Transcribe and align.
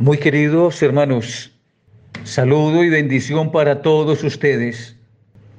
Muy 0.00 0.16
queridos 0.16 0.82
hermanos, 0.82 1.52
saludo 2.24 2.82
y 2.84 2.88
bendición 2.88 3.52
para 3.52 3.82
todos 3.82 4.24
ustedes. 4.24 4.96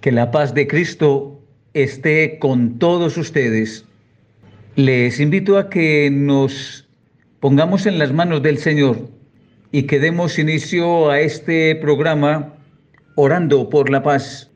Que 0.02 0.12
la 0.12 0.32
paz 0.32 0.56
de 0.56 0.66
Cristo 0.66 1.40
esté 1.76 2.40
con 2.40 2.80
todos 2.80 3.18
ustedes. 3.18 3.86
Les 4.76 5.20
invito 5.20 5.60
a 5.60 5.70
que 5.70 6.10
nos 6.12 6.90
pongamos 7.40 7.86
en 7.86 8.00
las 8.00 8.14
manos 8.14 8.42
del 8.42 8.58
Señor 8.58 9.12
y 9.72 9.84
que 9.84 10.00
demos 10.00 10.40
inicio 10.40 11.12
a 11.12 11.20
este 11.20 11.76
programa 11.76 12.56
orando 13.14 13.70
por 13.70 13.92
la 13.92 14.02
paz. 14.02 14.50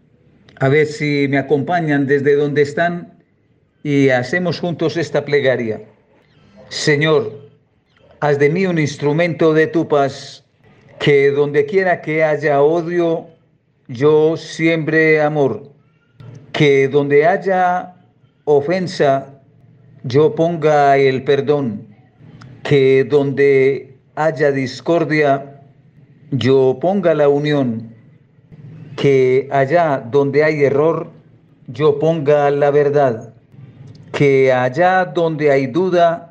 A 0.59 0.67
ver 0.67 0.87
si 0.87 1.27
me 1.29 1.37
acompañan 1.37 2.07
desde 2.07 2.33
donde 2.33 2.63
están 2.63 3.19
y 3.83 4.09
hacemos 4.09 4.59
juntos 4.59 4.97
esta 4.97 5.25
plegaria. 5.25 5.83
Señor, 6.69 7.44
haz 8.19 8.39
de 8.39 8.49
mí 8.49 8.65
un 8.65 8.79
instrumento 8.79 9.53
de 9.53 9.67
tu 9.67 9.87
paz, 9.87 10.43
que 10.99 11.31
donde 11.31 11.65
quiera 11.65 12.01
que 12.01 12.23
haya 12.23 12.61
odio, 12.61 13.27
yo 13.87 14.37
siembre 14.37 15.21
amor, 15.21 15.71
que 16.51 16.87
donde 16.87 17.25
haya 17.25 17.95
ofensa, 18.45 19.41
yo 20.03 20.33
ponga 20.35 20.97
el 20.97 21.23
perdón, 21.23 21.87
que 22.63 23.03
donde 23.03 23.97
haya 24.15 24.51
discordia, 24.51 25.61
yo 26.31 26.77
ponga 26.81 27.13
la 27.13 27.27
unión, 27.27 27.93
que 28.95 29.47
allá 29.51 30.03
donde 30.09 30.43
hay 30.43 30.63
error, 30.63 31.11
yo 31.67 31.99
ponga 31.99 32.49
la 32.51 32.71
verdad, 32.71 33.33
que 34.11 34.53
allá 34.53 35.05
donde 35.05 35.51
hay 35.51 35.67
duda, 35.67 36.24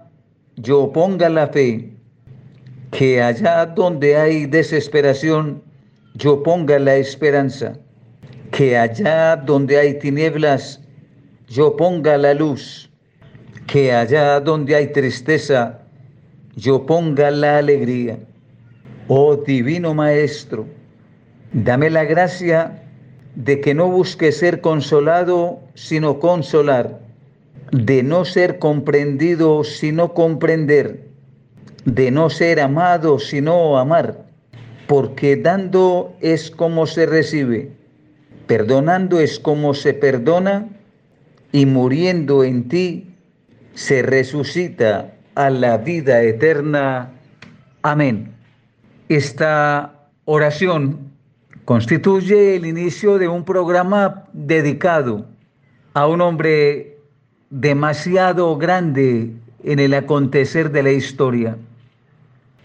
yo 0.57 0.93
ponga 0.93 1.29
la 1.29 1.49
fe, 1.49 1.91
que 2.91 3.21
allá 3.21 3.67
donde 3.67 4.17
hay 4.17 4.47
desesperación, 4.47 5.62
yo 6.15 6.43
ponga 6.43 6.79
la 6.79 6.97
esperanza, 6.97 7.73
que 8.53 8.77
allá 8.77 9.37
donde 9.37 9.78
hay 9.78 9.98
tinieblas, 9.98 10.81
yo 11.48 11.77
ponga 11.77 12.17
la 12.17 12.34
luz, 12.34 12.89
que 13.67 13.93
allá 13.93 14.41
donde 14.41 14.77
hay 14.77 14.93
tristeza, 14.93 15.81
yo 16.55 16.87
ponga 16.87 17.31
la 17.31 17.59
alegría. 17.59 18.19
Oh 19.09 19.37
Divino 19.37 19.93
Maestro, 19.93 20.67
dame 21.53 21.91
la 21.91 22.05
gracia 22.05 22.81
de 23.34 23.61
que 23.61 23.75
no 23.75 23.89
busque 23.89 24.31
ser 24.31 24.61
consolado, 24.61 25.61
sino 25.75 26.21
consolar 26.21 27.03
de 27.75 28.05
no 28.05 28.25
ser 28.25 28.61
comprendido 28.61 29.64
sino 29.64 30.14
comprender, 30.14 31.08
de 31.84 32.12
no 32.12 32.31
ser 32.31 32.61
amado 32.61 33.19
sino 33.19 33.78
amar, 33.78 34.27
porque 34.86 35.34
dando 35.34 36.14
es 36.20 36.53
como 36.53 36.86
se 36.86 37.05
recibe, 37.05 37.72
perdonando 38.47 39.19
es 39.19 39.41
como 39.41 39.75
se 39.75 39.92
perdona, 39.92 40.69
y 41.50 41.66
muriendo 41.66 42.44
en 42.44 42.69
ti 42.69 43.12
se 43.75 44.03
resucita 44.03 45.12
a 45.34 45.50
la 45.50 45.77
vida 45.78 46.22
eterna. 46.22 47.11
Amén. 47.83 48.33
Esta 49.09 50.09
oración 50.27 51.11
constituye 51.64 52.55
el 52.55 52.66
inicio 52.66 53.19
de 53.19 53.27
un 53.27 53.44
programa 53.44 54.27
dedicado 54.33 55.27
a 55.94 56.06
un 56.06 56.20
hombre 56.20 56.94
demasiado 57.50 58.56
grande 58.56 59.31
en 59.62 59.78
el 59.78 59.95
acontecer 59.95 60.70
de 60.70 60.83
la 60.83 60.92
historia. 60.92 61.56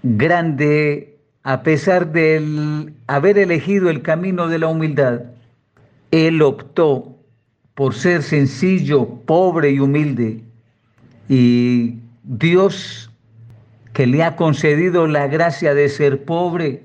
Grande 0.03 1.17
a 1.43 1.63
pesar 1.63 2.11
de 2.11 2.91
haber 3.07 3.37
elegido 3.37 3.89
el 3.89 4.01
camino 4.01 4.47
de 4.47 4.59
la 4.59 4.67
humildad. 4.67 5.21
Él 6.11 6.41
optó 6.41 7.15
por 7.75 7.93
ser 7.93 8.23
sencillo, 8.23 9.07
pobre 9.25 9.71
y 9.71 9.79
humilde. 9.79 10.41
Y 11.29 11.99
Dios, 12.23 13.09
que 13.93 14.05
le 14.05 14.23
ha 14.23 14.35
concedido 14.35 15.07
la 15.07 15.27
gracia 15.27 15.73
de 15.73 15.87
ser 15.87 16.25
pobre, 16.25 16.83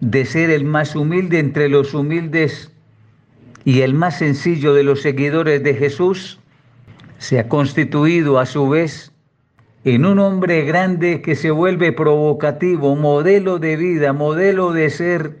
de 0.00 0.24
ser 0.26 0.50
el 0.50 0.64
más 0.64 0.94
humilde 0.94 1.38
entre 1.38 1.68
los 1.68 1.94
humildes 1.94 2.70
y 3.64 3.80
el 3.80 3.94
más 3.94 4.18
sencillo 4.18 4.74
de 4.74 4.82
los 4.82 5.00
seguidores 5.00 5.62
de 5.62 5.74
Jesús, 5.74 6.40
se 7.22 7.38
ha 7.38 7.48
constituido 7.48 8.40
a 8.40 8.46
su 8.46 8.68
vez 8.68 9.12
en 9.84 10.04
un 10.04 10.18
hombre 10.18 10.64
grande 10.64 11.22
que 11.22 11.36
se 11.36 11.52
vuelve 11.52 11.92
provocativo, 11.92 12.96
modelo 12.96 13.60
de 13.60 13.76
vida, 13.76 14.12
modelo 14.12 14.72
de 14.72 14.90
ser 14.90 15.38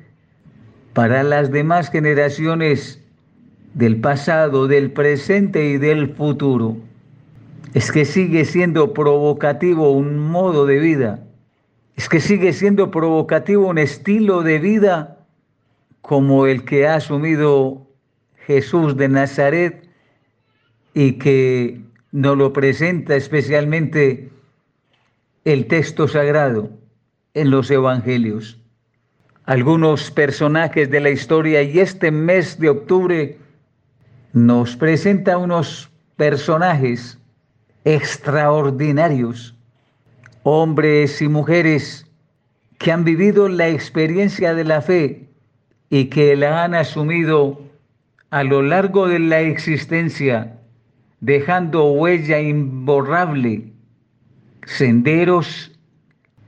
para 0.92 1.24
las 1.24 1.50
demás 1.50 1.90
generaciones 1.90 3.02
del 3.74 3.96
pasado, 3.96 4.68
del 4.68 4.92
presente 4.92 5.70
y 5.70 5.78
del 5.78 6.14
futuro. 6.14 6.76
Es 7.74 7.90
que 7.90 8.04
sigue 8.04 8.44
siendo 8.44 8.94
provocativo 8.94 9.90
un 9.90 10.18
modo 10.20 10.66
de 10.66 10.78
vida. 10.78 11.24
Es 11.96 12.08
que 12.08 12.20
sigue 12.20 12.52
siendo 12.52 12.92
provocativo 12.92 13.66
un 13.66 13.78
estilo 13.78 14.44
de 14.44 14.60
vida 14.60 15.18
como 16.00 16.46
el 16.46 16.64
que 16.64 16.86
ha 16.86 16.94
asumido 16.94 17.88
Jesús 18.46 18.96
de 18.96 19.08
Nazaret 19.08 19.81
y 20.94 21.12
que 21.12 21.80
nos 22.10 22.36
lo 22.36 22.52
presenta 22.52 23.16
especialmente 23.16 24.30
el 25.44 25.66
texto 25.66 26.06
sagrado 26.06 26.70
en 27.34 27.50
los 27.50 27.70
evangelios. 27.70 28.58
Algunos 29.44 30.10
personajes 30.10 30.90
de 30.90 31.00
la 31.00 31.10
historia 31.10 31.62
y 31.62 31.80
este 31.80 32.10
mes 32.10 32.58
de 32.60 32.68
octubre 32.68 33.38
nos 34.32 34.76
presenta 34.76 35.38
unos 35.38 35.90
personajes 36.16 37.18
extraordinarios, 37.84 39.56
hombres 40.44 41.20
y 41.20 41.28
mujeres 41.28 42.06
que 42.78 42.92
han 42.92 43.04
vivido 43.04 43.48
la 43.48 43.68
experiencia 43.68 44.54
de 44.54 44.64
la 44.64 44.80
fe 44.82 45.28
y 45.90 46.06
que 46.06 46.36
la 46.36 46.64
han 46.64 46.74
asumido 46.74 47.60
a 48.30 48.44
lo 48.44 48.62
largo 48.62 49.08
de 49.08 49.18
la 49.18 49.40
existencia 49.40 50.58
dejando 51.22 51.84
huella 51.92 52.40
imborrable, 52.40 53.62
senderos 54.66 55.70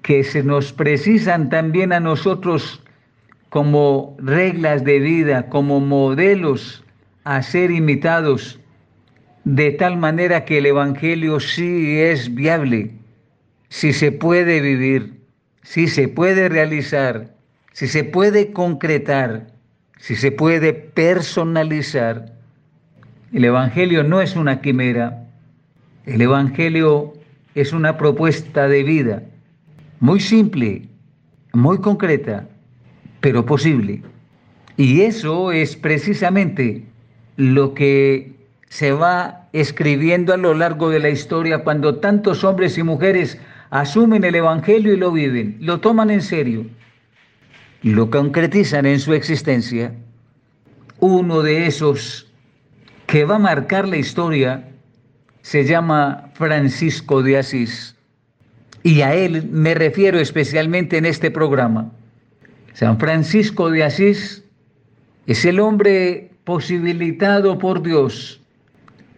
que 0.03 0.25
se 0.25 0.43
nos 0.43 0.73
precisan 0.73 1.49
también 1.49 1.93
a 1.93 2.01
nosotros 2.01 2.83
como 3.51 4.17
reglas 4.19 4.83
de 4.85 4.99
vida, 4.99 5.49
como 5.49 5.79
modelos 5.79 6.85
a 7.23 7.41
ser 7.41 7.71
imitados, 7.71 8.59
de 9.45 9.71
tal 9.71 9.97
manera 9.97 10.45
que 10.45 10.59
el 10.59 10.67
Evangelio 10.67 11.39
sí 11.39 12.01
es 12.01 12.35
viable, 12.35 12.91
si 13.69 13.93
se 13.93 14.11
puede 14.11 14.61
vivir, 14.61 15.21
si 15.62 15.87
se 15.87 16.09
puede 16.09 16.49
realizar, 16.49 17.33
si 17.73 17.87
se 17.87 18.03
puede 18.03 18.53
concretar, 18.53 19.47
si 19.99 20.17
se 20.17 20.33
puede 20.33 20.73
personalizar 20.73 22.34
el 23.34 23.45
Evangelio 23.45 24.05
no 24.05 24.21
es 24.21 24.37
una 24.37 24.61
quimera, 24.61 25.27
el 26.06 26.22
Evangelio 26.22 27.15
es 27.56 27.72
una 27.72 27.99
propuesta 27.99 28.69
de 28.69 28.84
vida 28.84 29.25
muy 29.99 30.21
simple, 30.21 30.83
muy 31.53 31.78
concreta, 31.78 32.47
pero 33.19 33.44
posible. 33.44 34.03
Y 34.77 35.00
eso 35.00 35.50
es 35.50 35.75
precisamente 35.75 36.84
lo 37.37 37.75
que 37.75 38.34
se 38.69 38.93
va 38.93 39.49
escribiendo 39.53 40.33
a 40.33 40.37
lo 40.37 40.55
largo 40.55 40.89
de 40.89 41.00
la 41.00 41.11
historia 41.11 41.65
cuando 41.65 41.97
tantos 41.97 42.44
hombres 42.44 42.78
y 42.78 42.84
mujeres 42.84 43.41
asumen 43.71 44.23
el 44.23 44.37
Evangelio 44.37 44.94
y 44.94 44.97
lo 44.97 45.11
viven, 45.11 45.56
lo 45.59 45.81
toman 45.81 46.11
en 46.11 46.23
serio, 46.23 46.67
lo 47.82 48.11
concretizan 48.11 48.87
en 48.87 49.00
su 49.00 49.12
existencia. 49.12 49.93
Uno 51.00 51.43
de 51.43 51.67
esos 51.67 52.31
que 53.14 53.25
va 53.25 53.37
a 53.37 53.38
marcar 53.38 53.87
la 53.87 53.96
historia 53.96 54.72
se 55.43 55.62
llama 55.64 56.31
Francisco 56.34 57.22
de 57.22 57.38
Asís. 57.38 57.94
Y 58.82 59.02
a 59.02 59.14
él 59.14 59.49
me 59.52 59.72
refiero 59.72 60.19
especialmente 60.19 60.96
en 60.96 61.05
este 61.05 61.31
programa. 61.31 61.93
San 62.72 62.99
Francisco 62.99 63.70
de 63.70 63.84
Asís 63.84 64.43
es 65.28 65.44
el 65.44 65.61
hombre 65.61 66.32
posibilitado 66.43 67.56
por 67.56 67.82
Dios 67.82 68.40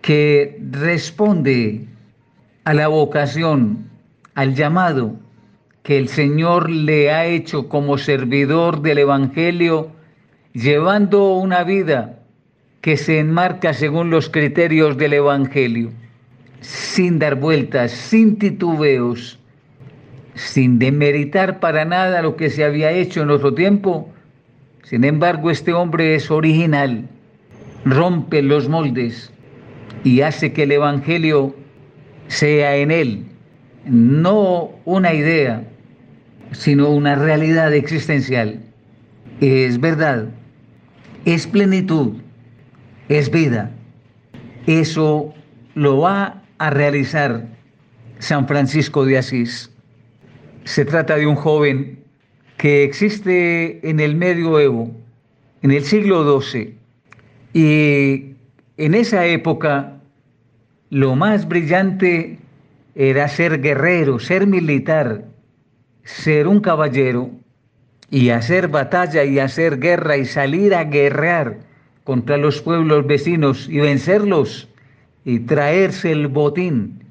que 0.03 0.61
responde 0.73 1.87
a 2.65 2.75
la 2.75 2.89
vocación, 2.89 3.89
al 4.35 4.55
llamado 4.55 5.17
que 5.85 5.97
el 5.97 6.09
Señor 6.09 6.69
le 6.69 7.13
ha 7.13 7.25
hecho 7.25 7.71
como 7.71 7.97
servidor 7.97 8.83
del 8.83 8.99
Evangelio, 8.99 9.91
llevando 10.53 11.33
una 11.33 11.65
vida 11.65 12.16
que 12.87 12.97
se 12.97 13.19
enmarca 13.19 13.75
según 13.75 14.11
los 14.11 14.31
criterios 14.31 14.97
del 14.97 15.15
Evangelio, 15.15 15.91
sin 16.61 17.19
dar 17.19 17.35
vueltas, 17.35 17.91
sin 17.91 18.39
titubeos, 18.39 19.41
sin 20.37 20.79
demeritar 20.79 21.59
para 21.59 21.85
nada 21.85 22.23
lo 22.23 22.37
que 22.37 22.49
se 22.49 22.63
había 22.63 22.93
hecho 22.93 23.23
en 23.23 23.31
otro 23.31 23.53
tiempo. 23.55 24.09
Sin 24.85 25.03
embargo, 25.03 25.51
este 25.51 25.73
hombre 25.73 26.15
es 26.15 26.31
original, 26.31 27.09
rompe 27.85 28.41
los 28.41 28.69
moldes 28.69 29.33
y 30.05 30.21
hace 30.21 30.53
que 30.53 30.63
el 30.63 30.71
Evangelio 30.71 31.57
sea 32.29 32.77
en 32.77 32.93
él 32.93 33.25
no 33.85 34.71
una 34.85 35.13
idea, 35.13 35.65
sino 36.53 36.91
una 36.91 37.17
realidad 37.17 37.75
existencial. 37.75 38.61
Es 39.41 39.81
verdad, 39.81 40.29
es 41.25 41.49
plenitud, 41.49 42.19
es 43.09 43.31
vida. 43.31 43.71
Eso 44.67 45.33
lo 45.75 46.01
va 46.01 46.43
a 46.59 46.71
realizar 46.71 47.47
San 48.19 48.49
Francisco 48.49 49.05
de 49.05 49.19
Asís. 49.19 49.71
Se 50.65 50.85
trata 50.85 51.17
de 51.17 51.27
un 51.27 51.37
joven 51.37 51.99
que 52.57 52.85
existe 52.85 53.89
en 53.89 54.01
el 54.01 54.17
medioevo, 54.17 54.91
en 55.63 55.71
el 55.71 55.85
siglo 55.85 56.41
XII, 56.41 56.75
y 57.53 58.35
en 58.77 58.95
esa 58.95 59.27
época 59.27 59.93
lo 60.91 61.15
más 61.15 61.47
brillante 61.47 62.39
era 62.95 63.29
ser 63.29 63.61
guerrero, 63.61 64.19
ser 64.19 64.47
militar, 64.47 65.25
ser 66.05 66.47
un 66.47 66.61
caballero 66.61 67.31
y 68.11 68.31
hacer 68.31 68.69
batalla 68.69 69.25
y 69.25 69.39
hacer 69.39 69.79
guerra 69.79 70.17
y 70.17 70.25
salir 70.25 70.75
a 70.75 70.85
guerrear 70.85 71.66
contra 72.07 72.37
los 72.37 72.63
pueblos 72.63 73.05
vecinos 73.05 73.69
y 73.69 73.81
vencerlos 73.81 74.69
y 75.25 75.41
traerse 75.41 76.13
el 76.13 76.29
botín 76.29 77.03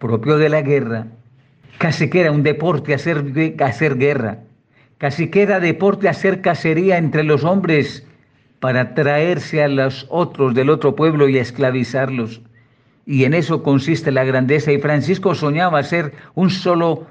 propio 0.00 0.38
de 0.38 0.48
la 0.48 0.60
guerra. 0.60 1.06
Casi 1.78 2.10
que 2.10 2.22
era 2.22 2.32
un 2.32 2.42
deporte 2.42 2.92
hacer, 2.92 3.24
hacer 3.60 3.96
guerra, 3.96 4.40
casi 4.98 5.28
que 5.28 5.42
era 5.42 5.60
deporte 5.60 6.08
hacer 6.08 6.40
cacería 6.40 6.98
entre 6.98 7.22
los 7.22 7.44
hombres 7.44 8.04
para 8.58 8.94
traerse 8.94 9.62
a 9.62 9.68
los 9.68 10.04
otros 10.10 10.52
del 10.52 10.68
otro 10.68 10.96
pueblo 10.96 11.28
y 11.28 11.38
esclavizarlos. 11.38 12.40
Y 13.06 13.22
en 13.22 13.34
eso 13.34 13.62
consiste 13.62 14.10
la 14.10 14.24
grandeza. 14.24 14.72
Y 14.72 14.80
Francisco 14.80 15.36
soñaba 15.36 15.80
ser 15.84 16.12
un 16.34 16.50
solo, 16.50 17.06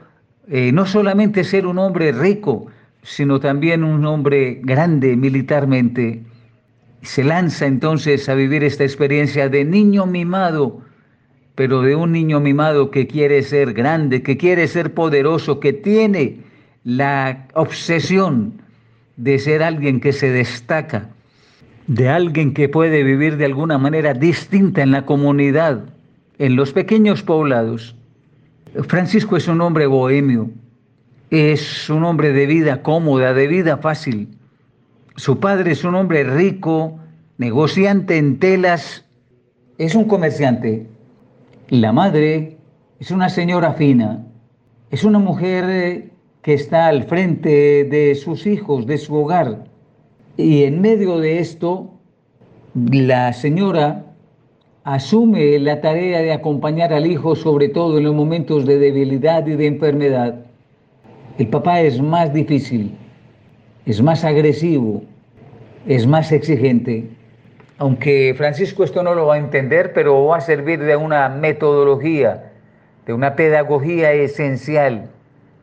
eh, 0.49 0.73
no 0.73 0.85
solamente 0.85 1.45
ser 1.45 1.65
un 1.65 1.79
hombre 1.79 2.11
rico, 2.11 2.67
sino 3.01 3.39
también 3.39 3.85
un 3.85 4.05
hombre 4.05 4.59
grande 4.61 5.15
militarmente. 5.15 6.21
Se 7.01 7.23
lanza 7.23 7.65
entonces 7.65 8.27
a 8.27 8.35
vivir 8.35 8.63
esta 8.63 8.83
experiencia 8.83 9.49
de 9.49 9.63
niño 9.63 10.05
mimado, 10.05 10.81
pero 11.55 11.81
de 11.81 11.95
un 11.95 12.11
niño 12.11 12.39
mimado 12.39 12.91
que 12.91 13.07
quiere 13.07 13.41
ser 13.43 13.73
grande, 13.73 14.21
que 14.23 14.37
quiere 14.37 14.67
ser 14.67 14.93
poderoso, 14.93 15.59
que 15.59 15.73
tiene 15.73 16.37
la 16.83 17.47
obsesión 17.53 18.53
de 19.17 19.37
ser 19.39 19.61
alguien 19.61 19.99
que 19.99 20.13
se 20.13 20.31
destaca, 20.31 21.09
de 21.87 22.07
alguien 22.07 22.53
que 22.53 22.69
puede 22.69 23.03
vivir 23.03 23.35
de 23.37 23.45
alguna 23.45 23.77
manera 23.77 24.13
distinta 24.13 24.81
en 24.81 24.91
la 24.91 25.05
comunidad, 25.05 25.83
en 26.37 26.55
los 26.55 26.71
pequeños 26.71 27.23
poblados. 27.23 27.95
Francisco 28.87 29.35
es 29.35 29.47
un 29.47 29.61
hombre 29.61 29.87
bohemio, 29.87 30.49
es 31.29 31.89
un 31.89 32.03
hombre 32.05 32.31
de 32.31 32.45
vida 32.45 32.81
cómoda, 32.81 33.33
de 33.33 33.47
vida 33.47 33.77
fácil. 33.77 34.29
Su 35.15 35.39
padre 35.39 35.71
es 35.71 35.83
un 35.83 35.95
hombre 35.95 36.23
rico, 36.23 36.99
negociante 37.37 38.17
en 38.17 38.39
telas, 38.39 39.05
es 39.77 39.95
un 39.95 40.05
comerciante. 40.05 40.87
La 41.69 41.91
madre 41.91 42.57
es 42.99 43.11
una 43.11 43.29
señora 43.29 43.73
fina, 43.73 44.25
es 44.91 45.03
una 45.03 45.19
mujer 45.19 46.11
que 46.41 46.53
está 46.53 46.87
al 46.87 47.03
frente 47.03 47.83
de 47.83 48.15
sus 48.15 48.45
hijos, 48.47 48.85
de 48.85 48.97
su 48.97 49.15
hogar. 49.15 49.65
Y 50.37 50.63
en 50.63 50.81
medio 50.81 51.19
de 51.19 51.39
esto, 51.39 51.91
la 52.73 53.33
señora 53.33 54.05
asume 54.83 55.59
la 55.59 55.81
tarea 55.81 56.19
de 56.21 56.31
acompañar 56.31 56.93
al 56.93 57.05
hijo, 57.05 57.35
sobre 57.35 57.69
todo 57.69 57.97
en 57.97 58.05
los 58.05 58.15
momentos 58.15 58.65
de 58.65 58.79
debilidad 58.79 59.45
y 59.47 59.55
de 59.55 59.67
enfermedad. 59.67 60.45
El 61.37 61.47
papá 61.47 61.81
es 61.81 62.01
más 62.01 62.33
difícil, 62.33 62.97
es 63.85 64.01
más 64.01 64.23
agresivo, 64.23 65.03
es 65.87 66.05
más 66.05 66.31
exigente. 66.31 67.09
Aunque 67.77 68.33
Francisco 68.37 68.83
esto 68.83 69.03
no 69.03 69.15
lo 69.15 69.27
va 69.27 69.35
a 69.35 69.39
entender, 69.39 69.93
pero 69.93 70.25
va 70.25 70.37
a 70.37 70.41
servir 70.41 70.83
de 70.83 70.95
una 70.95 71.29
metodología, 71.29 72.51
de 73.05 73.13
una 73.13 73.35
pedagogía 73.35 74.11
esencial 74.11 75.09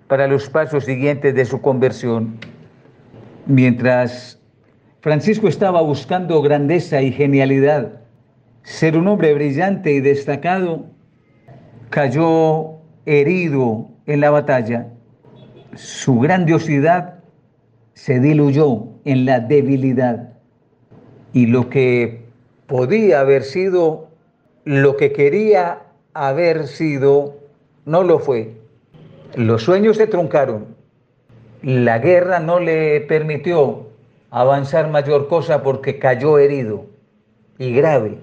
para 0.09 0.27
los 0.27 0.49
pasos 0.49 0.85
siguientes 0.85 1.35
de 1.35 1.45
su 1.45 1.61
conversión. 1.61 2.39
Mientras 3.47 4.41
Francisco 5.01 5.47
estaba 5.47 5.83
buscando 5.83 6.41
grandeza 6.43 7.03
y 7.03 7.13
genialidad, 7.13 8.01
ser 8.63 8.97
un 8.97 9.07
hombre 9.07 9.35
brillante 9.35 9.93
y 9.93 10.01
destacado, 10.01 10.87
cayó 11.91 12.81
herido 13.05 13.89
en 14.07 14.21
la 14.21 14.31
batalla 14.31 14.89
su 15.75 16.19
grandiosidad 16.19 17.16
se 17.97 18.21
diluyó 18.21 18.85
en 19.07 19.25
la 19.25 19.41
debilidad 19.41 20.35
y 21.33 21.47
lo 21.47 21.71
que 21.71 22.27
podía 22.67 23.21
haber 23.21 23.43
sido, 23.43 24.09
lo 24.65 24.99
que 24.99 25.13
quería 25.13 25.83
haber 26.13 26.67
sido, 26.67 27.37
no 27.87 28.03
lo 28.03 28.19
fue. 28.19 28.53
Los 29.35 29.63
sueños 29.63 29.97
se 29.97 30.07
truncaron. 30.07 30.77
La 31.63 31.99
guerra 31.99 32.39
no 32.39 32.61
le 32.61 33.01
permitió 33.01 33.87
avanzar 34.31 34.91
mayor 34.91 35.29
cosa 35.29 35.63
porque 35.63 35.99
cayó 35.99 36.39
herido 36.39 36.85
y 37.59 37.73
grave. 37.73 38.19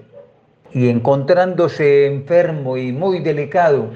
Y 0.72 0.88
encontrándose 0.88 2.06
enfermo 2.06 2.76
y 2.76 2.92
muy 2.92 3.18
delicado, 3.18 3.90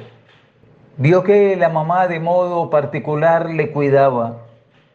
Vio 1.01 1.23
que 1.23 1.55
la 1.55 1.69
mamá 1.69 2.09
de 2.09 2.19
modo 2.19 2.71
particular 2.71 3.49
le 3.51 3.71
cuidaba 3.71 4.48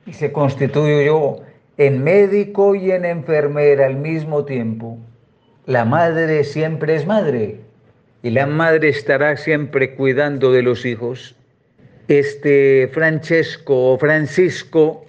y 0.05 0.13
se 0.13 0.31
constituyó 0.31 1.38
en 1.77 2.03
médico 2.03 2.75
y 2.75 2.91
en 2.91 3.05
enfermera 3.05 3.85
al 3.85 3.95
mismo 3.95 4.45
tiempo. 4.45 4.97
La 5.65 5.85
madre 5.85 6.44
siempre 6.44 6.95
es 6.95 7.05
madre 7.05 7.59
y 8.21 8.29
la 8.29 8.45
madre 8.45 8.89
estará 8.89 9.38
siempre 9.38 9.95
cuidando 9.95 10.51
de 10.51 10.61
los 10.61 10.85
hijos. 10.85 11.35
Este 12.07 12.89
Francesco 12.94 13.94
o 13.94 13.97
Francisco 13.97 15.05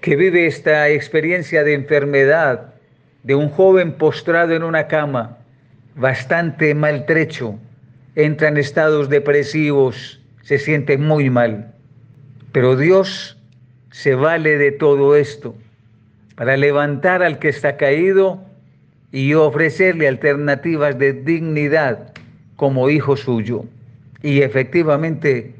que 0.00 0.16
vive 0.16 0.46
esta 0.46 0.88
experiencia 0.88 1.64
de 1.64 1.74
enfermedad 1.74 2.74
de 3.24 3.34
un 3.34 3.48
joven 3.50 3.92
postrado 3.92 4.54
en 4.54 4.62
una 4.62 4.86
cama, 4.86 5.38
bastante 5.96 6.74
maltrecho, 6.74 7.58
entra 8.14 8.48
en 8.48 8.56
estados 8.56 9.08
depresivos, 9.08 10.20
se 10.42 10.58
siente 10.58 10.98
muy 10.98 11.30
mal. 11.30 11.74
Pero 12.52 12.76
Dios 12.76 13.37
se 13.90 14.14
vale 14.14 14.58
de 14.58 14.72
todo 14.72 15.16
esto 15.16 15.54
para 16.34 16.56
levantar 16.56 17.22
al 17.22 17.38
que 17.38 17.48
está 17.48 17.76
caído 17.76 18.44
y 19.10 19.34
ofrecerle 19.34 20.06
alternativas 20.06 20.98
de 20.98 21.12
dignidad 21.12 22.12
como 22.56 22.90
hijo 22.90 23.16
suyo. 23.16 23.64
Y 24.22 24.42
efectivamente 24.42 25.54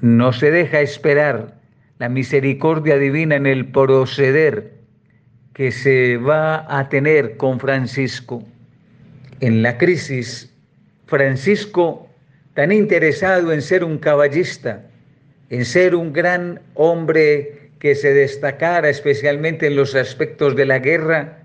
no 0.00 0.32
se 0.32 0.50
deja 0.50 0.80
esperar 0.80 1.54
la 1.98 2.08
misericordia 2.08 2.98
divina 2.98 3.36
en 3.36 3.46
el 3.46 3.66
proceder 3.66 4.74
que 5.54 5.72
se 5.72 6.18
va 6.18 6.66
a 6.78 6.88
tener 6.88 7.36
con 7.36 7.58
Francisco. 7.58 8.44
En 9.40 9.62
la 9.62 9.78
crisis 9.78 10.52
Francisco, 11.06 12.08
tan 12.54 12.72
interesado 12.72 13.52
en 13.52 13.62
ser 13.62 13.82
un 13.84 13.98
caballista, 13.98 14.85
en 15.50 15.64
ser 15.64 15.94
un 15.94 16.12
gran 16.12 16.60
hombre 16.74 17.70
que 17.78 17.94
se 17.94 18.12
destacara 18.12 18.88
especialmente 18.88 19.66
en 19.66 19.76
los 19.76 19.94
aspectos 19.94 20.56
de 20.56 20.66
la 20.66 20.78
guerra, 20.78 21.44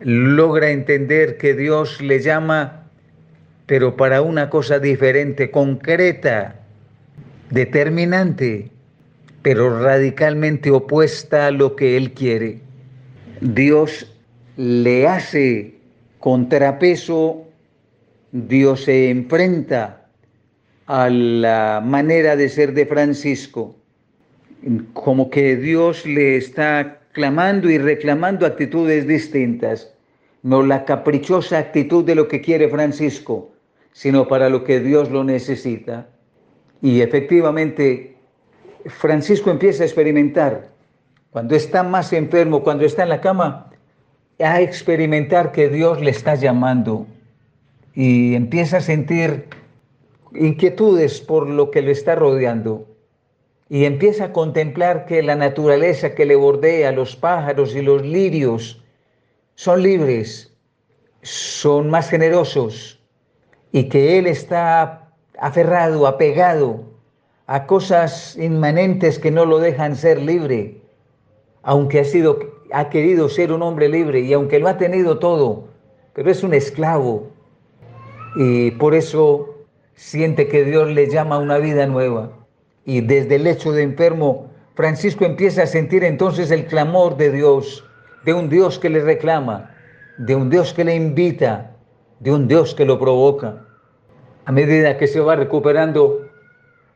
logra 0.00 0.70
entender 0.70 1.36
que 1.36 1.54
Dios 1.54 2.00
le 2.00 2.20
llama, 2.20 2.88
pero 3.66 3.96
para 3.96 4.22
una 4.22 4.50
cosa 4.50 4.78
diferente, 4.78 5.50
concreta, 5.50 6.60
determinante, 7.50 8.70
pero 9.42 9.82
radicalmente 9.82 10.70
opuesta 10.70 11.46
a 11.46 11.50
lo 11.50 11.76
que 11.76 11.96
Él 11.96 12.12
quiere. 12.12 12.60
Dios 13.40 14.12
le 14.56 15.08
hace 15.08 15.74
contrapeso 16.18 17.44
Dios 18.36 18.84
se 18.84 19.10
enfrenta 19.10 20.03
a 20.86 21.08
la 21.08 21.82
manera 21.84 22.36
de 22.36 22.48
ser 22.48 22.74
de 22.74 22.86
Francisco, 22.86 23.74
como 24.92 25.30
que 25.30 25.56
Dios 25.56 26.04
le 26.06 26.36
está 26.36 27.00
clamando 27.12 27.70
y 27.70 27.78
reclamando 27.78 28.46
actitudes 28.46 29.06
distintas, 29.06 29.92
no 30.42 30.62
la 30.62 30.84
caprichosa 30.84 31.58
actitud 31.58 32.04
de 32.04 32.14
lo 32.14 32.28
que 32.28 32.40
quiere 32.40 32.68
Francisco, 32.68 33.50
sino 33.92 34.28
para 34.28 34.50
lo 34.50 34.64
que 34.64 34.80
Dios 34.80 35.10
lo 35.10 35.24
necesita. 35.24 36.08
Y 36.82 37.00
efectivamente 37.00 38.16
Francisco 38.86 39.50
empieza 39.50 39.84
a 39.84 39.86
experimentar, 39.86 40.68
cuando 41.30 41.54
está 41.54 41.82
más 41.82 42.12
enfermo, 42.12 42.62
cuando 42.62 42.84
está 42.84 43.04
en 43.04 43.08
la 43.08 43.20
cama, 43.20 43.70
a 44.38 44.60
experimentar 44.60 45.52
que 45.52 45.68
Dios 45.68 46.00
le 46.00 46.10
está 46.10 46.34
llamando 46.34 47.06
y 47.94 48.34
empieza 48.34 48.78
a 48.78 48.80
sentir 48.80 49.46
inquietudes 50.34 51.20
por 51.20 51.48
lo 51.48 51.70
que 51.70 51.82
le 51.82 51.92
está 51.92 52.14
rodeando 52.14 52.86
y 53.68 53.84
empieza 53.84 54.26
a 54.26 54.32
contemplar 54.32 55.06
que 55.06 55.22
la 55.22 55.36
naturaleza 55.36 56.14
que 56.14 56.26
le 56.26 56.36
bordea, 56.36 56.92
los 56.92 57.16
pájaros 57.16 57.74
y 57.74 57.82
los 57.82 58.02
lirios, 58.02 58.82
son 59.54 59.82
libres, 59.82 60.52
son 61.22 61.90
más 61.90 62.10
generosos 62.10 63.00
y 63.72 63.88
que 63.88 64.18
él 64.18 64.26
está 64.26 65.08
aferrado, 65.38 66.06
apegado 66.06 66.84
a 67.46 67.66
cosas 67.66 68.36
inmanentes 68.36 69.18
que 69.18 69.30
no 69.30 69.44
lo 69.44 69.58
dejan 69.58 69.96
ser 69.96 70.20
libre, 70.20 70.80
aunque 71.62 72.00
ha 72.00 72.04
sido 72.04 72.38
ha 72.72 72.90
querido 72.90 73.28
ser 73.28 73.52
un 73.52 73.62
hombre 73.62 73.88
libre 73.88 74.20
y 74.20 74.32
aunque 74.32 74.58
lo 74.58 74.68
ha 74.68 74.76
tenido 74.76 75.18
todo, 75.18 75.68
pero 76.12 76.30
es 76.30 76.42
un 76.42 76.54
esclavo. 76.54 77.28
Y 78.36 78.72
por 78.72 78.94
eso 78.94 79.53
siente 79.94 80.48
que 80.48 80.64
Dios 80.64 80.90
le 80.90 81.08
llama 81.08 81.36
a 81.36 81.40
una 81.40 81.58
vida 81.58 81.86
nueva. 81.86 82.32
Y 82.84 83.00
desde 83.00 83.36
el 83.36 83.44
lecho 83.44 83.72
de 83.72 83.82
enfermo, 83.82 84.50
Francisco 84.74 85.24
empieza 85.24 85.62
a 85.62 85.66
sentir 85.66 86.04
entonces 86.04 86.50
el 86.50 86.66
clamor 86.66 87.16
de 87.16 87.30
Dios, 87.30 87.84
de 88.24 88.34
un 88.34 88.48
Dios 88.48 88.78
que 88.78 88.90
le 88.90 89.02
reclama, 89.02 89.70
de 90.18 90.34
un 90.34 90.50
Dios 90.50 90.74
que 90.74 90.84
le 90.84 90.94
invita, 90.94 91.76
de 92.20 92.32
un 92.32 92.48
Dios 92.48 92.74
que 92.74 92.84
lo 92.84 92.98
provoca. 92.98 93.64
A 94.44 94.52
medida 94.52 94.98
que 94.98 95.06
se 95.06 95.20
va 95.20 95.36
recuperando, 95.36 96.28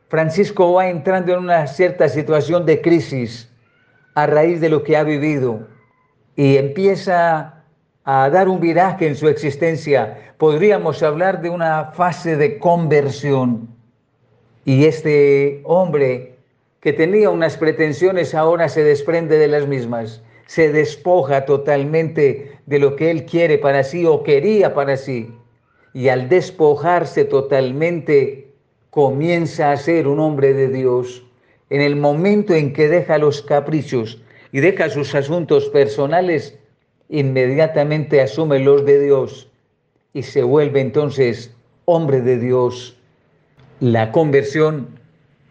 Francisco 0.08 0.72
va 0.72 0.88
entrando 0.88 1.32
en 1.32 1.40
una 1.40 1.66
cierta 1.66 2.08
situación 2.08 2.66
de 2.66 2.80
crisis 2.80 3.50
a 4.14 4.26
raíz 4.26 4.60
de 4.60 4.68
lo 4.68 4.82
que 4.82 4.96
ha 4.96 5.04
vivido 5.04 5.68
y 6.34 6.56
empieza 6.56 7.57
a 8.10 8.30
dar 8.30 8.48
un 8.48 8.58
viraje 8.58 9.06
en 9.06 9.14
su 9.14 9.28
existencia. 9.28 10.32
Podríamos 10.38 11.02
hablar 11.02 11.42
de 11.42 11.50
una 11.50 11.92
fase 11.92 12.38
de 12.38 12.58
conversión. 12.58 13.68
Y 14.64 14.86
este 14.86 15.60
hombre 15.64 16.38
que 16.80 16.94
tenía 16.94 17.28
unas 17.28 17.58
pretensiones 17.58 18.34
ahora 18.34 18.70
se 18.70 18.82
desprende 18.82 19.36
de 19.36 19.48
las 19.48 19.66
mismas, 19.66 20.22
se 20.46 20.72
despoja 20.72 21.44
totalmente 21.44 22.58
de 22.64 22.78
lo 22.78 22.96
que 22.96 23.10
él 23.10 23.26
quiere 23.26 23.58
para 23.58 23.84
sí 23.84 24.06
o 24.06 24.22
quería 24.22 24.72
para 24.72 24.96
sí. 24.96 25.30
Y 25.92 26.08
al 26.08 26.30
despojarse 26.30 27.26
totalmente, 27.26 28.54
comienza 28.88 29.70
a 29.70 29.76
ser 29.76 30.08
un 30.08 30.18
hombre 30.18 30.54
de 30.54 30.68
Dios. 30.68 31.26
En 31.68 31.82
el 31.82 31.94
momento 31.94 32.54
en 32.54 32.72
que 32.72 32.88
deja 32.88 33.18
los 33.18 33.42
caprichos 33.42 34.22
y 34.50 34.60
deja 34.60 34.88
sus 34.88 35.14
asuntos 35.14 35.68
personales, 35.68 36.57
inmediatamente 37.08 38.20
asume 38.20 38.58
los 38.58 38.84
de 38.84 39.00
Dios 39.00 39.48
y 40.12 40.22
se 40.22 40.42
vuelve 40.42 40.80
entonces 40.80 41.54
hombre 41.84 42.20
de 42.20 42.38
Dios. 42.38 42.96
La 43.80 44.12
conversión 44.12 44.98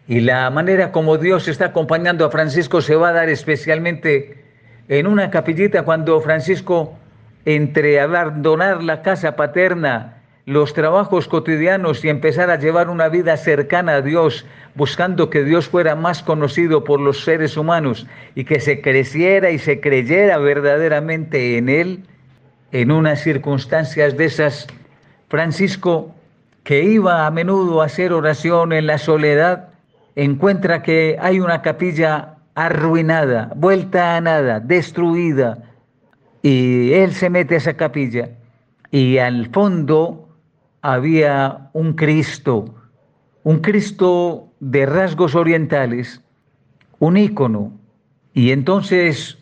y 0.06 0.20
la 0.20 0.48
manera 0.50 0.92
como 0.92 1.18
Dios 1.18 1.48
está 1.48 1.66
acompañando 1.66 2.24
a 2.24 2.30
Francisco 2.30 2.80
se 2.80 2.96
va 2.96 3.10
a 3.10 3.12
dar 3.12 3.28
especialmente 3.28 4.44
en 4.88 5.06
una 5.06 5.30
capillita 5.30 5.82
cuando 5.82 6.20
Francisco, 6.20 6.94
entre 7.44 8.00
abandonar 8.00 8.82
la 8.82 9.02
casa 9.02 9.36
paterna, 9.36 10.17
los 10.48 10.72
trabajos 10.72 11.28
cotidianos 11.28 12.02
y 12.02 12.08
empezar 12.08 12.48
a 12.48 12.58
llevar 12.58 12.88
una 12.88 13.10
vida 13.10 13.36
cercana 13.36 13.96
a 13.96 14.00
Dios, 14.00 14.46
buscando 14.74 15.28
que 15.28 15.44
Dios 15.44 15.68
fuera 15.68 15.94
más 15.94 16.22
conocido 16.22 16.84
por 16.84 17.00
los 17.00 17.22
seres 17.22 17.58
humanos 17.58 18.06
y 18.34 18.44
que 18.44 18.58
se 18.58 18.80
creciera 18.80 19.50
y 19.50 19.58
se 19.58 19.78
creyera 19.78 20.38
verdaderamente 20.38 21.58
en 21.58 21.68
Él, 21.68 22.04
en 22.72 22.90
unas 22.90 23.20
circunstancias 23.20 24.16
de 24.16 24.24
esas, 24.24 24.66
Francisco 25.28 26.14
que 26.64 26.82
iba 26.82 27.26
a 27.26 27.30
menudo 27.30 27.82
a 27.82 27.84
hacer 27.84 28.14
oración 28.14 28.72
en 28.72 28.86
la 28.86 28.96
soledad, 28.96 29.68
encuentra 30.16 30.82
que 30.82 31.18
hay 31.20 31.40
una 31.40 31.60
capilla 31.60 32.36
arruinada, 32.54 33.52
vuelta 33.54 34.16
a 34.16 34.20
nada, 34.22 34.60
destruida. 34.60 35.58
Y 36.40 36.94
él 36.94 37.12
se 37.12 37.28
mete 37.28 37.56
a 37.56 37.58
esa 37.58 37.74
capilla 37.74 38.30
y 38.90 39.18
al 39.18 39.50
fondo 39.50 40.27
había 40.82 41.70
un 41.72 41.94
Cristo, 41.94 42.74
un 43.42 43.58
Cristo 43.60 44.52
de 44.60 44.86
rasgos 44.86 45.34
orientales, 45.34 46.20
un 46.98 47.16
ícono. 47.16 47.72
Y 48.34 48.50
entonces 48.52 49.38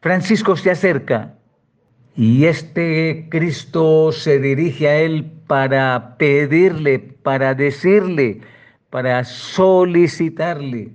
Francisco 0.00 0.56
se 0.56 0.70
acerca 0.70 1.34
y 2.16 2.44
este 2.44 3.28
Cristo 3.30 4.12
se 4.12 4.38
dirige 4.40 4.88
a 4.88 4.98
él 4.98 5.30
para 5.46 6.16
pedirle, 6.16 6.98
para 6.98 7.54
decirle, 7.54 8.40
para 8.90 9.24
solicitarle 9.24 10.90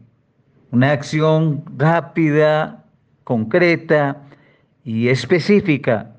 una 0.71 0.91
acción 0.91 1.63
rápida, 1.77 2.83
concreta 3.23 4.21
y 4.83 5.07
específica. 5.07 6.11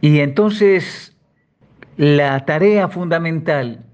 Y 0.00 0.20
entonces 0.20 1.09
la 2.00 2.46
tarea 2.46 2.88
fundamental 2.88 3.84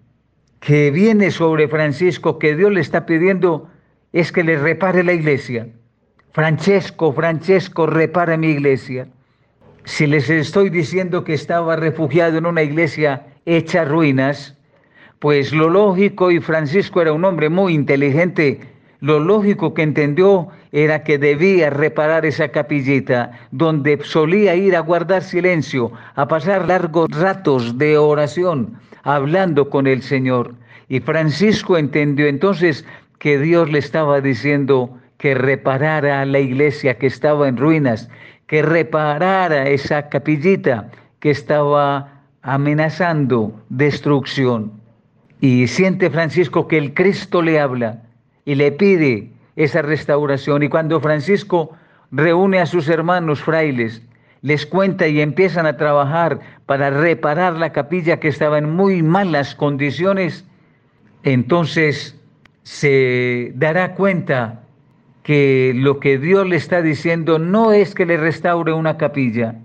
que 0.60 0.92
viene 0.92 1.32
sobre 1.32 1.66
Francisco, 1.66 2.38
que 2.38 2.54
Dios 2.54 2.70
le 2.70 2.80
está 2.80 3.04
pidiendo, 3.04 3.68
es 4.12 4.30
que 4.30 4.44
le 4.44 4.56
repare 4.56 5.02
la 5.02 5.12
iglesia. 5.12 5.66
Francesco, 6.30 7.12
Francesco, 7.12 7.84
repara 7.84 8.36
mi 8.36 8.46
iglesia. 8.46 9.08
Si 9.82 10.06
les 10.06 10.30
estoy 10.30 10.70
diciendo 10.70 11.24
que 11.24 11.34
estaba 11.34 11.74
refugiado 11.74 12.38
en 12.38 12.46
una 12.46 12.62
iglesia 12.62 13.26
hecha 13.44 13.84
ruinas, 13.84 14.56
pues 15.18 15.52
lo 15.52 15.68
lógico, 15.68 16.30
y 16.30 16.38
Francisco 16.38 17.02
era 17.02 17.12
un 17.12 17.24
hombre 17.24 17.48
muy 17.48 17.74
inteligente, 17.74 18.60
lo 19.00 19.18
lógico 19.18 19.74
que 19.74 19.82
entendió 19.82 20.46
era 20.76 21.04
que 21.04 21.16
debía 21.16 21.70
reparar 21.70 22.26
esa 22.26 22.48
capillita 22.48 23.32
donde 23.50 23.98
solía 24.04 24.54
ir 24.54 24.76
a 24.76 24.80
guardar 24.80 25.22
silencio, 25.22 25.90
a 26.16 26.28
pasar 26.28 26.68
largos 26.68 27.08
ratos 27.08 27.78
de 27.78 27.96
oración, 27.96 28.78
hablando 29.02 29.70
con 29.70 29.86
el 29.86 30.02
Señor. 30.02 30.54
Y 30.90 31.00
Francisco 31.00 31.78
entendió 31.78 32.26
entonces 32.26 32.84
que 33.18 33.38
Dios 33.38 33.72
le 33.72 33.78
estaba 33.78 34.20
diciendo 34.20 34.90
que 35.16 35.34
reparara 35.34 36.26
la 36.26 36.40
iglesia 36.40 36.98
que 36.98 37.06
estaba 37.06 37.48
en 37.48 37.56
ruinas 37.56 38.10
que 38.46 38.60
reparara 38.60 39.70
esa 39.70 40.10
capillita 40.10 40.90
que 41.20 41.30
estaba 41.30 42.22
amenazando 42.42 43.58
destrucción. 43.70 44.72
Y 45.40 45.66
siente 45.68 46.10
Francisco 46.10 46.68
que 46.68 46.76
el 46.76 46.92
Cristo 46.92 47.40
le 47.40 47.58
habla 47.58 48.02
y 48.44 48.54
le 48.54 48.72
pide 48.72 49.30
esa 49.56 49.82
restauración. 49.82 50.62
Y 50.62 50.68
cuando 50.68 51.00
Francisco 51.00 51.72
reúne 52.10 52.60
a 52.60 52.66
sus 52.66 52.88
hermanos 52.88 53.40
frailes, 53.40 54.02
les 54.42 54.66
cuenta 54.66 55.08
y 55.08 55.20
empiezan 55.20 55.66
a 55.66 55.76
trabajar 55.76 56.38
para 56.66 56.90
reparar 56.90 57.54
la 57.54 57.72
capilla 57.72 58.20
que 58.20 58.28
estaba 58.28 58.58
en 58.58 58.70
muy 58.70 59.02
malas 59.02 59.54
condiciones, 59.54 60.44
entonces 61.24 62.16
se 62.62 63.52
dará 63.56 63.94
cuenta 63.94 64.60
que 65.22 65.72
lo 65.74 65.98
que 65.98 66.18
Dios 66.18 66.46
le 66.46 66.54
está 66.54 66.82
diciendo 66.82 67.40
no 67.40 67.72
es 67.72 67.94
que 67.94 68.06
le 68.06 68.16
restaure 68.16 68.72
una 68.72 68.96
capilla, 68.96 69.56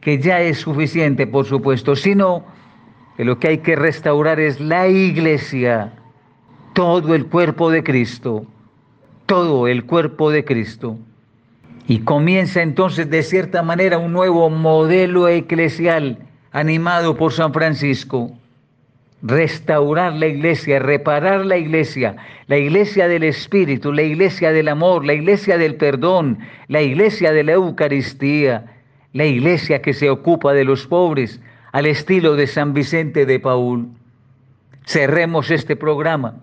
que 0.00 0.18
ya 0.18 0.40
es 0.40 0.58
suficiente, 0.58 1.26
por 1.26 1.46
supuesto, 1.46 1.96
sino 1.96 2.44
que 3.16 3.24
lo 3.24 3.38
que 3.40 3.48
hay 3.48 3.58
que 3.58 3.74
restaurar 3.74 4.38
es 4.38 4.60
la 4.60 4.86
iglesia, 4.86 5.92
todo 6.74 7.14
el 7.16 7.26
cuerpo 7.26 7.70
de 7.70 7.82
Cristo, 7.82 8.46
todo 9.30 9.68
el 9.68 9.84
cuerpo 9.84 10.32
de 10.32 10.44
Cristo. 10.44 10.98
Y 11.86 12.00
comienza 12.00 12.62
entonces 12.62 13.08
de 13.08 13.22
cierta 13.22 13.62
manera 13.62 13.96
un 13.96 14.12
nuevo 14.12 14.50
modelo 14.50 15.28
eclesial 15.28 16.18
animado 16.50 17.16
por 17.16 17.32
San 17.32 17.52
Francisco 17.52 18.32
restaurar 19.22 20.14
la 20.14 20.26
iglesia, 20.26 20.80
reparar 20.80 21.46
la 21.46 21.58
iglesia, 21.58 22.16
la 22.48 22.56
iglesia 22.56 23.06
del 23.06 23.22
Espíritu, 23.22 23.92
la 23.92 24.02
iglesia 24.02 24.50
del 24.50 24.66
amor, 24.66 25.06
la 25.06 25.12
iglesia 25.12 25.58
del 25.58 25.76
perdón, 25.76 26.40
la 26.66 26.82
iglesia 26.82 27.30
de 27.30 27.44
la 27.44 27.52
Eucaristía, 27.52 28.64
la 29.12 29.26
iglesia 29.26 29.80
que 29.80 29.92
se 29.92 30.10
ocupa 30.10 30.54
de 30.54 30.64
los 30.64 30.88
pobres, 30.88 31.40
al 31.70 31.86
estilo 31.86 32.34
de 32.34 32.48
San 32.48 32.74
Vicente 32.74 33.26
de 33.26 33.38
Paul. 33.38 33.90
Cerremos 34.86 35.52
este 35.52 35.76
programa, 35.76 36.34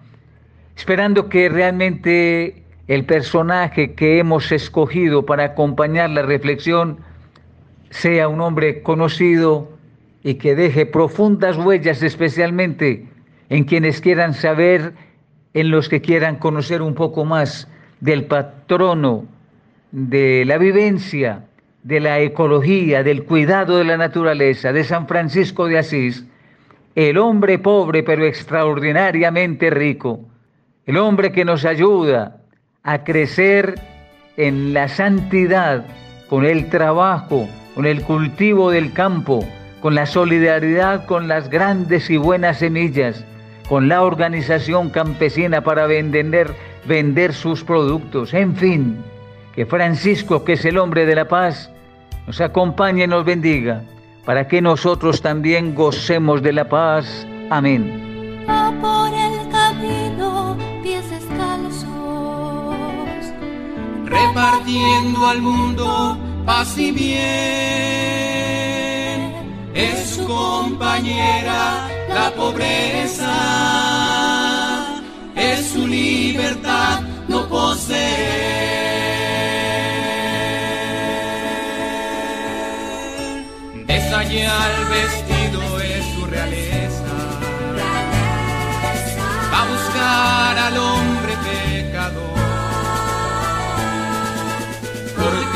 esperando 0.77 1.27
que 1.27 1.49
realmente 1.49 2.63
el 2.87 3.05
personaje 3.05 3.93
que 3.93 4.19
hemos 4.19 4.51
escogido 4.51 5.25
para 5.25 5.43
acompañar 5.43 6.09
la 6.09 6.21
reflexión 6.21 6.99
sea 7.89 8.27
un 8.27 8.41
hombre 8.41 8.81
conocido, 8.81 9.77
y 10.23 10.35
que 10.35 10.55
deje 10.55 10.85
profundas 10.85 11.57
huellas 11.57 12.03
especialmente 12.03 13.05
en 13.49 13.63
quienes 13.63 14.01
quieran 14.01 14.33
saber, 14.33 14.93
en 15.53 15.71
los 15.71 15.87
que 15.87 16.01
quieran 16.01 16.35
conocer 16.35 16.81
un 16.81 16.95
poco 16.95 17.23
más 17.23 17.69
del 18.01 18.25
patrono 18.25 19.25
de 19.91 20.43
la 20.45 20.57
vivencia, 20.57 21.45
de 21.83 22.01
la 22.01 22.19
ecología, 22.19 23.03
del 23.03 23.23
cuidado 23.23 23.77
de 23.77 23.85
la 23.85 23.95
naturaleza, 23.95 24.73
de 24.73 24.83
San 24.83 25.07
Francisco 25.07 25.67
de 25.67 25.77
Asís, 25.77 26.25
el 26.95 27.17
hombre 27.17 27.57
pobre 27.57 28.03
pero 28.03 28.25
extraordinariamente 28.25 29.69
rico, 29.69 30.19
el 30.85 30.97
hombre 30.97 31.31
que 31.31 31.45
nos 31.45 31.63
ayuda 31.63 32.41
a 32.87 33.03
crecer 33.03 33.75
en 34.37 34.73
la 34.73 34.87
santidad, 34.87 35.85
con 36.29 36.45
el 36.45 36.69
trabajo, 36.69 37.47
con 37.75 37.85
el 37.85 38.01
cultivo 38.01 38.71
del 38.71 38.93
campo, 38.93 39.45
con 39.81 39.93
la 39.93 40.05
solidaridad 40.05 41.05
con 41.05 41.27
las 41.27 41.49
grandes 41.49 42.09
y 42.09 42.15
buenas 42.15 42.59
semillas, 42.59 43.25
con 43.67 43.89
la 43.89 44.03
organización 44.03 44.89
campesina 44.89 45.61
para 45.61 45.85
vender, 45.85 46.53
vender 46.87 47.33
sus 47.33 47.63
productos, 47.63 48.33
en 48.33 48.55
fin, 48.55 48.97
que 49.53 49.65
Francisco, 49.65 50.45
que 50.45 50.53
es 50.53 50.63
el 50.63 50.77
hombre 50.77 51.05
de 51.05 51.15
la 51.15 51.27
paz, 51.27 51.69
nos 52.25 52.39
acompañe 52.39 53.03
y 53.03 53.07
nos 53.07 53.25
bendiga, 53.25 53.81
para 54.23 54.47
que 54.47 54.61
nosotros 54.61 55.21
también 55.21 55.75
gocemos 55.75 56.41
de 56.41 56.53
la 56.53 56.69
paz. 56.69 57.27
Amén. 57.49 58.16
Repartiendo 64.07 65.27
al 65.27 65.41
mundo 65.41 66.17
paz 66.45 66.77
y 66.77 66.91
bien. 66.91 67.17
Es 69.73 70.17
compañera 70.25 71.87
la 72.09 72.31
pobreza, 72.31 73.33
es 75.35 75.67
su 75.69 75.85
libertad 75.87 77.01
no 77.27 77.47
poseer. 77.47 78.47
Desallá 83.85 84.63
al 84.65 84.85
vestido 84.85 85.79
es 85.79 86.05
su 86.15 86.25
realeza, 86.25 87.13
va 89.51 89.61
a 89.61 89.65
buscar 89.67 90.57
al 90.57 90.77
hombre 90.77 91.06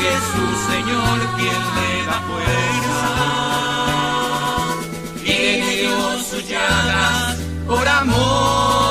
es 0.06 0.22
su 0.34 0.46
Señor 0.70 1.16
quien 1.36 1.62
le 1.76 1.90
da 2.08 2.18
fuerza. 2.28 3.02
Y 5.24 5.36
dio 5.60 5.96
sus 6.28 6.42
llagas 6.48 7.36
por 7.66 7.86
amor, 7.88 8.81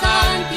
Santi. 0.00 0.55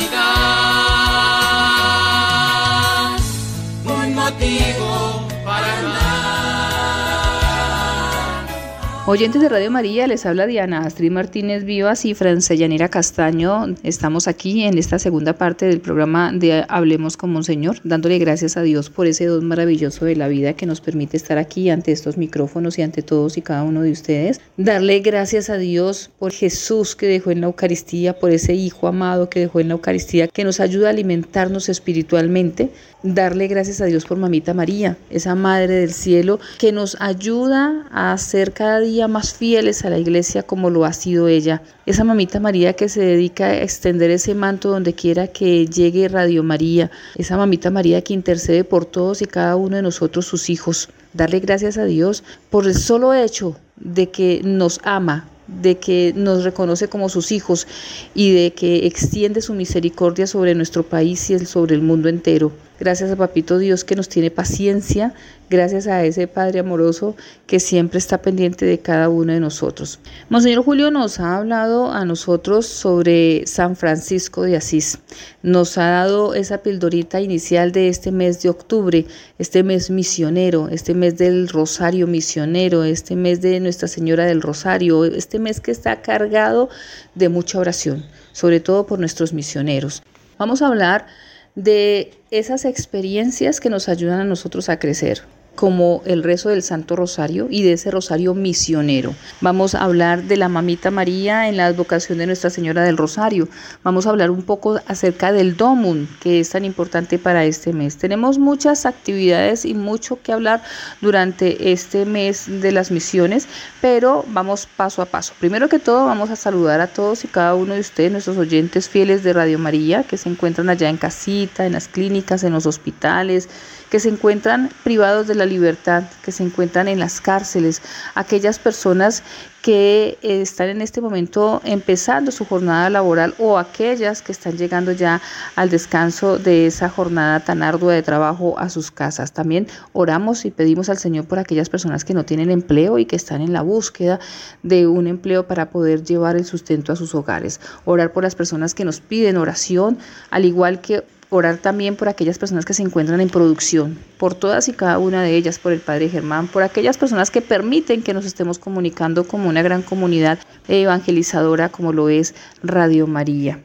Oyentes 9.12 9.42
de 9.42 9.50
Radio 9.50 9.72
María, 9.72 10.06
les 10.06 10.28
habla 10.28 10.46
Diana 10.46 10.82
Astrid 10.82 11.10
Martínez 11.10 11.64
Vivas 11.64 12.06
y 12.06 12.14
Francellanera 12.14 12.90
Castaño. 12.90 13.74
Estamos 13.82 14.28
aquí 14.28 14.66
en 14.66 14.78
esta 14.78 15.00
segunda 15.00 15.34
parte 15.34 15.66
del 15.66 15.82
programa 15.82 16.32
de 16.32 16.64
Hablemos 16.70 17.18
con 17.18 17.34
Monseñor, 17.34 17.78
dándole 17.84 18.20
gracias 18.20 18.56
a 18.56 18.62
Dios 18.62 18.92
por 18.92 19.08
ese 19.08 19.26
don 19.26 19.48
maravilloso 19.48 20.06
de 20.06 20.16
la 20.16 20.28
vida 20.28 20.54
que 20.54 20.68
nos 20.68 20.80
permite 20.80 21.18
estar 21.18 21.40
aquí 21.40 21.72
ante 21.72 21.92
estos 21.92 22.18
micrófonos 22.18 22.78
y 22.78 22.84
ante 22.84 23.02
todos 23.02 23.36
y 23.40 23.42
cada 23.42 23.64
uno 23.64 23.82
de 23.82 23.94
ustedes. 23.94 24.42
Darle 24.58 25.00
gracias 25.00 25.50
a 25.50 25.58
Dios 25.58 26.12
por 26.20 26.32
Jesús 26.32 26.96
que 26.96 27.08
dejó 27.08 27.32
en 27.32 27.42
la 27.42 27.48
Eucaristía, 27.48 28.20
por 28.20 28.30
ese 28.30 28.54
Hijo 28.54 28.88
amado 28.88 29.28
que 29.28 29.40
dejó 29.40 29.60
en 29.60 29.70
la 29.70 29.74
Eucaristía, 29.74 30.28
que 30.28 30.44
nos 30.44 30.60
ayuda 30.60 30.86
a 30.86 30.92
alimentarnos 30.92 31.68
espiritualmente. 31.68 32.70
Darle 33.02 33.48
gracias 33.48 33.82
a 33.82 33.86
Dios 33.86 34.06
por 34.06 34.18
Mamita 34.18 34.54
María, 34.54 34.98
esa 35.10 35.34
Madre 35.34 35.76
del 35.76 35.94
Cielo, 35.94 36.40
que 36.60 36.74
nos 36.74 36.98
ayuda 37.00 37.88
a 37.92 38.16
ser 38.18 38.52
cada 38.52 38.82
día 38.82 38.99
más 39.08 39.34
fieles 39.34 39.86
a 39.86 39.90
la 39.90 39.98
iglesia 39.98 40.44
como 40.44 40.70
lo 40.70 40.86
ha 40.86 40.94
sido 40.94 41.28
ella. 41.28 41.62
Esa 41.86 42.04
Mamita 42.04 42.40
María 42.40 42.74
que 42.74 42.90
se 42.90 43.02
dedica 43.02 43.46
a 43.46 43.62
extender 43.62 44.12
ese 44.12 44.36
manto 44.36 44.70
donde 44.70 44.94
quiera 44.94 45.28
que 45.28 45.68
llegue 45.68 46.08
Radio 46.08 46.44
María. 46.44 46.92
Esa 47.16 47.38
Mamita 47.38 47.72
María 47.72 48.02
que 48.02 48.14
intercede 48.14 48.64
por 48.64 48.86
todos 48.86 49.22
y 49.22 49.26
cada 49.26 49.56
uno 49.56 49.76
de 49.76 49.82
nosotros, 49.82 50.26
sus 50.26 50.50
hijos. 50.50 50.90
Darle 51.14 51.40
gracias 51.40 51.78
a 51.78 51.86
Dios 51.86 52.24
por 52.50 52.68
el 52.68 52.76
solo 52.76 53.14
hecho 53.14 53.56
de 53.78 54.10
que 54.10 54.42
nos 54.44 54.80
ama, 54.84 55.28
de 55.48 55.78
que 55.78 56.14
nos 56.16 56.44
reconoce 56.44 56.88
como 56.88 57.10
sus 57.10 57.32
hijos 57.32 57.68
y 58.14 58.34
de 58.34 58.54
que 58.54 58.86
extiende 58.86 59.42
su 59.42 59.54
misericordia 59.54 60.28
sobre 60.28 60.54
nuestro 60.56 60.84
país 60.84 61.30
y 61.30 61.40
sobre 61.46 61.76
el 61.76 61.82
mundo 61.82 62.10
entero. 62.10 62.52
Gracias 62.80 63.12
a 63.12 63.18
Papito 63.18 63.58
Dios 63.58 63.84
que 63.84 63.98
nos 63.98 64.08
tiene 64.08 64.32
paciencia, 64.32 65.14
gracias 65.50 65.86
a 65.88 66.06
ese 66.06 66.28
Padre 66.28 66.60
amoroso 66.60 67.14
que 67.46 67.60
siempre 67.60 67.98
está 67.98 68.22
pendiente 68.22 68.66
de 68.66 68.80
cada 68.80 69.10
uno 69.10 69.34
de 69.34 69.42
nosotros. 69.42 70.00
Monseñor 70.30 70.64
Julio 70.64 70.90
nos 70.90 71.20
ha 71.20 71.36
hablado 71.36 71.92
a 71.92 72.06
nosotros 72.06 72.68
sobre 72.68 73.46
San 73.48 73.76
Francisco 73.76 74.44
de 74.44 74.56
Asís. 74.56 74.98
Nos 75.44 75.78
ha 75.78 75.90
dado 75.90 76.34
esa 76.34 76.60
pildorita 76.60 77.20
inicial 77.20 77.74
de 77.74 77.90
este 77.90 78.14
mes 78.14 78.42
de 78.42 78.50
octubre, 78.50 79.06
este 79.40 79.62
mes 79.62 79.90
misionero, 79.90 80.70
este 80.70 80.94
mes 80.94 81.18
del 81.18 81.50
Rosario 81.50 82.08
misionero, 82.08 82.86
este 82.86 83.18
mes 83.18 83.42
de 83.42 83.60
Nuestra 83.60 83.90
Señora 83.90 84.24
del 84.24 84.42
Rosario, 84.42 85.04
este 85.04 85.38
mes 85.38 85.60
que 85.60 85.72
está 85.72 86.02
cargado 86.02 86.70
de 87.14 87.28
mucha 87.28 87.60
oración, 87.60 88.06
sobre 88.32 88.62
todo 88.62 88.86
por 88.86 89.00
nuestros 89.00 89.34
misioneros. 89.34 90.02
Vamos 90.38 90.62
a 90.62 90.68
hablar 90.68 91.08
de 91.56 92.12
esas 92.32 92.66
experiencias 92.66 93.60
que 93.60 93.70
nos 93.70 93.90
ayudan 93.90 94.20
a 94.22 94.26
nosotros 94.26 94.70
a 94.70 94.80
crecer 94.80 95.24
como 95.56 96.02
el 96.06 96.24
rezo 96.24 96.50
del 96.50 96.64
Santo 96.64 96.96
Rosario 96.96 97.48
y 97.50 97.64
de 97.64 97.74
ese 97.74 97.92
Rosario 97.92 98.34
misionero. 98.34 99.14
Vamos 99.42 99.76
a 99.76 99.84
hablar 99.84 100.24
de 100.24 100.38
la 100.38 100.48
Mamita 100.50 100.90
María 100.92 101.50
en 101.50 101.58
la 101.58 101.66
advocación 101.66 102.18
de 102.18 102.28
Nuestra 102.28 102.50
Señora 102.50 102.84
del 102.84 102.98
Rosario. 102.98 103.50
Vamos 103.84 104.06
a 104.06 104.12
hablar 104.12 104.32
un 104.32 104.44
poco 104.44 104.80
acerca 104.88 105.32
del 105.32 105.58
Domum, 105.58 106.08
que 106.22 106.40
es 106.40 106.52
tan 106.52 106.64
importante 106.66 107.20
para 107.20 107.44
este 107.44 107.74
mes. 107.74 107.98
Tenemos 107.98 108.38
muchas 108.38 108.86
actividades 108.86 109.66
y 109.66 109.74
mucho 109.74 110.22
que 110.22 110.32
hablar 110.32 110.64
durante 111.02 111.72
este 111.72 112.06
mes 112.06 112.46
de 112.48 112.72
las 112.72 112.92
misiones, 112.92 113.48
pero 113.82 114.24
vamos 114.30 114.68
paso 114.78 115.02
a 115.02 115.06
paso. 115.06 115.34
Primero 115.40 115.68
que 115.68 115.80
todo, 115.80 116.06
vamos 116.06 116.30
a 116.30 116.36
saludar 116.36 116.80
a 116.82 116.88
todos 116.88 117.26
y 117.26 117.28
cada 117.28 117.56
uno 117.56 117.74
de 117.74 117.82
ustedes, 117.82 118.12
nuestros 118.12 118.38
oyentes 118.38 118.88
fieles 118.88 119.24
de 119.24 119.34
Radio 119.34 119.60
María, 119.60 120.04
que 120.04 120.18
se 120.18 120.30
encuentran 120.30 120.70
allá 120.70 120.90
en 120.90 120.98
casita, 120.98 121.66
en 121.66 121.74
las 121.74 121.88
clínicas, 121.88 122.44
en 122.44 122.54
los 122.54 122.66
hospitales, 122.66 123.50
que 123.90 124.00
se 124.00 124.10
encuentran 124.10 124.70
privados 124.84 125.28
de 125.28 125.36
la 125.36 125.46
libertad, 125.46 126.04
que 126.24 126.32
se 126.32 126.44
encuentran 126.44 126.88
en 126.88 127.00
las 127.00 127.22
cárceles, 127.22 127.82
aquellas 128.16 128.60
personas 128.60 129.24
que 129.62 130.18
eh, 130.22 130.42
están 130.42 130.70
en 130.70 130.82
este 130.82 131.02
momento 131.02 131.62
empezando 131.66 132.32
su 132.32 132.46
jornada 132.46 132.90
laboral 132.90 133.36
o 133.40 133.58
aquellas 133.58 134.22
que 134.22 134.32
están 134.32 134.58
llegando 134.58 134.92
ya 134.92 135.22
al 135.56 135.70
descanso 135.70 136.38
de 136.38 136.68
esa 136.68 136.90
jornada 136.90 137.42
tan 137.42 137.62
ardua 137.62 137.94
de 137.94 138.02
trabajo 138.02 138.58
a 138.58 138.70
sus 138.70 138.90
casas. 138.90 139.34
También 139.34 139.68
oramos 139.92 140.46
y 140.46 140.52
pedimos 140.52 140.90
al 140.90 140.98
Señor 140.98 141.26
por 141.26 141.40
aquellas 141.40 141.70
personas 141.70 142.06
que 142.06 142.14
no 142.14 142.26
tienen 142.26 142.52
empleo 142.52 143.00
y 143.00 143.06
que 143.06 143.16
están 143.16 143.42
en 143.42 143.52
la 143.52 143.62
búsqueda 143.62 144.20
de 144.64 144.88
un 144.88 145.08
empleo 145.08 145.46
para 145.48 145.70
poder 145.70 146.04
llevar 146.04 146.38
el 146.38 146.46
sustento 146.46 146.94
a 146.94 146.96
sus 146.96 147.14
hogares. 147.14 147.60
Orar 147.86 148.14
por 148.14 148.24
las 148.24 148.36
personas 148.36 148.74
que 148.74 148.86
nos 148.86 149.02
piden 149.02 149.38
oración, 149.38 149.98
al 150.30 150.46
igual 150.46 150.80
que 150.80 151.04
orar 151.30 151.58
también 151.58 151.96
por 151.96 152.10
aquellas 152.10 152.40
personas 152.40 152.66
que 152.66 152.74
se 152.74 152.82
encuentran 152.82 153.22
en 153.22 153.30
producción, 153.30 153.98
por 154.18 154.34
todas 154.34 154.68
y 154.68 154.74
cada 154.74 154.98
una 154.98 155.22
de 155.22 155.36
ellas, 155.36 155.60
por 155.60 155.72
el 155.72 155.80
Padre 155.80 156.10
Germán, 156.10 156.48
por 156.48 156.64
aquellas 156.64 156.98
personas 156.98 157.32
que 157.32 157.42
permiten 157.42 158.02
que 158.02 158.14
nos 158.14 158.26
estemos 158.26 158.58
comunicando 158.58 159.28
como 159.28 159.48
una 159.50 159.62
gran 159.62 159.82
comunidad 159.82 160.40
evangelizadora 160.68 161.70
como 161.70 161.94
lo 161.94 162.10
es 162.10 162.34
Radio 162.64 163.06
María. 163.08 163.60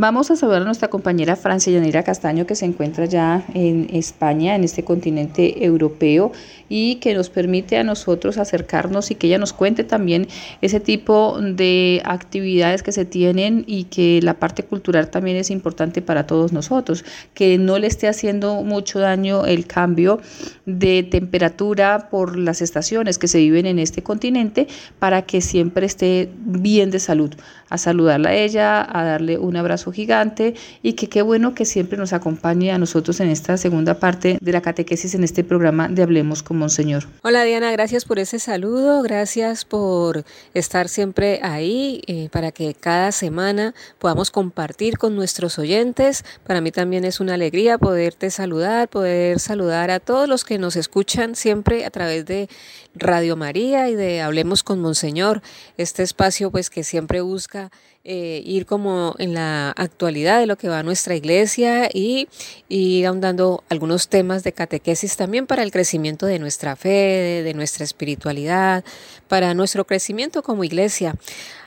Vamos 0.00 0.30
a 0.30 0.36
saludar 0.36 0.62
a 0.62 0.64
nuestra 0.64 0.88
compañera 0.88 1.36
Francia 1.36 1.70
Yanira 1.70 2.02
Castaño, 2.02 2.46
que 2.46 2.54
se 2.54 2.64
encuentra 2.64 3.04
ya 3.04 3.44
en 3.52 3.86
España, 3.92 4.56
en 4.56 4.64
este 4.64 4.82
continente 4.82 5.62
europeo, 5.62 6.32
y 6.70 6.94
que 7.00 7.12
nos 7.12 7.28
permite 7.28 7.76
a 7.76 7.84
nosotros 7.84 8.38
acercarnos 8.38 9.10
y 9.10 9.16
que 9.16 9.26
ella 9.26 9.36
nos 9.36 9.52
cuente 9.52 9.84
también 9.84 10.26
ese 10.62 10.80
tipo 10.80 11.38
de 11.38 12.00
actividades 12.06 12.82
que 12.82 12.92
se 12.92 13.04
tienen 13.04 13.64
y 13.66 13.84
que 13.84 14.20
la 14.22 14.38
parte 14.38 14.62
cultural 14.62 15.10
también 15.10 15.36
es 15.36 15.50
importante 15.50 16.00
para 16.00 16.26
todos 16.26 16.50
nosotros, 16.54 17.04
que 17.34 17.58
no 17.58 17.78
le 17.78 17.86
esté 17.86 18.08
haciendo 18.08 18.62
mucho 18.62 19.00
daño 19.00 19.44
el 19.44 19.66
cambio 19.66 20.18
de 20.64 21.02
temperatura 21.02 22.08
por 22.08 22.38
las 22.38 22.62
estaciones 22.62 23.18
que 23.18 23.28
se 23.28 23.36
viven 23.36 23.66
en 23.66 23.78
este 23.78 24.02
continente 24.02 24.66
para 24.98 25.22
que 25.22 25.42
siempre 25.42 25.84
esté 25.84 26.30
bien 26.38 26.90
de 26.90 27.00
salud. 27.00 27.34
A 27.68 27.78
saludarla 27.78 28.30
a 28.30 28.34
ella, 28.34 28.80
a 28.80 29.04
darle 29.04 29.36
un 29.38 29.56
abrazo 29.56 29.89
gigante 29.92 30.54
y 30.82 30.94
que 30.94 31.08
qué 31.08 31.22
bueno 31.22 31.54
que 31.54 31.64
siempre 31.64 31.98
nos 31.98 32.12
acompañe 32.12 32.72
a 32.72 32.78
nosotros 32.78 33.20
en 33.20 33.28
esta 33.28 33.56
segunda 33.56 33.98
parte 33.98 34.38
de 34.40 34.52
la 34.52 34.60
catequesis 34.60 35.14
en 35.14 35.24
este 35.24 35.44
programa 35.44 35.88
de 35.88 36.02
Hablemos 36.02 36.42
con 36.42 36.58
Monseñor. 36.58 37.04
Hola 37.22 37.44
Diana, 37.44 37.70
gracias 37.72 38.04
por 38.04 38.18
ese 38.18 38.38
saludo, 38.38 39.02
gracias 39.02 39.64
por 39.64 40.24
estar 40.54 40.88
siempre 40.88 41.40
ahí 41.42 42.02
eh, 42.06 42.28
para 42.30 42.52
que 42.52 42.74
cada 42.74 43.12
semana 43.12 43.74
podamos 43.98 44.30
compartir 44.30 44.98
con 44.98 45.16
nuestros 45.16 45.58
oyentes. 45.58 46.24
Para 46.46 46.60
mí 46.60 46.70
también 46.70 47.04
es 47.04 47.20
una 47.20 47.34
alegría 47.34 47.78
poderte 47.78 48.30
saludar, 48.30 48.88
poder 48.88 49.38
saludar 49.40 49.90
a 49.90 50.00
todos 50.00 50.28
los 50.28 50.44
que 50.44 50.58
nos 50.58 50.76
escuchan 50.76 51.34
siempre 51.34 51.84
a 51.84 51.90
través 51.90 52.26
de 52.26 52.48
Radio 52.94 53.36
María 53.36 53.88
y 53.88 53.94
de 53.94 54.20
Hablemos 54.20 54.62
con 54.62 54.80
Monseñor, 54.80 55.42
este 55.76 56.02
espacio 56.02 56.50
pues 56.50 56.70
que 56.70 56.82
siempre 56.84 57.20
busca 57.20 57.70
eh, 58.02 58.42
ir 58.46 58.64
como 58.64 59.14
en 59.18 59.34
la 59.34 59.70
actualidad 59.70 60.40
de 60.40 60.46
lo 60.46 60.56
que 60.56 60.68
va 60.68 60.82
nuestra 60.82 61.14
iglesia 61.14 61.88
y, 61.92 62.28
ir 62.68 63.06
ahondando 63.06 63.62
algunos 63.68 64.08
temas 64.08 64.42
de 64.42 64.52
catequesis 64.52 65.16
también 65.16 65.46
para 65.46 65.62
el 65.62 65.70
crecimiento 65.70 66.26
de 66.26 66.38
nuestra 66.38 66.76
fe, 66.76 67.42
de, 67.44 67.54
nuestra 67.54 67.84
espiritualidad, 67.84 68.84
para 69.28 69.52
nuestro 69.54 69.86
crecimiento 69.86 70.42
como 70.42 70.64
iglesia. 70.64 71.14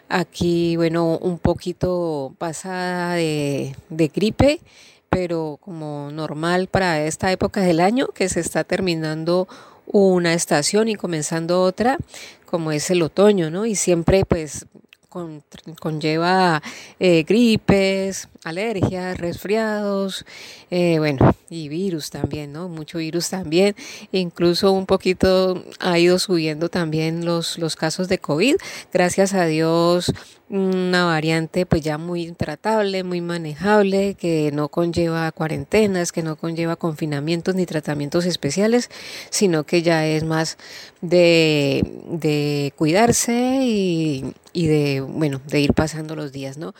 Aquí, 0.09 0.75
bueno, 0.75 1.17
un 1.19 1.39
poquito 1.39 2.33
pasada 2.37 3.15
de 3.15 3.73
gripe, 3.89 4.59
pero 5.09 5.59
como 5.61 6.09
normal 6.11 6.67
para 6.67 7.03
esta 7.05 7.31
época 7.31 7.61
del 7.61 7.79
año 7.79 8.07
que 8.07 8.27
se 8.29 8.39
está 8.39 8.63
terminando 8.63 9.47
una 9.85 10.33
estación 10.33 10.87
y 10.87 10.95
comenzando 10.95 11.61
otra, 11.61 11.97
como 12.45 12.71
es 12.71 12.89
el 12.89 13.01
otoño, 13.03 13.51
¿no? 13.51 13.65
Y 13.65 13.75
siempre 13.75 14.25
pues 14.25 14.65
conlleva 15.79 16.61
eh, 16.99 17.23
gripes, 17.23 18.29
alergias, 18.43 19.17
resfriados, 19.17 20.25
eh, 20.69 20.97
bueno, 20.99 21.35
y 21.49 21.69
virus 21.69 22.09
también, 22.09 22.51
¿no? 22.51 22.67
Mucho 22.67 22.97
virus 22.97 23.29
también. 23.29 23.75
Incluso 24.11 24.71
un 24.71 24.85
poquito 24.85 25.63
ha 25.79 25.99
ido 25.99 26.19
subiendo 26.19 26.69
también 26.69 27.25
los, 27.25 27.57
los 27.57 27.75
casos 27.75 28.07
de 28.07 28.17
COVID. 28.17 28.55
Gracias 28.91 29.33
a 29.33 29.45
Dios, 29.45 30.11
una 30.49 31.05
variante 31.05 31.65
pues 31.65 31.81
ya 31.81 31.97
muy 31.97 32.31
tratable, 32.31 33.03
muy 33.03 33.21
manejable, 33.21 34.15
que 34.15 34.51
no 34.53 34.69
conlleva 34.69 35.31
cuarentenas, 35.31 36.11
que 36.11 36.21
no 36.21 36.35
conlleva 36.35 36.75
confinamientos 36.75 37.55
ni 37.55 37.65
tratamientos 37.65 38.25
especiales, 38.25 38.89
sino 39.29 39.63
que 39.63 39.81
ya 39.81 40.05
es 40.05 40.23
más 40.23 40.57
de, 41.01 41.83
de 42.07 42.73
cuidarse 42.77 43.59
y, 43.63 44.33
y 44.53 44.67
de, 44.67 45.01
bueno, 45.01 45.41
de 45.47 45.59
ir 45.59 45.73
pasando 45.73 46.15
los 46.15 46.31
días, 46.31 46.57
¿no? 46.57 46.73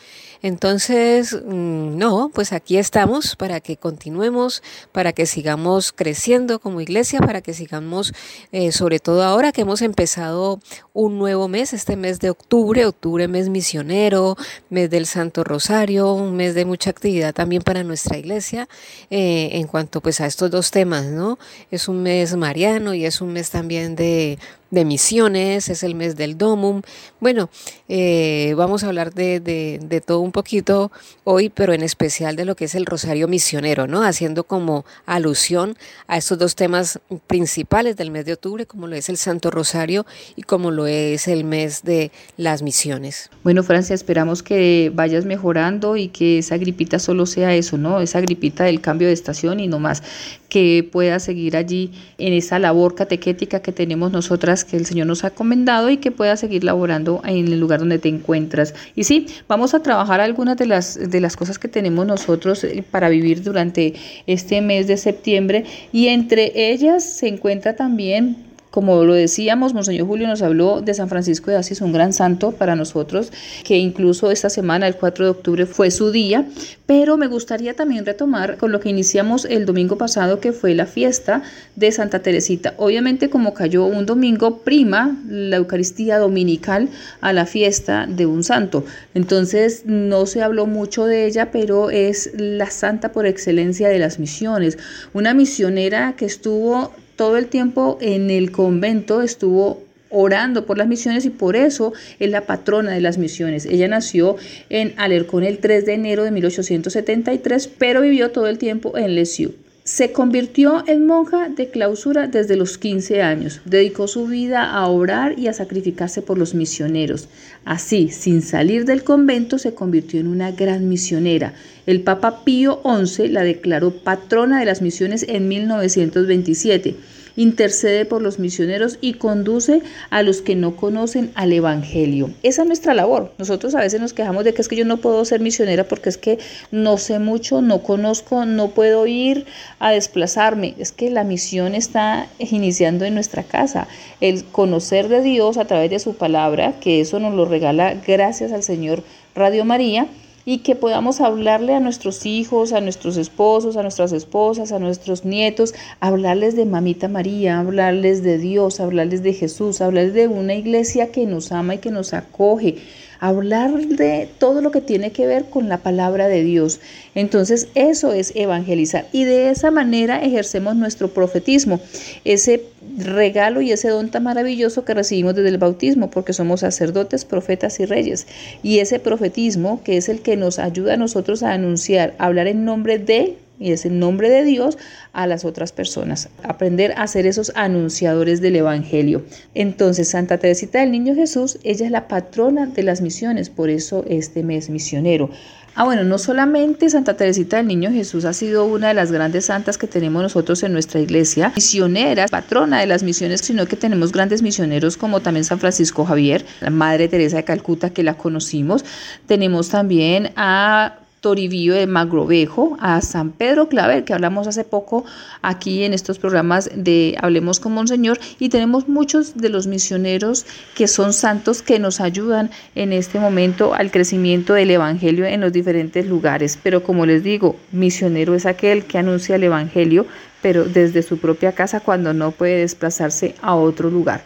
Entonces, 0.44 1.34
mm, 1.34 1.98
no, 1.98 2.32
pues 2.34 2.54
aquí 2.54 2.78
estamos 2.78 3.36
para 3.36 3.60
que 3.60 3.78
continuemos, 3.78 4.62
para 4.92 5.12
que 5.12 5.26
sigamos 5.26 5.92
creciendo 5.92 6.60
como 6.60 6.82
iglesia, 6.82 7.20
para 7.20 7.42
que 7.42 7.54
sigamos, 7.54 8.14
eh, 8.52 8.72
sobre 8.72 9.00
todo 9.00 9.24
ahora 9.24 9.52
que 9.52 9.62
hemos 9.62 9.82
empezado 9.82 10.60
un 10.94 11.18
nuevo 11.18 11.48
mes, 11.48 11.74
este 11.74 11.96
mes 11.96 12.20
de 12.20 12.30
octubre, 12.30 12.86
octubre 12.86 13.28
mes 13.28 13.50
misionero, 13.50 14.38
mes 14.70 14.90
del 14.92 15.08
Santo 15.08 15.44
Rosario, 15.44 16.14
un 16.14 16.36
mes 16.36 16.54
de 16.54 16.66
mucha 16.66 16.92
actividad 16.92 17.34
también 17.34 17.64
para 17.64 17.84
nuestra 17.84 18.18
iglesia 18.18 18.70
eh, 19.10 19.50
en 19.54 19.68
cuanto 19.68 20.02
pues 20.02 20.22
a 20.22 20.28
estos 20.28 20.52
dos 20.52 20.70
temas, 20.70 21.06
¿no? 21.06 21.40
Es 21.72 21.88
un 21.88 22.04
mes 22.04 22.36
mariano 22.36 22.94
y 22.94 23.06
es 23.06 23.22
un 23.22 23.34
mes 23.34 23.50
también 23.50 23.96
de 23.96 24.38
de 24.74 24.86
misiones, 24.86 25.70
es 25.70 25.84
el 25.84 25.94
mes 25.94 26.16
del 26.16 26.36
Domum. 26.36 26.82
Bueno, 27.20 27.50
eh, 27.88 28.56
vamos 28.58 28.84
a 28.84 28.88
hablar 28.88 29.14
de, 29.14 29.40
de, 29.40 30.02
todo 30.02 30.20
un 30.22 30.32
poquito 30.32 30.92
hoy, 31.24 31.50
pero 31.50 31.74
en 31.74 31.84
especial 31.84 32.36
de 32.36 32.44
lo 32.44 32.56
que 32.56 32.66
es 32.66 32.74
el 32.74 32.88
Rosario 32.88 33.28
Misionero, 33.28 33.86
¿no? 33.86 34.04
Haciendo 34.04 34.46
como 34.46 34.84
alusión 35.06 35.78
a 36.08 36.18
estos 36.18 36.40
dos 36.40 36.56
temas 36.56 37.00
principales 37.28 37.96
del 37.98 38.10
mes 38.10 38.26
de 38.26 38.34
octubre, 38.34 38.66
como 38.66 38.88
lo 38.88 38.96
es 38.96 39.10
el 39.10 39.18
Santo 39.18 39.52
Rosario 39.52 40.08
y 40.36 40.42
como 40.42 40.72
lo 40.72 40.88
es 40.88 41.28
el 41.28 41.44
mes 41.44 41.84
de 41.84 42.12
las 42.36 42.64
misiones. 42.64 43.30
Bueno, 43.44 43.62
Francia, 43.62 43.94
esperamos 43.94 44.42
que 44.42 44.92
vayas 44.96 45.26
mejorando 45.26 45.98
y 45.98 46.08
que 46.08 46.40
esa 46.40 46.58
gripita 46.58 46.98
solo 46.98 47.28
sea 47.28 47.54
eso, 47.54 47.78
¿no? 47.78 48.02
Esa 48.02 48.22
gripita 48.22 48.64
del 48.64 48.82
cambio 48.82 49.08
de 49.08 49.14
estación 49.14 49.60
y 49.60 49.68
no 49.68 49.78
más, 49.78 50.02
que 50.50 50.88
puedas 50.92 51.24
seguir 51.24 51.56
allí 51.56 51.92
en 52.18 52.34
esa 52.34 52.58
labor 52.58 52.96
catequética 52.96 53.62
que 53.62 53.72
tenemos 53.72 54.12
nosotras 54.12 54.63
que 54.66 54.78
el 54.78 54.86
Señor 54.86 55.08
nos 55.08 55.24
ha 55.24 55.28
encomendado 55.28 55.90
y 55.90 55.98
que 55.98 56.12
puedas 56.12 56.40
seguir 56.40 56.64
laborando 56.64 57.22
en 57.26 57.48
el 57.48 57.60
lugar 57.60 57.80
donde 57.80 58.00
te 58.00 58.10
encuentras. 58.10 58.74
Y 58.96 59.04
sí, 59.04 59.28
vamos 59.48 59.74
a 59.74 59.82
trabajar 59.82 60.22
algunas 60.22 60.58
de 60.58 60.66
las, 60.66 61.10
de 61.10 61.22
las 61.22 61.36
cosas 61.36 61.60
que 61.60 61.68
tenemos 61.68 62.06
nosotros 62.06 62.64
eh, 62.64 62.84
para 62.90 63.10
vivir 63.10 63.44
durante 63.44 63.94
este 64.28 64.62
mes 64.62 64.88
de 64.88 64.98
septiembre 64.98 65.66
y 65.92 66.08
entre 66.08 66.72
ellas 66.72 67.04
se 67.04 67.28
encuentra 67.28 67.76
también 67.76 68.53
como 68.74 69.04
lo 69.04 69.14
decíamos, 69.14 69.76
Monseñor 69.76 70.08
Julio 70.08 70.28
nos 70.28 70.42
habló 70.42 70.82
de 70.82 70.96
San 70.96 71.08
Francisco 71.08 71.52
de 71.52 71.58
Asís, 71.58 71.80
un 71.82 71.94
gran 71.94 72.12
santo 72.12 72.54
para 72.54 72.76
nosotros, 72.76 73.32
que 73.64 73.78
incluso 73.78 74.32
esta 74.32 74.50
semana, 74.50 74.88
el 74.88 74.96
4 74.96 75.26
de 75.26 75.30
octubre, 75.30 75.66
fue 75.68 75.92
su 75.92 76.10
día, 76.10 76.48
pero 76.88 77.16
me 77.16 77.28
gustaría 77.28 77.76
también 77.76 78.04
retomar 78.04 78.58
con 78.58 78.72
lo 78.72 78.80
que 78.80 78.90
iniciamos 78.90 79.46
el 79.46 79.68
domingo 79.68 80.00
pasado, 80.00 80.40
que 80.40 80.54
fue 80.54 80.74
la 80.74 80.88
fiesta 80.88 81.44
de 81.76 81.92
Santa 81.92 82.24
Teresita. 82.24 82.74
Obviamente, 82.78 83.30
como 83.30 83.54
cayó 83.54 83.86
un 83.86 84.08
domingo, 84.08 84.64
prima 84.64 85.22
la 85.30 85.58
Eucaristía 85.58 86.18
dominical 86.18 86.90
a 87.22 87.32
la 87.32 87.46
fiesta 87.46 88.08
de 88.08 88.26
un 88.26 88.44
santo. 88.44 88.86
Entonces, 89.14 89.84
no 89.86 90.26
se 90.26 90.42
habló 90.42 90.66
mucho 90.66 91.06
de 91.06 91.28
ella, 91.28 91.52
pero 91.52 91.92
es 91.92 92.32
la 92.38 92.72
santa 92.72 93.12
por 93.12 93.28
excelencia 93.28 93.88
de 93.90 94.00
las 94.00 94.18
misiones, 94.18 94.80
una 95.14 95.36
misionera 95.36 96.16
que 96.18 96.26
estuvo 96.26 96.92
todo 97.16 97.38
el 97.38 97.48
tiempo 97.48 97.98
en 98.02 98.30
el 98.30 98.52
convento 98.52 99.22
estuvo 99.22 99.84
orando 100.10 100.66
por 100.66 100.78
las 100.78 100.88
misiones 100.88 101.26
y 101.26 101.30
por 101.32 101.56
eso 101.56 101.94
es 102.20 102.30
la 102.30 102.42
patrona 102.42 102.92
de 102.92 103.02
las 103.02 103.18
misiones. 103.18 103.66
Ella 103.66 103.88
nació 103.88 104.36
en 104.70 104.94
Alercón 104.98 105.44
el 105.44 105.58
3 105.58 105.86
de 105.86 105.94
enero 105.94 106.24
de 106.24 106.32
1873, 106.32 107.68
pero 107.78 108.02
vivió 108.02 108.32
todo 108.32 108.48
el 108.48 108.60
tiempo 108.60 108.98
en 108.98 109.16
Lesieux. 109.16 109.56
Se 109.84 110.14
convirtió 110.14 110.82
en 110.88 111.06
monja 111.06 111.50
de 111.50 111.70
clausura 111.70 112.28
desde 112.28 112.56
los 112.56 112.78
15 112.78 113.22
años. 113.22 113.60
Dedicó 113.66 114.08
su 114.08 114.28
vida 114.28 114.72
a 114.72 114.88
orar 114.88 115.38
y 115.38 115.48
a 115.48 115.54
sacrificarse 115.54 116.22
por 116.22 116.38
los 116.38 116.54
misioneros. 116.56 117.28
Así, 117.66 118.08
sin 118.08 118.42
salir 118.42 118.86
del 118.86 119.04
convento, 119.04 119.58
se 119.58 119.74
convirtió 119.74 120.22
en 120.22 120.28
una 120.28 120.52
gran 120.52 120.88
misionera. 120.88 121.54
El 121.86 122.00
Papa 122.00 122.46
Pío 122.46 122.82
XI 122.86 123.28
la 123.28 123.44
declaró 123.44 123.92
patrona 123.92 124.62
de 124.62 124.66
las 124.66 124.82
misiones 124.82 125.26
en 125.28 125.50
1927 125.50 126.96
intercede 127.36 128.06
por 128.06 128.22
los 128.22 128.40
misioneros 128.40 128.98
y 129.02 129.14
conduce 129.14 129.82
a 130.10 130.24
los 130.24 130.42
que 130.42 130.56
no 130.56 130.76
conocen 130.76 131.32
al 131.36 131.54
Evangelio. 131.54 132.32
Esa 132.44 132.62
es 132.62 132.68
nuestra 132.68 132.94
labor. 132.94 133.32
Nosotros 133.38 133.76
a 133.76 133.80
veces 133.80 134.02
nos 134.02 134.14
quejamos 134.14 134.44
de 134.44 134.54
que 134.54 134.62
es 134.62 134.68
que 134.68 134.76
yo 134.76 134.86
no 134.86 134.98
puedo 134.98 135.24
ser 135.26 135.40
misionera 135.40 135.84
porque 135.84 136.10
es 136.10 136.18
que 136.18 136.40
no 136.72 136.98
sé 136.98 137.20
mucho, 137.20 137.62
no 137.62 137.84
conozco, 137.84 138.46
no 138.46 138.70
puedo 138.72 139.08
ir 139.08 139.46
a 139.80 139.92
desplazarme. 139.92 140.76
Es 140.78 140.92
que 140.92 141.10
la 141.10 141.24
misión 141.24 141.76
está 141.76 142.28
iniciando 142.40 143.06
en 143.06 143.14
nuestra 143.14 143.44
casa. 143.44 143.88
El 144.22 144.44
conocer 144.46 145.08
de 145.08 145.22
Dios 145.22 145.58
a 145.58 145.66
través 145.66 145.90
de 145.90 146.00
su 146.00 146.16
palabra, 146.16 146.80
que 146.80 147.02
eso 147.02 147.20
nos 147.20 147.34
lo 147.34 147.46
regala 147.46 147.96
gracias 148.06 148.52
al 148.52 148.64
Señor 148.64 149.04
Radio 149.36 149.66
María 149.66 150.08
y 150.46 150.60
que 150.60 150.76
podamos 150.76 151.22
hablarle 151.22 151.74
a 151.74 151.80
nuestros 151.80 152.26
hijos, 152.26 152.74
a 152.74 152.82
nuestros 152.82 153.18
esposos, 153.18 153.78
a 153.78 153.82
nuestras 153.82 154.12
esposas, 154.12 154.72
a 154.72 154.80
nuestros 154.80 155.26
nietos, 155.26 155.74
hablarles 156.00 156.56
de 156.56 156.66
Mamita 156.66 157.08
María, 157.08 157.60
hablarles 157.60 158.24
de 158.24 158.38
Dios, 158.38 158.80
hablarles 158.80 159.24
de 159.24 159.34
Jesús, 159.34 159.82
hablarles 159.82 160.14
de 160.14 160.28
una 160.28 160.56
iglesia 160.56 161.12
que 161.12 161.26
nos 161.26 161.52
ama 161.52 161.76
y 161.76 161.78
que 161.78 161.92
nos 161.92 162.14
acoge, 162.14 162.78
hablar 163.24 163.72
de 163.88 164.28
todo 164.38 164.62
lo 164.62 164.72
que 164.72 164.82
tiene 164.82 165.14
que 165.14 165.26
ver 165.26 165.46
con 165.46 165.70
la 165.70 165.78
palabra 165.78 166.28
de 166.28 166.44
Dios. 166.44 166.82
Entonces 167.16 167.70
eso 167.74 168.12
es 168.12 168.34
evangelizar 168.36 169.08
y 169.14 169.24
de 169.24 169.50
esa 169.50 169.72
manera 169.72 170.22
ejercemos 170.22 170.76
nuestro 170.76 171.08
profetismo, 171.08 171.80
ese 172.26 172.66
regalo 172.98 173.62
y 173.62 173.72
ese 173.72 173.88
don 173.88 174.12
tan 174.12 174.24
maravilloso 174.24 174.84
que 174.84 174.94
recibimos 174.94 175.36
desde 175.36 175.48
el 175.48 175.58
bautismo, 175.58 176.12
porque 176.12 176.34
somos 176.34 176.60
sacerdotes, 176.60 177.24
profetas 177.24 177.80
y 177.80 177.86
reyes. 177.86 178.28
Y 178.62 178.80
ese 178.80 179.00
profetismo, 179.00 179.82
que 179.84 179.96
es 179.96 180.10
el 180.10 180.20
que 180.20 180.36
nos 180.36 180.60
ayuda 180.60 180.96
a 180.96 180.98
nosotros 180.98 181.44
a 181.44 181.54
anunciar, 181.54 182.16
a 182.18 182.26
hablar 182.26 182.48
en 182.48 182.66
nombre 182.66 183.00
de 183.00 183.38
y 183.60 183.72
es 183.72 183.86
el 183.86 184.00
nombre 184.00 184.30
de 184.30 184.44
Dios 184.44 184.78
a 185.14 185.28
las 185.28 185.46
otras 185.46 185.72
personas. 185.72 186.30
Aprender 186.44 186.94
a 186.98 187.08
ser 187.08 187.26
esos 187.26 187.52
anunciadores 187.56 188.42
del 188.42 188.56
Evangelio. 188.56 189.24
Entonces, 189.54 190.10
Santa 190.10 190.38
Teresita 190.38 190.80
del 190.80 190.92
Niño 190.92 191.16
Jesús, 191.16 191.60
ella 191.64 191.86
es 191.86 191.92
la 191.92 192.08
patrona 192.08 192.66
de 192.66 192.84
las 192.84 193.02
misiones, 193.02 193.50
por 193.50 193.70
eso 193.70 194.04
este 194.08 194.44
mes 194.44 194.70
misionero. 194.70 195.30
Ah, 195.76 195.86
bueno, 195.86 196.04
no 196.04 196.20
solamente 196.20 196.88
Santa 196.88 197.18
Teresita 197.18 197.58
del 197.58 197.66
Niño 197.66 197.92
Jesús 197.92 198.26
ha 198.26 198.34
sido 198.34 198.66
una 198.66 198.90
de 198.90 198.94
las 198.94 199.12
grandes 199.12 199.46
santas 199.46 199.80
que 199.80 199.88
tenemos 199.88 200.22
nosotros 200.22 200.62
en 200.62 200.72
nuestra 200.72 201.00
iglesia, 201.00 201.52
misionera, 201.56 202.28
patrona 202.28 202.80
de 202.80 202.86
las 202.86 203.02
misiones, 203.02 203.42
sino 203.42 203.66
que 203.66 203.76
tenemos 203.76 204.12
grandes 204.12 204.44
misioneros 204.44 204.98
como 204.98 205.22
también 205.22 205.46
San 205.46 205.60
Francisco 205.60 206.06
Javier, 206.06 206.46
la 206.62 206.70
Madre 206.70 207.08
Teresa 207.08 207.38
de 207.38 207.44
Calcuta 207.44 207.90
que 207.90 208.04
la 208.04 208.14
conocimos. 208.14 208.86
Tenemos 209.26 209.70
también 209.70 210.32
a 210.36 211.00
Toribío 211.24 211.74
de 211.74 211.88
Magrovejo, 211.88 212.76
a 212.82 213.00
San 213.00 213.32
Pedro 213.32 213.70
Claver, 213.70 214.04
que 214.04 214.14
hablamos 214.14 214.46
hace 214.46 214.66
poco 214.66 215.06
aquí 215.42 215.86
en 215.86 215.94
estos 215.94 216.20
programas 216.20 216.70
de 216.76 217.16
Hablemos 217.18 217.62
con 217.62 217.72
Monseñor, 217.72 218.20
y 218.40 218.50
tenemos 218.50 218.90
muchos 218.90 219.38
de 219.38 219.48
los 219.48 219.66
misioneros 219.66 220.46
que 220.76 220.90
son 220.90 221.14
santos 221.14 221.62
que 221.62 221.80
nos 221.80 222.02
ayudan 222.02 222.52
en 222.76 222.92
este 222.92 223.20
momento 223.20 223.74
al 223.74 223.90
crecimiento 223.90 224.54
del 224.54 224.72
Evangelio 224.72 225.26
en 225.26 225.40
los 225.40 225.54
diferentes 225.54 226.06
lugares. 226.06 226.60
Pero 226.62 226.84
como 226.84 227.06
les 227.06 227.24
digo, 227.24 227.56
misionero 227.72 228.36
es 228.36 228.46
aquel 228.46 228.84
que 228.84 228.98
anuncia 228.98 229.38
el 229.38 229.44
Evangelio, 229.44 230.06
pero 230.42 230.66
desde 230.66 231.04
su 231.04 231.20
propia 231.20 231.54
casa 231.54 231.80
cuando 231.80 232.14
no 232.14 232.32
puede 232.32 232.58
desplazarse 232.58 233.34
a 233.42 233.56
otro 233.56 233.90
lugar. 233.90 234.26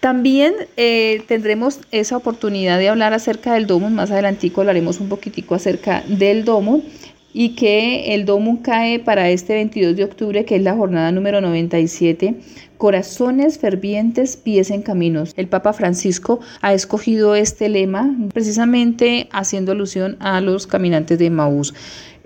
También 0.00 0.54
eh, 0.76 1.22
tendremos 1.26 1.80
esa 1.90 2.16
oportunidad 2.16 2.78
de 2.78 2.88
hablar 2.88 3.14
acerca 3.14 3.54
del 3.54 3.66
domo, 3.66 3.90
más 3.90 4.10
adelantico 4.10 4.60
hablaremos 4.60 5.00
un 5.00 5.08
poquitico 5.08 5.56
acerca 5.56 6.04
del 6.06 6.44
domo 6.44 6.82
y 7.32 7.50
que 7.50 8.14
el 8.14 8.24
domo 8.24 8.60
cae 8.62 9.00
para 9.00 9.28
este 9.30 9.54
22 9.54 9.96
de 9.96 10.04
octubre, 10.04 10.44
que 10.44 10.56
es 10.56 10.62
la 10.62 10.74
jornada 10.74 11.12
número 11.12 11.40
97, 11.40 12.36
corazones 12.78 13.58
fervientes, 13.58 14.36
pies 14.36 14.70
en 14.70 14.82
caminos. 14.82 15.34
El 15.36 15.48
Papa 15.48 15.72
Francisco 15.72 16.40
ha 16.62 16.72
escogido 16.72 17.34
este 17.34 17.68
lema 17.68 18.14
precisamente 18.32 19.28
haciendo 19.32 19.72
alusión 19.72 20.16
a 20.20 20.40
los 20.40 20.66
caminantes 20.66 21.18
de 21.18 21.30
Maús. 21.30 21.74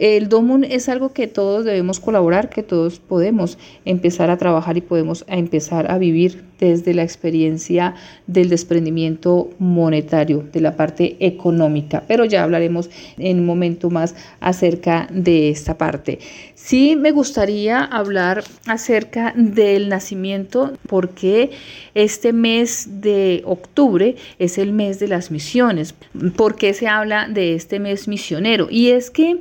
El 0.02 0.28
DOMUN 0.28 0.64
es 0.64 0.88
algo 0.88 1.12
que 1.12 1.28
todos 1.28 1.64
debemos 1.64 2.00
colaborar, 2.00 2.50
que 2.50 2.64
todos 2.64 2.98
podemos 2.98 3.56
empezar 3.84 4.30
a 4.30 4.36
trabajar 4.36 4.76
y 4.76 4.80
podemos 4.80 5.24
empezar 5.28 5.92
a 5.92 5.96
vivir 5.96 6.42
desde 6.58 6.92
la 6.92 7.04
experiencia 7.04 7.94
del 8.26 8.48
desprendimiento 8.48 9.50
monetario, 9.60 10.42
de 10.52 10.60
la 10.60 10.74
parte 10.74 11.16
económica. 11.20 12.02
Pero 12.08 12.24
ya 12.24 12.42
hablaremos 12.42 12.90
en 13.16 13.38
un 13.38 13.46
momento 13.46 13.90
más 13.90 14.16
acerca 14.40 15.06
de 15.12 15.50
esta 15.50 15.78
parte. 15.78 16.18
Sí 16.56 16.96
me 16.96 17.12
gustaría 17.12 17.84
hablar 17.84 18.42
acerca 18.66 19.32
del 19.36 19.88
nacimiento, 19.88 20.72
porque 20.88 21.52
este 21.94 22.32
mes 22.32 23.00
de 23.00 23.42
octubre 23.44 24.16
es 24.40 24.58
el 24.58 24.72
mes 24.72 24.98
de 24.98 25.06
las 25.06 25.30
misiones. 25.30 25.94
¿Por 26.34 26.56
qué 26.56 26.74
se 26.74 26.88
habla 26.88 27.28
de 27.28 27.54
este 27.54 27.78
mes 27.78 28.08
misionero? 28.08 28.66
Y 28.68 28.88
es 28.88 29.08
que 29.08 29.38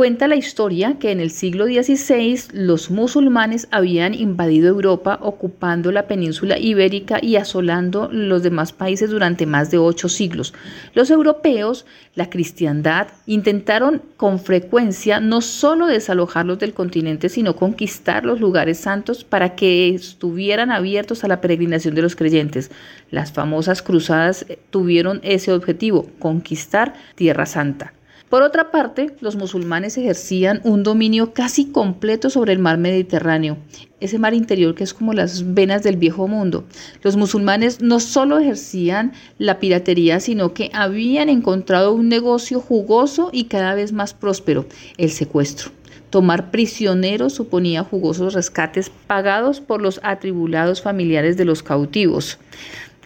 Cuenta 0.00 0.28
la 0.28 0.36
historia 0.36 0.96
que 0.98 1.10
en 1.10 1.20
el 1.20 1.30
siglo 1.30 1.66
XVI 1.66 2.54
los 2.54 2.90
musulmanes 2.90 3.68
habían 3.70 4.14
invadido 4.14 4.68
Europa 4.68 5.18
ocupando 5.20 5.92
la 5.92 6.06
península 6.06 6.58
ibérica 6.58 7.18
y 7.20 7.36
asolando 7.36 8.08
los 8.10 8.42
demás 8.42 8.72
países 8.72 9.10
durante 9.10 9.44
más 9.44 9.70
de 9.70 9.76
ocho 9.76 10.08
siglos. 10.08 10.54
Los 10.94 11.10
europeos, 11.10 11.84
la 12.14 12.30
cristiandad, 12.30 13.08
intentaron 13.26 14.00
con 14.16 14.38
frecuencia 14.40 15.20
no 15.20 15.42
solo 15.42 15.86
desalojarlos 15.86 16.58
del 16.58 16.72
continente, 16.72 17.28
sino 17.28 17.54
conquistar 17.54 18.24
los 18.24 18.40
lugares 18.40 18.78
santos 18.78 19.22
para 19.22 19.54
que 19.54 19.94
estuvieran 19.94 20.70
abiertos 20.70 21.24
a 21.24 21.28
la 21.28 21.42
peregrinación 21.42 21.94
de 21.94 22.00
los 22.00 22.16
creyentes. 22.16 22.70
Las 23.10 23.32
famosas 23.32 23.82
cruzadas 23.82 24.46
tuvieron 24.70 25.20
ese 25.22 25.52
objetivo, 25.52 26.08
conquistar 26.18 26.94
Tierra 27.16 27.44
Santa. 27.44 27.92
Por 28.30 28.42
otra 28.42 28.70
parte, 28.70 29.16
los 29.18 29.34
musulmanes 29.34 29.98
ejercían 29.98 30.60
un 30.62 30.84
dominio 30.84 31.32
casi 31.32 31.72
completo 31.72 32.30
sobre 32.30 32.52
el 32.52 32.60
mar 32.60 32.78
Mediterráneo, 32.78 33.56
ese 33.98 34.20
mar 34.20 34.34
interior 34.34 34.76
que 34.76 34.84
es 34.84 34.94
como 34.94 35.14
las 35.14 35.52
venas 35.52 35.82
del 35.82 35.96
viejo 35.96 36.28
mundo. 36.28 36.64
Los 37.02 37.16
musulmanes 37.16 37.82
no 37.82 37.98
solo 37.98 38.38
ejercían 38.38 39.14
la 39.38 39.58
piratería, 39.58 40.20
sino 40.20 40.54
que 40.54 40.70
habían 40.72 41.28
encontrado 41.28 41.92
un 41.92 42.08
negocio 42.08 42.60
jugoso 42.60 43.30
y 43.32 43.46
cada 43.46 43.74
vez 43.74 43.92
más 43.92 44.14
próspero, 44.14 44.64
el 44.96 45.10
secuestro. 45.10 45.72
Tomar 46.10 46.52
prisioneros 46.52 47.32
suponía 47.32 47.82
jugosos 47.82 48.34
rescates 48.34 48.92
pagados 49.08 49.60
por 49.60 49.82
los 49.82 49.98
atribulados 50.04 50.82
familiares 50.82 51.36
de 51.36 51.46
los 51.46 51.64
cautivos. 51.64 52.38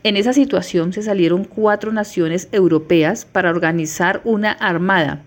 En 0.07 0.19
esa 0.19 0.35
situación 0.35 0.93
se 0.93 1.03
salieron 1.03 1.45
cuatro 1.45 1.91
naciones 1.91 2.49
europeas 2.53 3.25
para 3.25 3.49
organizar 3.49 4.21
una 4.25 4.53
armada, 4.53 5.23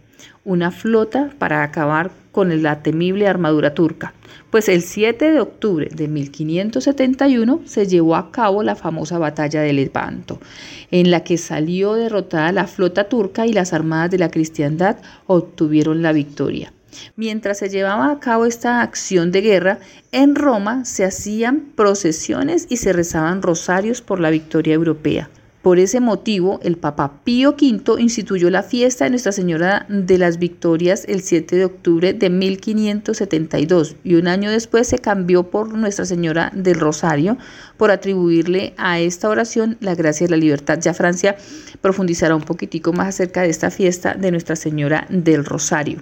una 0.46 0.70
flota 0.70 1.32
para 1.40 1.64
acabar 1.64 2.12
con 2.32 2.62
la 2.62 2.84
temible 2.84 3.28
armadura 3.28 3.74
turca. 3.74 4.14
Pues 4.52 4.70
el 4.70 4.84
7 4.84 5.32
de 5.32 5.40
octubre 5.40 5.90
de 5.92 6.08
1571 6.08 7.62
se 7.66 7.88
llevó 7.88 8.16
a 8.16 8.32
cabo 8.32 8.62
la 8.62 8.76
famosa 8.76 9.18
batalla 9.18 9.62
de 9.62 9.74
Lepanto, 9.74 10.40
en 10.92 11.10
la 11.10 11.24
que 11.24 11.40
salió 11.40 11.96
derrotada 11.96 12.52
la 12.52 12.68
flota 12.68 13.10
turca 13.10 13.48
y 13.48 13.54
las 13.54 13.74
armadas 13.74 14.12
de 14.12 14.20
la 14.20 14.30
cristiandad 14.30 14.98
obtuvieron 15.26 16.04
la 16.04 16.12
victoria. 16.12 16.72
Mientras 17.16 17.60
se 17.60 17.70
llevaba 17.70 18.12
a 18.12 18.20
cabo 18.20 18.46
esta 18.46 18.82
acción 18.82 19.32
de 19.32 19.42
guerra, 19.42 19.80
en 20.12 20.36
Roma 20.36 20.86
se 20.86 21.06
hacían 21.06 21.72
procesiones 21.76 22.68
y 22.70 22.78
se 22.78 22.94
rezaban 22.94 23.42
rosarios 23.42 24.02
por 24.02 24.20
la 24.20 24.30
victoria 24.30 24.74
europea. 24.74 25.30
Por 25.68 25.80
ese 25.80 26.00
motivo, 26.00 26.62
el 26.64 26.78
Papa 26.78 27.26
Pío 27.26 27.50
V 27.60 28.02
instituyó 28.02 28.50
la 28.50 28.64
fiesta 28.64 29.04
de 29.04 29.10
Nuestra 29.10 29.34
Señora 29.34 29.86
de 29.90 30.18
las 30.18 30.40
Victorias 30.40 31.04
el 31.10 31.22
7 31.22 31.58
de 31.58 31.66
octubre 31.66 32.14
de 32.14 32.30
1572 32.30 33.98
y 34.02 34.16
un 34.16 34.30
año 34.30 34.50
después 34.50 34.88
se 34.88 35.00
cambió 35.00 35.50
por 35.50 35.74
Nuestra 35.74 36.06
Señora 36.06 36.54
del 36.56 36.80
Rosario 36.80 37.38
por 37.76 37.92
atribuirle 37.92 38.76
a 38.78 39.02
esta 39.02 39.28
oración 39.28 39.76
la 39.82 39.94
gracia 39.94 40.24
y 40.24 40.30
la 40.30 40.38
libertad. 40.38 40.80
Ya 40.80 40.94
Francia 40.94 41.36
profundizará 41.82 42.34
un 42.34 42.44
poquitico 42.44 42.94
más 42.94 43.10
acerca 43.10 43.42
de 43.42 43.50
esta 43.50 43.70
fiesta 43.70 44.14
de 44.14 44.32
Nuestra 44.32 44.56
Señora 44.56 45.06
del 45.10 45.44
Rosario. 45.44 46.02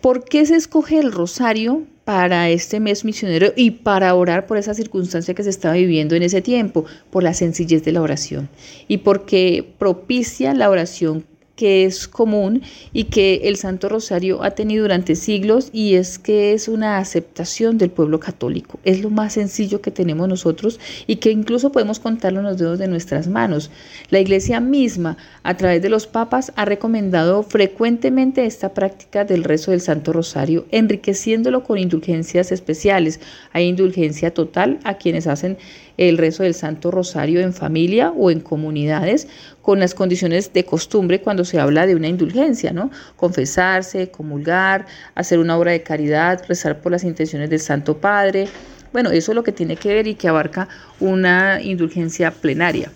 ¿Por 0.00 0.24
qué 0.24 0.44
se 0.46 0.56
escoge 0.56 0.98
el 0.98 1.12
rosario 1.12 1.82
para 2.04 2.50
este 2.50 2.80
mes 2.80 3.04
misionero 3.04 3.52
y 3.56 3.70
para 3.70 4.14
orar 4.14 4.46
por 4.46 4.58
esa 4.58 4.74
circunstancia 4.74 5.34
que 5.34 5.44
se 5.44 5.50
estaba 5.50 5.74
viviendo 5.74 6.14
en 6.14 6.22
ese 6.22 6.42
tiempo? 6.42 6.84
Por 7.10 7.22
la 7.22 7.34
sencillez 7.34 7.84
de 7.84 7.92
la 7.92 8.02
oración 8.02 8.48
y 8.88 8.98
porque 8.98 9.74
propicia 9.78 10.54
la 10.54 10.70
oración 10.70 11.24
que 11.62 11.84
es 11.84 12.08
común 12.08 12.60
y 12.92 13.04
que 13.04 13.42
el 13.44 13.56
Santo 13.56 13.88
Rosario 13.88 14.42
ha 14.42 14.50
tenido 14.50 14.82
durante 14.82 15.14
siglos 15.14 15.70
y 15.72 15.94
es 15.94 16.18
que 16.18 16.54
es 16.54 16.66
una 16.66 16.98
aceptación 16.98 17.78
del 17.78 17.88
pueblo 17.88 18.18
católico. 18.18 18.80
Es 18.82 19.00
lo 19.00 19.10
más 19.10 19.34
sencillo 19.34 19.80
que 19.80 19.92
tenemos 19.92 20.28
nosotros 20.28 20.80
y 21.06 21.16
que 21.16 21.30
incluso 21.30 21.70
podemos 21.70 22.00
contarlo 22.00 22.40
en 22.40 22.46
los 22.46 22.58
dedos 22.58 22.80
de 22.80 22.88
nuestras 22.88 23.28
manos. 23.28 23.70
La 24.10 24.18
Iglesia 24.18 24.58
misma, 24.58 25.16
a 25.44 25.56
través 25.56 25.80
de 25.82 25.88
los 25.88 26.08
papas, 26.08 26.52
ha 26.56 26.64
recomendado 26.64 27.44
frecuentemente 27.44 28.44
esta 28.44 28.74
práctica 28.74 29.24
del 29.24 29.44
rezo 29.44 29.70
del 29.70 29.80
Santo 29.80 30.12
Rosario, 30.12 30.66
enriqueciéndolo 30.72 31.62
con 31.62 31.78
indulgencias 31.78 32.50
especiales. 32.50 33.20
Hay 33.52 33.68
indulgencia 33.68 34.34
total 34.34 34.80
a 34.82 34.94
quienes 34.94 35.28
hacen 35.28 35.58
el 35.96 36.18
rezo 36.18 36.42
del 36.42 36.54
Santo 36.54 36.90
Rosario 36.90 37.40
en 37.40 37.52
familia 37.52 38.10
o 38.16 38.30
en 38.30 38.40
comunidades 38.40 39.28
con 39.62 39.78
las 39.80 39.94
condiciones 39.94 40.52
de 40.52 40.64
costumbre 40.64 41.22
cuando 41.22 41.44
se 41.44 41.58
habla 41.58 41.86
de 41.86 41.94
una 41.94 42.08
indulgencia, 42.08 42.72
¿no? 42.72 42.90
Confesarse, 43.16 44.10
comulgar, 44.10 44.86
hacer 45.14 45.38
una 45.38 45.56
obra 45.56 45.72
de 45.72 45.82
caridad, 45.82 46.44
rezar 46.48 46.80
por 46.80 46.92
las 46.92 47.04
intenciones 47.04 47.48
del 47.48 47.60
Santo 47.60 47.96
Padre. 47.96 48.48
Bueno, 48.92 49.10
eso 49.10 49.32
es 49.32 49.36
lo 49.36 49.42
que 49.42 49.52
tiene 49.52 49.76
que 49.76 49.94
ver 49.94 50.06
y 50.06 50.16
que 50.16 50.28
abarca 50.28 50.68
una 51.00 51.62
indulgencia 51.62 52.30
plenaria. 52.30 52.90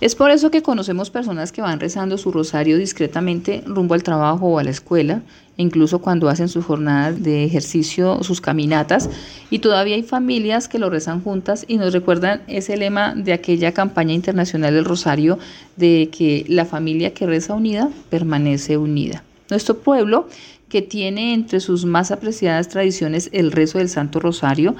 Es 0.00 0.14
por 0.14 0.30
eso 0.30 0.50
que 0.50 0.62
conocemos 0.62 1.10
personas 1.10 1.52
que 1.52 1.60
van 1.60 1.78
rezando 1.78 2.16
su 2.16 2.32
rosario 2.32 2.78
discretamente 2.78 3.62
rumbo 3.66 3.94
al 3.94 4.02
trabajo 4.02 4.46
o 4.46 4.58
a 4.58 4.64
la 4.64 4.70
escuela, 4.70 5.20
e 5.58 5.62
incluso 5.62 5.98
cuando 5.98 6.30
hacen 6.30 6.48
sus 6.48 6.64
jornadas 6.64 7.22
de 7.22 7.44
ejercicio, 7.44 8.22
sus 8.22 8.40
caminatas, 8.40 9.10
y 9.50 9.58
todavía 9.58 9.96
hay 9.96 10.02
familias 10.02 10.68
que 10.68 10.78
lo 10.78 10.88
rezan 10.88 11.22
juntas 11.22 11.66
y 11.68 11.76
nos 11.76 11.92
recuerdan 11.92 12.40
ese 12.46 12.78
lema 12.78 13.14
de 13.14 13.34
aquella 13.34 13.72
campaña 13.72 14.14
internacional 14.14 14.72
del 14.72 14.86
rosario 14.86 15.38
de 15.76 16.08
que 16.10 16.46
la 16.48 16.64
familia 16.64 17.12
que 17.12 17.26
reza 17.26 17.52
unida 17.52 17.90
permanece 18.08 18.78
unida. 18.78 19.22
Nuestro 19.50 19.78
pueblo, 19.78 20.28
que 20.70 20.80
tiene 20.80 21.34
entre 21.34 21.60
sus 21.60 21.84
más 21.84 22.10
apreciadas 22.10 22.68
tradiciones 22.68 23.28
el 23.32 23.52
rezo 23.52 23.78
del 23.78 23.88
Santo 23.90 24.20
Rosario, 24.20 24.76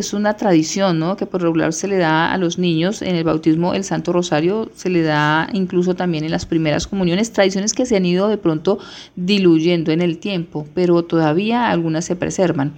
es 0.00 0.12
una 0.12 0.36
tradición, 0.36 0.98
¿no? 0.98 1.16
Que 1.16 1.26
por 1.26 1.42
regular 1.42 1.72
se 1.72 1.88
le 1.88 1.96
da 1.96 2.32
a 2.32 2.38
los 2.38 2.58
niños 2.58 3.02
en 3.02 3.16
el 3.16 3.24
bautismo 3.24 3.74
el 3.74 3.84
Santo 3.84 4.12
Rosario, 4.12 4.70
se 4.74 4.90
le 4.90 5.02
da 5.02 5.48
incluso 5.52 5.94
también 5.94 6.24
en 6.24 6.30
las 6.30 6.46
primeras 6.46 6.86
comuniones, 6.86 7.32
tradiciones 7.32 7.74
que 7.74 7.86
se 7.86 7.96
han 7.96 8.06
ido 8.06 8.28
de 8.28 8.38
pronto 8.38 8.78
diluyendo 9.16 9.92
en 9.92 10.00
el 10.00 10.18
tiempo, 10.18 10.66
pero 10.74 11.02
todavía 11.04 11.68
algunas 11.70 12.04
se 12.04 12.16
preservan. 12.16 12.74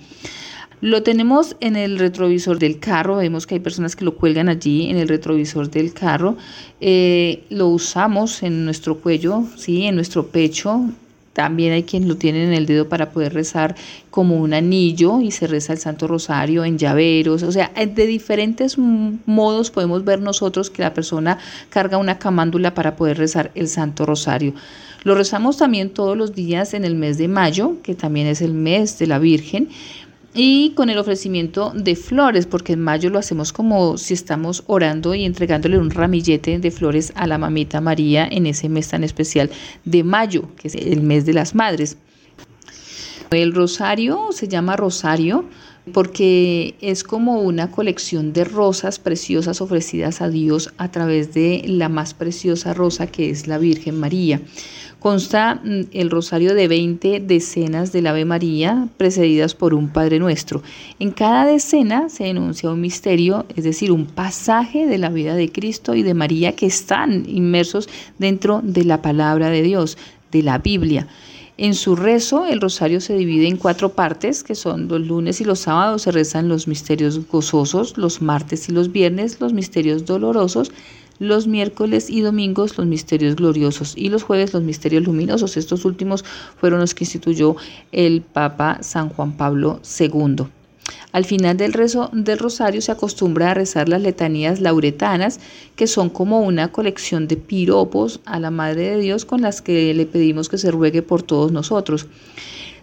Lo 0.81 1.03
tenemos 1.03 1.57
en 1.61 1.77
el 1.77 1.99
retrovisor 1.99 2.59
del 2.59 2.79
carro, 2.79 3.17
vemos 3.17 3.47
que 3.47 3.57
hay 3.57 3.61
personas 3.61 3.97
que 3.97 4.05
lo 4.05 4.17
cuelgan 4.17 4.49
allí 4.49 4.89
en 4.89 4.97
el 4.97 5.09
retrovisor 5.09 5.71
del 5.71 5.93
carro, 5.93 6.39
eh, 6.81 7.45
lo 7.51 7.69
usamos 7.69 8.43
en 8.43 8.65
nuestro 8.65 8.97
cuello, 8.97 9.45
¿sí? 9.57 9.85
en 9.85 9.95
nuestro 9.95 10.29
pecho, 10.29 10.87
también 11.33 11.73
hay 11.73 11.85
quien 11.85 12.09
lo 12.09 12.17
tiene 12.17 12.45
en 12.45 12.53
el 12.53 12.67
dedo 12.67 12.89
para 12.89 13.11
poder 13.11 13.35
rezar 13.35 13.77
como 14.11 14.37
un 14.37 14.53
anillo 14.53 15.21
y 15.21 15.31
se 15.31 15.47
reza 15.47 15.73
el 15.73 15.79
Santo 15.79 16.09
Rosario 16.09 16.65
en 16.65 16.77
llaveros. 16.77 17.43
O 17.45 17.53
sea, 17.53 17.71
de 17.75 18.07
diferentes 18.07 18.77
modos 18.79 19.71
podemos 19.71 20.05
ver 20.05 20.21
nosotros 20.21 20.71
que 20.71 20.83
la 20.83 20.93
persona 20.93 21.39
carga 21.69 21.99
una 21.99 22.19
camándula 22.19 22.75
para 22.75 22.97
poder 22.97 23.19
rezar 23.19 23.53
el 23.55 23.69
Santo 23.69 24.07
Rosario. 24.07 24.55
Lo 25.03 25.15
rezamos 25.15 25.57
también 25.57 25.91
todos 25.91 26.17
los 26.17 26.35
días 26.35 26.75
en 26.75 26.85
el 26.85 26.95
mes 26.95 27.17
de 27.17 27.27
mayo, 27.27 27.77
que 27.83 27.95
también 27.95 28.27
es 28.27 28.43
el 28.43 28.53
mes 28.53 28.99
de 28.99 29.07
la 29.07 29.19
Virgen 29.19 29.71
y 30.35 30.73
con 30.75 30.91
el 30.91 30.99
ofrecimiento 30.99 31.73
de 31.75 31.97
flores, 31.97 32.47
porque 32.47 32.75
en 32.75 32.81
mayo 32.81 33.11
lo 33.11 33.19
hacemos 33.19 33.53
como 33.53 33.99
si 33.99 34.15
estamos 34.15 34.63
orando 34.67 35.15
y 35.15 35.25
entregándole 35.25 35.79
un 35.79 35.91
ramillete 35.91 36.59
de 36.59 36.71
flores 36.71 37.13
a 37.17 37.27
la 37.27 37.39
mamita 37.39 37.81
María 37.81 38.29
en 38.31 38.47
ese 38.47 38.69
mes 38.69 38.89
tan 38.89 39.03
especial 39.03 39.51
de 39.85 40.05
mayo, 40.05 40.49
que 40.57 40.69
es 40.69 40.75
el 40.75 41.03
mes 41.03 41.27
de 41.27 41.35
las 41.35 41.55
madres. 41.55 41.97
El 43.31 43.55
rosario 43.55 44.29
se 44.33 44.49
llama 44.49 44.77
rosario 44.77 45.45
porque 45.93 46.75
es 46.81 47.05
como 47.05 47.41
una 47.41 47.71
colección 47.71 48.33
de 48.33 48.45
rosas 48.45 48.99
preciosas 48.99 49.61
ofrecidas 49.61 50.21
a 50.21 50.29
Dios 50.29 50.73
a 50.79 50.91
través 50.91 51.33
de 51.33 51.63
la 51.67 51.89
más 51.89 52.15
preciosa 52.15 52.75
rosa 52.75 53.07
que 53.07 53.31
es 53.31 53.47
la 53.47 53.59
Virgen 53.59 53.99
María. 53.99 54.41
Consta 55.01 55.55
mm, 55.55 55.87
el 55.93 56.11
rosario 56.11 56.55
de 56.55 56.69
20 56.69 57.21
decenas 57.21 57.91
del 57.91 58.07
Ave 58.07 58.27
María 58.27 58.87
precedidas 58.99 59.55
por 59.55 59.73
un 59.73 59.89
Padre 59.89 60.19
Nuestro. 60.19 60.63
En 60.99 61.11
cada 61.11 61.47
decena 61.47 62.11
se 62.11 62.29
enuncia 62.29 62.71
un 62.71 62.83
misterio, 62.83 63.47
es 63.57 63.65
decir, 63.65 63.93
un 63.93 64.05
pasaje 64.05 64.87
de 64.87 64.99
la 64.99 65.09
vida 65.09 65.35
de 65.35 65.51
Cristo 65.51 65.95
y 65.95 66.03
de 66.03 66.13
María 66.13 66.55
que 66.55 66.67
están 66.67 67.25
inmersos 67.27 67.89
dentro 68.19 68.61
de 68.63 68.85
la 68.85 69.01
palabra 69.01 69.49
de 69.49 69.63
Dios, 69.63 69.97
de 70.33 70.43
la 70.43 70.59
Biblia. 70.59 71.09
En 71.57 71.75
su 71.75 71.97
rezo, 71.97 72.47
el 72.47 72.61
rosario 72.61 73.01
se 73.01 73.15
divide 73.15 73.47
en 73.47 73.59
cuatro 73.59 73.91
partes, 73.91 74.43
que 74.43 74.55
son 74.55 74.89
los 74.89 75.01
lunes 75.01 75.43
y 75.43 75.45
los 75.45 75.61
sábados 75.61 76.03
se 76.03 76.11
rezan 76.11 76.49
los 76.49 76.67
misterios 76.67 77.27
gozosos, 77.27 77.99
los 77.99 78.23
martes 78.23 78.69
y 78.69 78.73
los 78.73 78.93
viernes 78.93 79.41
los 79.41 79.53
misterios 79.53 80.07
dolorosos, 80.07 80.73
los 81.21 81.47
miércoles 81.47 82.11
y 82.11 82.23
domingos 82.23 82.77
los 82.77 82.87
misterios 82.89 83.37
gloriosos 83.37 83.93
y 83.97 84.09
los 84.09 84.25
jueves 84.25 84.53
los 84.53 84.63
misterios 84.65 85.05
luminosos. 85.05 85.57
Estos 85.57 85.85
últimos 85.85 86.25
fueron 86.59 86.81
los 86.81 86.95
que 86.95 87.05
instituyó 87.05 87.55
el 87.93 88.23
Papa 88.23 88.79
San 88.81 89.11
Juan 89.11 89.37
Pablo 89.37 89.81
II. 90.01 90.47
Al 91.13 91.25
final 91.25 91.57
del 91.57 91.73
rezo 91.73 92.11
del 92.13 92.39
rosario 92.39 92.81
se 92.81 92.93
acostumbra 92.93 93.51
a 93.51 93.55
rezar 93.55 93.89
las 93.89 94.01
letanías 94.01 94.61
lauretanas, 94.61 95.41
que 95.77 95.87
son 95.87 96.09
como 96.09 96.41
una 96.41 96.73
colección 96.73 97.29
de 97.29 97.37
piropos 97.37 98.21
a 98.25 98.41
la 98.41 98.51
Madre 98.51 98.91
de 98.91 98.99
Dios 98.99 99.25
con 99.25 99.43
las 99.43 99.61
que 99.61 99.93
le 99.93 100.07
pedimos 100.07 100.49
que 100.49 100.59
se 100.59 100.71
ruegue 100.71 101.03
por 101.03 101.23
todos 101.23 101.53
nosotros. 101.53 102.07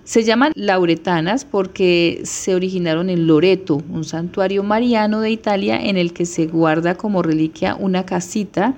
Se 0.07 0.23
llaman 0.23 0.53
lauretanas 0.55 1.43
porque 1.43 2.21
se 2.23 2.55
originaron 2.55 3.09
en 3.09 3.27
Loreto, 3.27 3.83
un 3.89 4.05
santuario 4.05 4.63
mariano 4.63 5.19
de 5.19 5.31
Italia 5.31 5.81
en 5.83 5.97
el 5.97 6.13
que 6.13 6.25
se 6.25 6.47
guarda 6.47 6.95
como 6.95 7.21
reliquia 7.21 7.75
una 7.75 8.05
casita 8.05 8.73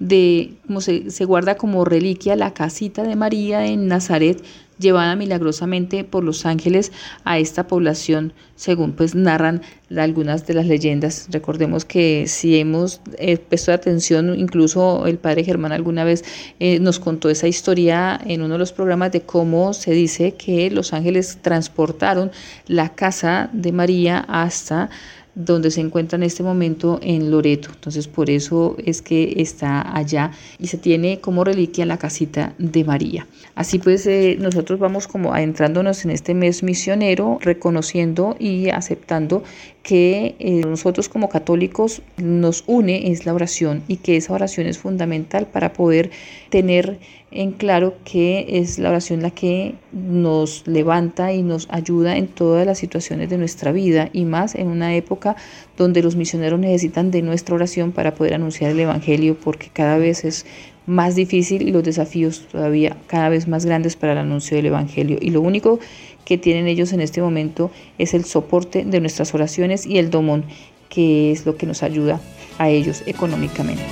de, 0.00 0.54
como 0.66 0.80
se, 0.80 1.24
guarda 1.24 1.54
como 1.54 1.84
reliquia 1.84 2.34
la 2.34 2.52
casita 2.52 3.04
de 3.04 3.14
María 3.14 3.64
en 3.64 3.86
Nazaret, 3.86 4.42
llevada 4.78 5.16
milagrosamente 5.16 6.04
por 6.04 6.24
los 6.24 6.46
ángeles 6.46 6.92
a 7.24 7.38
esta 7.38 7.66
población, 7.66 8.32
según 8.56 8.92
pues 8.92 9.14
narran 9.14 9.62
algunas 9.96 10.46
de 10.46 10.54
las 10.54 10.66
leyendas. 10.66 11.28
Recordemos 11.30 11.84
que 11.84 12.24
si 12.26 12.58
hemos 12.58 13.00
eh, 13.18 13.36
prestado 13.38 13.76
atención, 13.76 14.38
incluso 14.38 15.06
el 15.06 15.18
padre 15.18 15.44
Germán 15.44 15.72
alguna 15.72 16.04
vez 16.04 16.24
eh, 16.60 16.78
nos 16.78 16.98
contó 16.98 17.30
esa 17.30 17.48
historia 17.48 18.20
en 18.24 18.42
uno 18.42 18.54
de 18.54 18.58
los 18.58 18.72
programas 18.72 19.12
de 19.12 19.22
cómo 19.22 19.74
se 19.74 19.92
dice 19.92 20.34
que 20.34 20.70
los 20.70 20.92
ángeles 20.92 21.38
transportaron 21.42 22.30
la 22.66 22.90
casa 22.90 23.50
de 23.52 23.72
María 23.72 24.24
hasta 24.28 24.90
donde 25.34 25.70
se 25.70 25.80
encuentra 25.80 26.16
en 26.16 26.22
este 26.24 26.42
momento 26.42 26.98
en 27.02 27.30
Loreto. 27.30 27.70
Entonces 27.72 28.08
por 28.08 28.28
eso 28.30 28.76
es 28.84 29.02
que 29.02 29.34
está 29.38 29.96
allá 29.96 30.32
y 30.58 30.66
se 30.66 30.78
tiene 30.78 31.20
como 31.20 31.44
reliquia 31.44 31.86
la 31.86 31.98
casita 31.98 32.54
de 32.58 32.84
María. 32.84 33.26
Así 33.54 33.78
pues 33.78 34.06
eh, 34.06 34.36
nosotros 34.38 34.78
vamos 34.78 35.06
como 35.06 35.32
adentrándonos 35.32 36.04
en 36.04 36.10
este 36.10 36.34
mes 36.34 36.62
misionero, 36.62 37.38
reconociendo 37.40 38.36
y 38.38 38.68
aceptando 38.70 39.42
que 39.82 40.36
eh, 40.38 40.60
nosotros 40.60 41.08
como 41.08 41.28
católicos 41.28 42.02
nos 42.16 42.64
une 42.66 43.10
es 43.10 43.26
la 43.26 43.34
oración 43.34 43.82
y 43.88 43.96
que 43.96 44.16
esa 44.16 44.32
oración 44.32 44.66
es 44.66 44.78
fundamental 44.78 45.46
para 45.46 45.72
poder 45.72 46.10
tener 46.50 46.98
en 47.34 47.52
claro 47.52 47.94
que 48.04 48.46
es 48.48 48.78
la 48.78 48.90
oración 48.90 49.22
la 49.22 49.30
que 49.30 49.74
nos 49.92 50.66
levanta 50.66 51.32
y 51.32 51.42
nos 51.42 51.66
ayuda 51.70 52.16
en 52.16 52.28
todas 52.28 52.66
las 52.66 52.78
situaciones 52.78 53.30
de 53.30 53.38
nuestra 53.38 53.72
vida 53.72 54.10
y 54.12 54.24
más 54.24 54.54
en 54.54 54.68
una 54.68 54.94
época 54.94 55.36
donde 55.76 56.02
los 56.02 56.16
misioneros 56.16 56.60
necesitan 56.60 57.10
de 57.10 57.22
nuestra 57.22 57.54
oración 57.54 57.92
para 57.92 58.14
poder 58.14 58.34
anunciar 58.34 58.70
el 58.70 58.80
Evangelio 58.80 59.36
porque 59.42 59.70
cada 59.72 59.98
vez 59.98 60.24
es 60.24 60.46
más 60.86 61.14
difícil 61.14 61.62
y 61.62 61.72
los 61.72 61.84
desafíos 61.84 62.46
todavía 62.50 62.96
cada 63.06 63.28
vez 63.28 63.48
más 63.48 63.64
grandes 63.64 63.96
para 63.96 64.12
el 64.12 64.18
anuncio 64.18 64.56
del 64.56 64.66
Evangelio. 64.66 65.18
Y 65.20 65.30
lo 65.30 65.40
único 65.40 65.78
que 66.24 66.38
tienen 66.38 66.66
ellos 66.66 66.92
en 66.92 67.00
este 67.00 67.22
momento 67.22 67.70
es 67.98 68.14
el 68.14 68.24
soporte 68.24 68.84
de 68.84 69.00
nuestras 69.00 69.34
oraciones 69.34 69.86
y 69.86 69.98
el 69.98 70.10
domón, 70.10 70.44
que 70.88 71.32
es 71.32 71.46
lo 71.46 71.56
que 71.56 71.66
nos 71.66 71.82
ayuda 71.82 72.20
a 72.58 72.68
ellos 72.68 73.02
económicamente. 73.06 73.82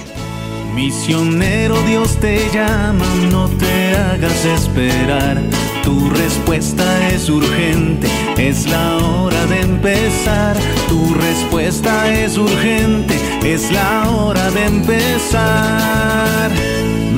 Misionero 0.74 1.80
Dios 1.82 2.16
te 2.16 2.48
llama, 2.52 3.04
no 3.30 3.48
te 3.48 3.96
hagas 3.96 4.44
esperar. 4.44 5.40
Tu 5.82 6.10
respuesta 6.10 7.08
es 7.08 7.28
urgente, 7.28 8.08
es 8.36 8.66
la 8.66 8.98
hora 8.98 9.46
de 9.46 9.60
empezar. 9.60 10.56
Tu 10.88 11.14
respuesta 11.14 12.12
es 12.12 12.38
urgente, 12.38 13.18
es 13.44 13.70
la 13.72 14.10
hora 14.10 14.50
de 14.50 14.66
empezar. 14.66 16.50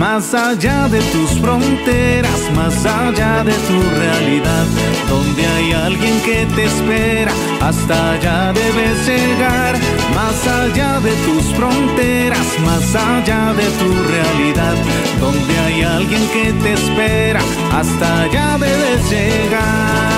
Más 0.03 0.35
allá 0.35 0.89
de 0.89 1.01
tus 1.13 1.31
fronteras, 1.41 2.41
más 2.57 2.75
allá 2.85 3.45
de 3.45 3.53
tu 3.53 3.81
realidad, 4.01 4.67
donde 5.09 5.47
hay 5.47 5.73
alguien 5.75 6.21
que 6.23 6.45
te 6.57 6.65
espera, 6.65 7.31
hasta 7.61 8.11
allá 8.15 8.53
debes 8.53 9.07
llegar. 9.07 9.77
Más 10.13 10.45
allá 10.49 10.99
de 10.99 11.13
tus 11.25 11.45
fronteras, 11.55 12.47
más 12.67 12.97
allá 12.97 13.55
de 13.55 13.67
tu 13.81 13.91
realidad, 14.11 14.75
donde 15.21 15.59
hay 15.61 15.83
alguien 15.83 16.29
que 16.31 16.53
te 16.53 16.73
espera, 16.73 17.41
hasta 17.73 18.23
allá 18.23 18.59
debes 18.59 19.09
llegar. 19.09 20.12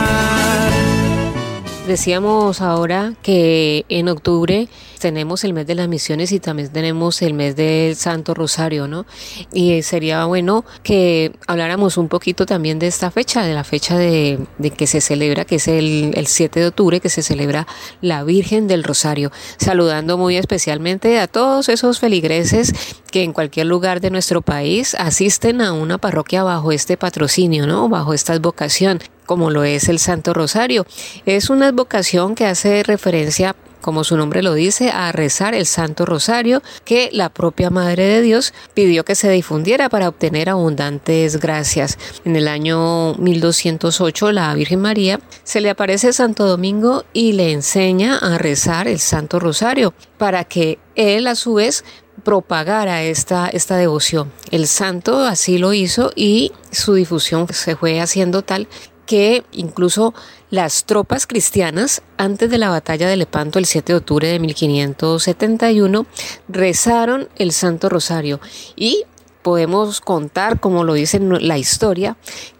Decíamos 1.86 2.62
ahora 2.62 3.12
que 3.22 3.84
en 3.90 4.08
octubre 4.08 4.68
tenemos 5.00 5.44
el 5.44 5.52
mes 5.52 5.66
de 5.66 5.74
las 5.74 5.86
misiones 5.86 6.32
y 6.32 6.40
también 6.40 6.72
tenemos 6.72 7.20
el 7.20 7.34
mes 7.34 7.56
del 7.56 7.94
Santo 7.94 8.32
Rosario, 8.32 8.88
¿no? 8.88 9.04
Y 9.52 9.82
sería 9.82 10.24
bueno 10.24 10.64
que 10.82 11.32
habláramos 11.46 11.98
un 11.98 12.08
poquito 12.08 12.46
también 12.46 12.78
de 12.78 12.86
esta 12.86 13.10
fecha, 13.10 13.44
de 13.44 13.52
la 13.52 13.64
fecha 13.64 13.98
de, 13.98 14.38
que 14.78 14.86
se 14.86 15.02
celebra, 15.02 15.44
que 15.44 15.56
es 15.56 15.68
el, 15.68 16.12
el 16.14 16.26
7 16.26 16.58
de 16.58 16.66
octubre, 16.68 17.00
que 17.00 17.10
se 17.10 17.22
celebra 17.22 17.66
la 18.00 18.24
Virgen 18.24 18.66
del 18.66 18.82
Rosario. 18.82 19.30
Saludando 19.58 20.16
muy 20.16 20.38
especialmente 20.38 21.20
a 21.20 21.26
todos 21.26 21.68
esos 21.68 22.00
feligreses 22.00 22.72
que 23.14 23.22
en 23.22 23.32
cualquier 23.32 23.66
lugar 23.66 24.00
de 24.00 24.10
nuestro 24.10 24.42
país 24.42 24.96
asisten 24.98 25.60
a 25.60 25.72
una 25.72 25.98
parroquia 25.98 26.42
bajo 26.42 26.72
este 26.72 26.96
patrocinio, 26.96 27.64
¿no? 27.64 27.88
Bajo 27.88 28.12
esta 28.12 28.32
advocación 28.32 28.98
como 29.24 29.50
lo 29.50 29.62
es 29.62 29.88
el 29.88 30.00
Santo 30.00 30.34
Rosario. 30.34 30.84
Es 31.24 31.48
una 31.48 31.68
advocación 31.68 32.34
que 32.34 32.44
hace 32.44 32.82
referencia 32.82 33.54
como 33.80 34.02
su 34.02 34.16
nombre 34.16 34.42
lo 34.42 34.54
dice, 34.54 34.90
a 34.90 35.12
rezar 35.12 35.54
el 35.54 35.66
Santo 35.66 36.06
Rosario 36.06 36.62
que 36.86 37.10
la 37.12 37.28
propia 37.28 37.68
Madre 37.68 38.06
de 38.06 38.22
Dios 38.22 38.54
pidió 38.72 39.04
que 39.04 39.14
se 39.14 39.28
difundiera 39.28 39.90
para 39.90 40.08
obtener 40.08 40.48
abundantes 40.48 41.38
gracias. 41.38 41.98
En 42.24 42.34
el 42.34 42.48
año 42.48 43.12
1208 43.16 44.32
la 44.32 44.54
Virgen 44.54 44.80
María 44.80 45.20
se 45.42 45.60
le 45.60 45.68
aparece 45.68 46.14
Santo 46.14 46.46
Domingo 46.46 47.04
y 47.12 47.32
le 47.32 47.52
enseña 47.52 48.16
a 48.16 48.38
rezar 48.38 48.88
el 48.88 49.00
Santo 49.00 49.38
Rosario 49.38 49.92
para 50.16 50.44
que 50.44 50.78
él 50.94 51.26
a 51.26 51.34
su 51.34 51.54
vez 51.54 51.84
propagara 52.24 53.02
esta, 53.02 53.48
esta 53.48 53.76
devoción. 53.76 54.32
El 54.50 54.66
santo 54.66 55.20
así 55.20 55.58
lo 55.58 55.72
hizo 55.72 56.10
y 56.16 56.52
su 56.70 56.94
difusión 56.94 57.46
se 57.52 57.76
fue 57.76 58.00
haciendo 58.00 58.42
tal 58.42 58.66
que 59.06 59.44
incluso 59.52 60.14
las 60.50 60.84
tropas 60.84 61.26
cristianas, 61.26 62.02
antes 62.16 62.50
de 62.50 62.58
la 62.58 62.70
batalla 62.70 63.08
de 63.08 63.16
Lepanto 63.16 63.58
el 63.58 63.66
7 63.66 63.92
de 63.92 63.96
octubre 63.98 64.28
de 64.28 64.38
1571, 64.38 66.06
rezaron 66.48 67.28
el 67.36 67.52
Santo 67.52 67.88
Rosario 67.88 68.40
y 68.76 69.04
podemos 69.44 70.00
contar, 70.00 70.58
como 70.58 70.84
lo 70.84 70.94
dice 70.94 71.20
la 71.20 71.58
historia, 71.58 72.16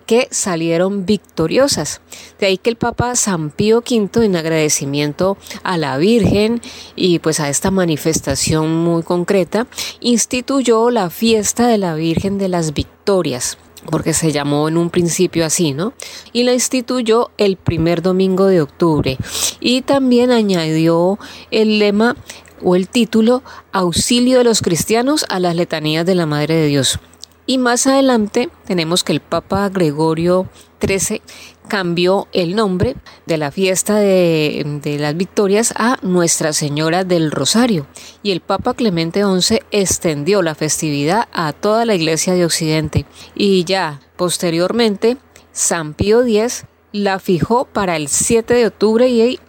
que 0.06 0.28
salieron 0.30 1.06
victoriosas. 1.06 2.02
De 2.38 2.46
ahí 2.46 2.58
que 2.58 2.68
el 2.68 2.76
Papa 2.76 3.16
San 3.16 3.50
Pío 3.50 3.78
V, 3.78 4.22
en 4.22 4.36
agradecimiento 4.36 5.38
a 5.62 5.78
la 5.78 5.96
Virgen 5.96 6.60
y 6.94 7.20
pues 7.20 7.40
a 7.40 7.48
esta 7.48 7.70
manifestación 7.70 8.70
muy 8.84 9.02
concreta, 9.02 9.66
instituyó 10.00 10.90
la 10.90 11.08
fiesta 11.08 11.66
de 11.66 11.78
la 11.78 11.94
Virgen 11.94 12.36
de 12.36 12.50
las 12.50 12.74
Victorias 12.74 13.56
porque 13.90 14.14
se 14.14 14.32
llamó 14.32 14.68
en 14.68 14.76
un 14.78 14.90
principio 14.90 15.44
así, 15.44 15.72
¿no? 15.72 15.92
Y 16.32 16.44
la 16.44 16.54
instituyó 16.54 17.30
el 17.36 17.56
primer 17.56 18.02
domingo 18.02 18.46
de 18.46 18.62
octubre. 18.62 19.18
Y 19.60 19.82
también 19.82 20.30
añadió 20.30 21.18
el 21.50 21.78
lema 21.78 22.16
o 22.62 22.76
el 22.76 22.88
título 22.88 23.42
Auxilio 23.72 24.38
de 24.38 24.44
los 24.44 24.60
cristianos 24.60 25.24
a 25.28 25.40
las 25.40 25.56
letanías 25.56 26.06
de 26.06 26.14
la 26.14 26.26
Madre 26.26 26.54
de 26.54 26.66
Dios. 26.66 26.98
Y 27.46 27.58
más 27.58 27.86
adelante 27.86 28.48
tenemos 28.66 29.04
que 29.04 29.12
el 29.12 29.20
Papa 29.20 29.68
Gregorio 29.68 30.48
XIII 30.80 31.20
cambió 31.68 32.26
el 32.32 32.54
nombre 32.54 32.96
de 33.26 33.38
la 33.38 33.50
fiesta 33.50 33.96
de, 33.96 34.80
de, 34.82 34.98
las 34.98 35.16
victorias 35.16 35.72
a 35.76 35.98
Nuestra 36.02 36.52
Señora 36.52 37.04
del 37.04 37.30
Rosario 37.30 37.86
y 38.22 38.32
el 38.32 38.40
Papa 38.40 38.74
Clemente 38.74 39.22
XI 39.22 39.60
extendió 39.70 40.42
la 40.42 40.54
festividad 40.54 41.28
a 41.32 41.52
toda 41.52 41.84
la 41.84 41.94
Iglesia 41.94 42.34
de 42.34 42.44
Occidente 42.44 43.06
y 43.34 43.64
ya 43.64 44.00
posteriormente 44.16 45.16
San 45.52 45.94
Pío 45.94 46.22
X 46.22 46.64
la 46.92 47.18
fijó 47.18 47.64
para 47.64 47.96
el 47.96 48.08
7 48.08 48.54
de 48.54 48.66
octubre 48.66 49.08
y 49.08 49.40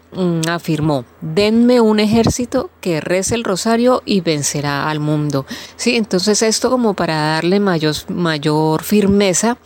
afirmó, 0.49 1.05
denme 1.21 1.81
un 1.81 1.99
ejército 1.99 2.69
que 2.81 3.01
rece 3.01 3.35
el 3.35 3.43
rosario 3.43 4.01
y 4.05 4.21
vencerá 4.21 4.89
al 4.89 4.99
mundo. 4.99 5.45
Sí, 5.75 5.95
entonces 5.95 6.41
esto 6.41 6.69
como 6.69 6.93
para 6.93 7.15
darle 7.15 7.59
mayor, 7.59 7.95
mayor 8.09 8.83
firmeza 8.83 9.57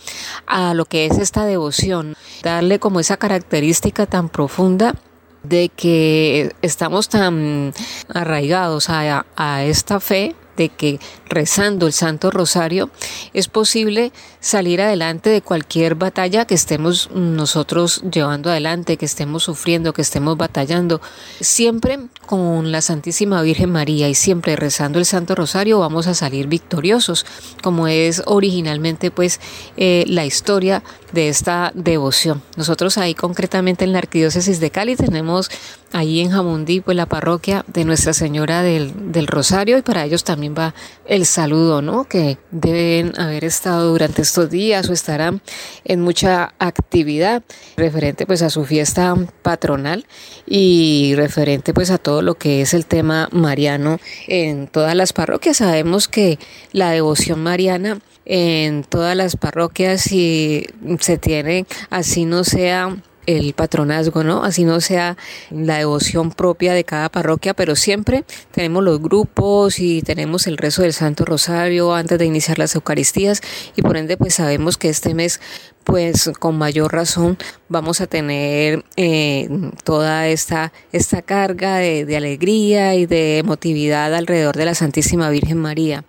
a 0.45 0.73
lo 0.73 0.85
que 0.85 1.05
es 1.05 1.17
esta 1.17 1.45
devoción, 1.45 2.15
darle 2.43 2.79
como 2.79 2.99
esa 2.99 3.17
característica 3.17 4.05
tan 4.05 4.29
profunda 4.29 4.95
de 5.43 5.69
que 5.69 6.53
estamos 6.61 7.09
tan 7.09 7.73
arraigados 8.13 8.89
a, 8.89 9.25
a 9.35 9.63
esta 9.63 9.99
fe 9.99 10.35
de 10.59 10.69
que 10.69 10.99
rezando 11.27 11.87
el 11.87 11.93
Santo 11.93 12.31
Rosario 12.31 12.89
es 13.33 13.47
posible 13.47 14.11
salir 14.41 14.81
adelante 14.81 15.29
de 15.29 15.41
cualquier 15.41 15.95
batalla 15.95 16.45
que 16.45 16.53
estemos 16.53 17.09
nosotros 17.11 18.03
llevando 18.11 18.49
adelante, 18.49 18.97
que 18.97 19.05
estemos 19.05 19.43
sufriendo, 19.43 19.93
que 19.93 20.01
estemos 20.01 20.37
batallando. 20.37 21.01
Siempre 21.39 21.99
con 22.25 22.71
la 22.71 22.81
Santísima 22.81 23.41
Virgen 23.41 23.71
María 23.71 24.09
y 24.09 24.15
siempre 24.15 24.57
rezando 24.57 24.99
el 24.99 25.05
Santo 25.05 25.33
Rosario 25.33 25.79
vamos 25.79 26.07
a 26.07 26.13
salir 26.13 26.47
victoriosos, 26.47 27.25
como 27.63 27.87
es 27.87 28.21
originalmente 28.25 29.11
pues 29.11 29.39
eh, 29.77 30.03
la 30.07 30.25
historia 30.25 30.83
de 31.11 31.29
esta 31.29 31.71
devoción. 31.73 32.41
Nosotros 32.57 32.97
ahí 32.97 33.15
concretamente 33.15 33.83
en 33.83 33.93
la 33.93 33.99
Arquidiócesis 33.99 34.59
de 34.59 34.71
Cali 34.71 34.95
tenemos 34.95 35.49
ahí 35.91 36.19
en 36.19 36.31
Jamundí 36.31 36.81
pues 36.81 36.95
la 36.95 37.07
parroquia 37.07 37.65
de 37.67 37.85
Nuestra 37.85 38.13
Señora 38.13 38.61
del, 38.61 39.11
del 39.11 39.27
Rosario 39.27 39.77
y 39.77 39.81
para 39.81 40.05
ellos 40.05 40.23
también 40.23 40.55
va 40.57 40.73
el 41.05 41.25
saludo, 41.25 41.81
¿no? 41.81 42.03
Que 42.05 42.37
deben 42.51 43.19
haber 43.19 43.43
estado 43.43 43.89
durante 43.89 44.21
estos 44.21 44.49
días 44.49 44.89
o 44.89 44.93
estarán 44.93 45.41
en 45.85 46.01
mucha 46.01 46.53
actividad 46.59 47.43
referente 47.77 48.25
pues 48.25 48.41
a 48.41 48.49
su 48.49 48.65
fiesta 48.65 49.15
patronal 49.41 50.05
y 50.45 51.13
referente 51.15 51.73
pues 51.73 51.91
a 51.91 51.97
todo 51.97 52.21
lo 52.21 52.35
que 52.35 52.61
es 52.61 52.73
el 52.73 52.85
tema 52.85 53.29
mariano 53.31 53.99
en 54.27 54.67
todas 54.67 54.95
las 54.95 55.13
parroquias. 55.13 55.57
Sabemos 55.57 56.07
que 56.07 56.39
la 56.71 56.91
devoción 56.91 57.41
mariana 57.41 57.99
en 58.29 58.83
todas 58.83 59.17
las 59.17 59.35
parroquias 59.35 60.11
y 60.11 60.67
se 60.99 61.17
tiene, 61.17 61.65
así 61.89 62.25
no 62.25 62.43
sea 62.43 62.95
el 63.25 63.53
patronazgo, 63.53 64.23
¿no? 64.23 64.43
Así 64.43 64.63
no 64.63 64.81
sea 64.81 65.17
la 65.49 65.77
devoción 65.77 66.31
propia 66.31 66.73
de 66.73 66.83
cada 66.83 67.09
parroquia, 67.09 67.55
pero 67.55 67.75
siempre 67.75 68.23
tenemos 68.51 68.83
los 68.83 69.01
grupos 69.01 69.79
y 69.79 70.03
tenemos 70.03 70.45
el 70.45 70.57
rezo 70.57 70.83
del 70.83 70.93
Santo 70.93 71.25
Rosario 71.25 71.93
antes 71.93 72.19
de 72.19 72.25
iniciar 72.25 72.59
las 72.59 72.75
Eucaristías 72.75 73.41
y 73.75 73.81
por 73.81 73.97
ende 73.97 74.15
pues 74.15 74.35
sabemos 74.35 74.77
que 74.77 74.89
este 74.89 75.15
mes 75.15 75.41
pues 75.83 76.31
con 76.39 76.57
mayor 76.57 76.93
razón 76.93 77.37
vamos 77.67 77.99
a 77.99 78.07
tener 78.07 78.85
eh, 78.95 79.49
toda 79.83 80.27
esta, 80.27 80.71
esta 80.91 81.23
carga 81.23 81.77
de, 81.77 82.05
de 82.05 82.17
alegría 82.17 82.93
y 82.93 83.07
de 83.07 83.39
emotividad 83.39 84.13
alrededor 84.13 84.55
de 84.55 84.65
la 84.65 84.75
Santísima 84.75 85.29
Virgen 85.31 85.57
María 85.57 86.03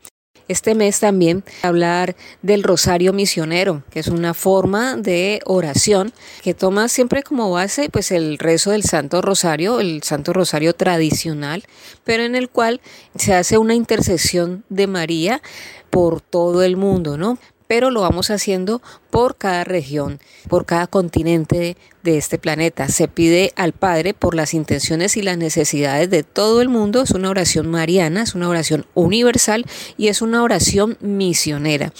este 0.50 0.74
mes 0.74 0.98
también 0.98 1.44
hablar 1.62 2.16
del 2.42 2.62
rosario 2.62 3.12
misionero, 3.12 3.84
que 3.90 4.00
es 4.00 4.08
una 4.08 4.34
forma 4.34 4.96
de 4.96 5.40
oración 5.46 6.12
que 6.42 6.54
toma 6.54 6.88
siempre 6.88 7.22
como 7.22 7.50
base 7.50 7.88
pues 7.88 8.10
el 8.10 8.36
rezo 8.38 8.72
del 8.72 8.82
Santo 8.82 9.22
Rosario, 9.22 9.78
el 9.78 10.02
Santo 10.02 10.32
Rosario 10.32 10.74
tradicional, 10.74 11.64
pero 12.04 12.24
en 12.24 12.34
el 12.34 12.48
cual 12.48 12.80
se 13.14 13.34
hace 13.34 13.58
una 13.58 13.74
intercesión 13.74 14.64
de 14.68 14.86
María 14.86 15.40
por 15.88 16.20
todo 16.20 16.62
el 16.62 16.76
mundo, 16.76 17.16
¿no? 17.16 17.38
Pero 17.70 17.92
lo 17.92 18.00
vamos 18.00 18.32
haciendo 18.32 18.82
por 19.12 19.36
cada 19.36 19.62
región, 19.62 20.18
por 20.48 20.66
cada 20.66 20.88
continente 20.88 21.76
de 22.02 22.18
este 22.18 22.36
planeta. 22.36 22.88
Se 22.88 23.06
pide 23.06 23.52
al 23.54 23.74
Padre 23.74 24.12
por 24.12 24.34
las 24.34 24.54
intenciones 24.54 25.16
y 25.16 25.22
las 25.22 25.38
necesidades 25.38 26.10
de 26.10 26.24
todo 26.24 26.62
el 26.62 26.68
mundo. 26.68 27.02
Es 27.02 27.12
una 27.12 27.30
oración 27.30 27.70
mariana, 27.70 28.24
es 28.24 28.34
una 28.34 28.48
oración 28.48 28.86
universal 28.94 29.66
y 29.96 30.08
es 30.08 30.20
una 30.20 30.42
oración 30.42 30.98
misionera. 31.00 31.92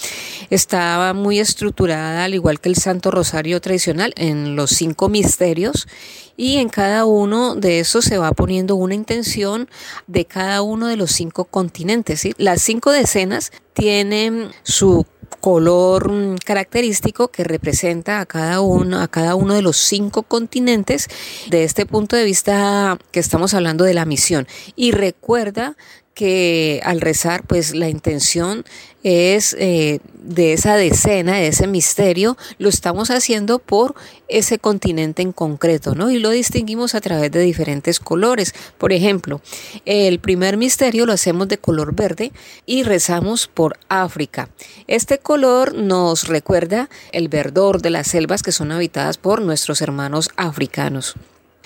Estaba 0.51 1.15
muy 1.15 1.39
estructurada, 1.39 2.25
al 2.25 2.35
igual 2.35 2.59
que 2.59 2.69
el 2.69 2.75
Santo 2.75 3.13
Rosario 3.13 3.61
tradicional, 3.61 4.13
en 4.17 4.57
los 4.57 4.71
cinco 4.71 5.09
misterios 5.09 5.87
y 6.37 6.57
en 6.57 6.69
cada 6.69 7.05
uno 7.05 7.55
de 7.55 7.79
esos 7.79 8.05
se 8.05 8.19
va 8.19 8.33
poniendo 8.33 8.75
una 8.75 8.97
intención 8.97 9.69
de 10.09 10.25
cada 10.25 10.63
uno 10.63 10.89
de 10.89 10.97
los 10.97 11.13
cinco 11.13 11.45
continentes. 11.45 12.27
Las 12.39 12.61
cinco 12.61 12.91
decenas 12.91 13.53
tienen 13.73 14.51
su 14.65 15.07
color 15.41 16.11
mm, 16.11 16.37
característico 16.45 17.29
que 17.29 17.45
representa 17.45 18.21
a 18.21 18.27
cada 18.27 18.61
uno, 18.61 19.01
a 19.01 19.09
cada 19.09 19.35
uno 19.35 19.55
de 19.55 19.63
los 19.63 19.77
cinco 19.77 20.23
continentes 20.23 21.09
de 21.49 21.65
este 21.65 21.87
punto 21.87 22.17
de 22.17 22.25
vista 22.25 22.99
que 23.13 23.21
estamos 23.21 23.55
hablando 23.55 23.85
de 23.85 23.95
la 23.95 24.05
misión. 24.05 24.47
Y 24.77 24.93
recuerda 24.93 25.77
que 26.15 26.81
al 26.85 27.01
rezar, 27.01 27.45
pues 27.47 27.75
la 27.75 27.89
intención 27.89 28.65
es 29.03 29.57
eh, 29.59 30.01
de 30.23 30.53
esa 30.53 30.77
decena, 30.77 31.37
de 31.37 31.49
ese 31.49 31.67
misterio, 31.67 32.37
lo 32.59 32.69
estamos 32.69 33.11
haciendo 33.11 33.59
por 33.59 33.95
ese 34.29 34.59
continente 34.59 35.23
en 35.23 35.33
concreto, 35.33 35.95
¿no? 35.95 36.11
Y 36.11 36.19
lo 36.19 36.31
distinguimos 36.31 36.95
a 36.95 37.01
través 37.01 37.31
de 37.33 37.41
diferentes 37.41 38.01
colores. 38.01 38.55
Por 38.79 38.93
ejemplo, 38.93 39.41
el 39.87 40.21
primer 40.21 40.57
misterio 40.57 41.07
lo 41.07 41.13
hacemos 41.13 41.49
de 41.49 41.59
color 41.59 41.95
verde 41.95 42.33
y 42.67 42.83
rezamos 42.83 43.49
por 43.49 43.79
África. 43.89 44.51
Este 44.87 45.19
color 45.19 45.75
nos 45.75 46.29
recuerda 46.29 46.89
el 47.13 47.29
verdor 47.29 47.81
de 47.81 47.91
las 47.91 48.09
selvas 48.09 48.43
que 48.43 48.53
son 48.53 48.73
habitadas 48.73 49.19
por 49.19 49.41
nuestros 49.41 49.81
hermanos 49.81 50.31
africanos. 50.37 51.17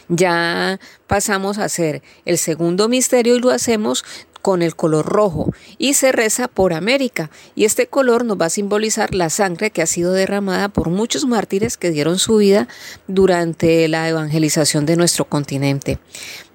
Ya 0.08 0.78
pasamos 1.06 1.58
a 1.58 1.64
hacer 1.64 2.02
el 2.26 2.36
segundo 2.36 2.88
misterio 2.88 3.36
y 3.36 3.40
lo 3.40 3.50
hacemos 3.50 4.04
con 4.44 4.60
el 4.60 4.76
color 4.76 5.06
rojo 5.06 5.54
y 5.78 5.94
se 5.94 6.12
reza 6.12 6.48
por 6.48 6.74
América. 6.74 7.30
Y 7.54 7.64
este 7.64 7.86
color 7.86 8.26
nos 8.26 8.38
va 8.38 8.44
a 8.46 8.50
simbolizar 8.50 9.14
la 9.14 9.30
sangre 9.30 9.70
que 9.70 9.80
ha 9.80 9.86
sido 9.86 10.12
derramada 10.12 10.68
por 10.68 10.90
muchos 10.90 11.24
mártires 11.24 11.78
que 11.78 11.90
dieron 11.90 12.18
su 12.18 12.36
vida 12.36 12.68
durante 13.08 13.88
la 13.88 14.06
evangelización 14.06 14.84
de 14.84 14.96
nuestro 14.96 15.24
continente. 15.24 15.98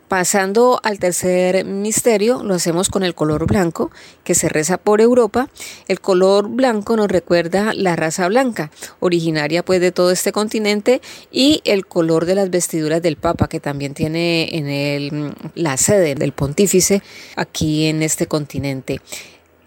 Pasando 0.09 0.79
al 0.81 0.97
tercer 0.97 1.65
misterio, 1.65 2.41
lo 2.41 2.55
hacemos 2.55 2.89
con 2.89 3.03
el 3.03 3.13
color 3.13 3.45
blanco, 3.45 3.91
que 4.23 4.33
se 4.33 4.49
reza 4.49 4.79
por 4.79 5.01
Europa. 5.01 5.49
El 5.87 6.01
color 6.01 6.49
blanco 6.49 6.97
nos 6.97 7.09
recuerda 7.09 7.75
la 7.75 7.95
raza 7.95 8.27
blanca, 8.27 8.71
originaria 8.99 9.63
pues 9.63 9.79
de 9.81 9.91
todo 9.91 10.09
este 10.09 10.31
continente, 10.31 10.99
y 11.31 11.61
el 11.63 11.85
color 11.85 12.25
de 12.25 12.33
las 12.33 12.49
vestiduras 12.49 13.03
del 13.03 13.17
Papa, 13.17 13.47
que 13.47 13.59
también 13.59 13.93
tiene 13.93 14.49
en 14.57 14.67
el, 14.67 15.35
la 15.53 15.77
sede 15.77 16.15
del 16.15 16.31
pontífice 16.31 17.03
aquí 17.35 17.85
en 17.85 18.01
este 18.01 18.25
continente. 18.25 19.01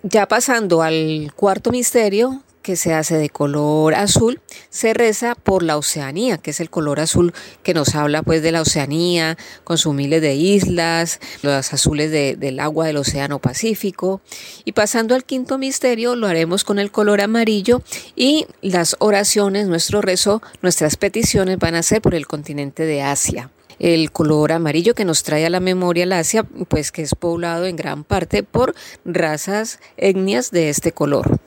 Ya 0.02 0.26
pasando 0.26 0.82
al 0.82 1.32
cuarto 1.36 1.70
misterio, 1.70 2.42
que 2.62 2.76
se 2.76 2.94
hace 2.94 3.16
de 3.16 3.28
color 3.28 3.94
azul, 3.94 4.40
se 4.70 4.94
reza 4.94 5.34
por 5.34 5.62
la 5.62 5.76
Oceanía, 5.76 6.38
que 6.38 6.52
es 6.52 6.60
el 6.60 6.70
color 6.70 7.00
azul 7.00 7.34
que 7.62 7.74
nos 7.74 7.94
habla 7.94 8.22
pues 8.22 8.42
de 8.42 8.52
la 8.52 8.62
Oceanía, 8.62 9.36
con 9.64 9.78
sus 9.78 9.94
miles 9.94 10.22
de 10.22 10.34
islas, 10.34 11.20
los 11.42 11.72
azules 11.72 12.10
de, 12.10 12.36
del 12.36 12.60
agua 12.60 12.86
del 12.86 12.96
Océano 12.96 13.38
Pacífico. 13.38 14.20
Y 14.64 14.72
pasando 14.72 15.14
al 15.14 15.24
quinto 15.24 15.58
misterio, 15.58 16.16
lo 16.16 16.26
haremos 16.26 16.64
con 16.64 16.78
el 16.78 16.90
color 16.90 17.20
amarillo 17.20 17.82
y 18.16 18.46
las 18.62 18.96
oraciones, 19.00 19.66
nuestro 19.66 20.00
rezo, 20.00 20.42
nuestras 20.62 20.96
peticiones 20.96 21.58
van 21.58 21.74
a 21.74 21.82
ser 21.82 22.00
por 22.00 22.14
el 22.14 22.26
continente 22.26 22.84
de 22.84 23.02
Asia 23.02 23.50
el 23.78 24.12
color 24.12 24.52
amarillo 24.52 24.94
que 24.94 25.04
nos 25.04 25.24
trae 25.24 25.44
a 25.44 25.50
la 25.50 25.58
memoria 25.58 26.04
el 26.04 26.12
Asia, 26.12 26.44
pues 26.44 26.92
que 26.92 27.02
es 27.02 27.16
poblado 27.16 27.66
en 27.66 27.74
gran 27.74 28.04
parte 28.04 28.44
por 28.44 28.74
razas 29.04 29.80
etnias 29.96 30.52
de 30.52 30.68
este 30.68 30.92
color. 30.92 31.40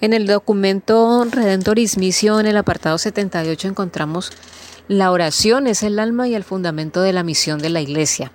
En 0.00 0.12
el 0.12 0.26
documento 0.26 1.24
Redentoris 1.30 1.96
en 1.96 2.46
el 2.46 2.56
apartado 2.56 2.98
78, 2.98 3.68
encontramos 3.68 4.32
la 4.88 5.10
oración 5.10 5.66
es 5.66 5.82
el 5.82 5.98
alma 5.98 6.28
y 6.28 6.34
el 6.34 6.44
fundamento 6.44 7.00
de 7.00 7.14
la 7.14 7.22
misión 7.22 7.58
de 7.58 7.70
la 7.70 7.80
Iglesia 7.80 8.32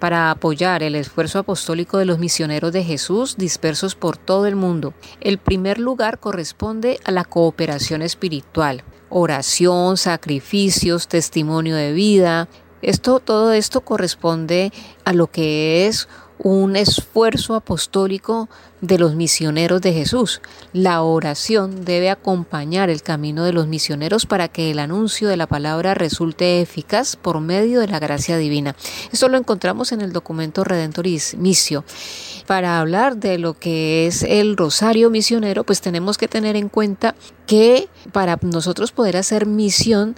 para 0.00 0.30
apoyar 0.30 0.82
el 0.82 0.96
esfuerzo 0.96 1.38
apostólico 1.38 1.98
de 1.98 2.04
los 2.04 2.18
misioneros 2.18 2.72
de 2.72 2.84
Jesús 2.84 3.36
dispersos 3.36 3.94
por 3.94 4.16
todo 4.16 4.46
el 4.46 4.56
mundo. 4.56 4.92
El 5.20 5.38
primer 5.38 5.78
lugar 5.78 6.18
corresponde 6.18 6.98
a 7.04 7.10
la 7.10 7.24
cooperación 7.24 8.02
espiritual, 8.02 8.82
oración, 9.08 9.96
sacrificios, 9.96 11.08
testimonio 11.08 11.76
de 11.76 11.92
vida. 11.92 12.48
Esto, 12.82 13.20
todo 13.20 13.52
esto 13.52 13.82
corresponde 13.82 14.72
a 15.04 15.12
lo 15.12 15.28
que 15.28 15.86
es 15.86 16.08
un 16.44 16.76
esfuerzo 16.76 17.54
apostólico 17.54 18.50
de 18.82 18.98
los 18.98 19.14
misioneros 19.14 19.80
de 19.80 19.94
Jesús. 19.94 20.42
La 20.74 21.00
oración 21.00 21.86
debe 21.86 22.10
acompañar 22.10 22.90
el 22.90 23.02
camino 23.02 23.44
de 23.44 23.54
los 23.54 23.66
misioneros 23.66 24.26
para 24.26 24.48
que 24.48 24.70
el 24.70 24.78
anuncio 24.78 25.28
de 25.28 25.38
la 25.38 25.46
palabra 25.46 25.94
resulte 25.94 26.60
eficaz 26.60 27.16
por 27.16 27.40
medio 27.40 27.80
de 27.80 27.88
la 27.88 27.98
gracia 27.98 28.36
divina. 28.36 28.76
Esto 29.10 29.30
lo 29.30 29.38
encontramos 29.38 29.92
en 29.92 30.02
el 30.02 30.12
documento 30.12 30.64
Redentoris 30.64 31.34
Missio. 31.38 31.82
Para 32.46 32.78
hablar 32.78 33.16
de 33.16 33.38
lo 33.38 33.54
que 33.54 34.06
es 34.06 34.22
el 34.22 34.58
rosario 34.58 35.08
misionero, 35.08 35.64
pues 35.64 35.80
tenemos 35.80 36.18
que 36.18 36.28
tener 36.28 36.56
en 36.56 36.68
cuenta 36.68 37.14
que 37.46 37.88
para 38.12 38.38
nosotros 38.42 38.92
poder 38.92 39.16
hacer 39.16 39.46
misión 39.46 40.14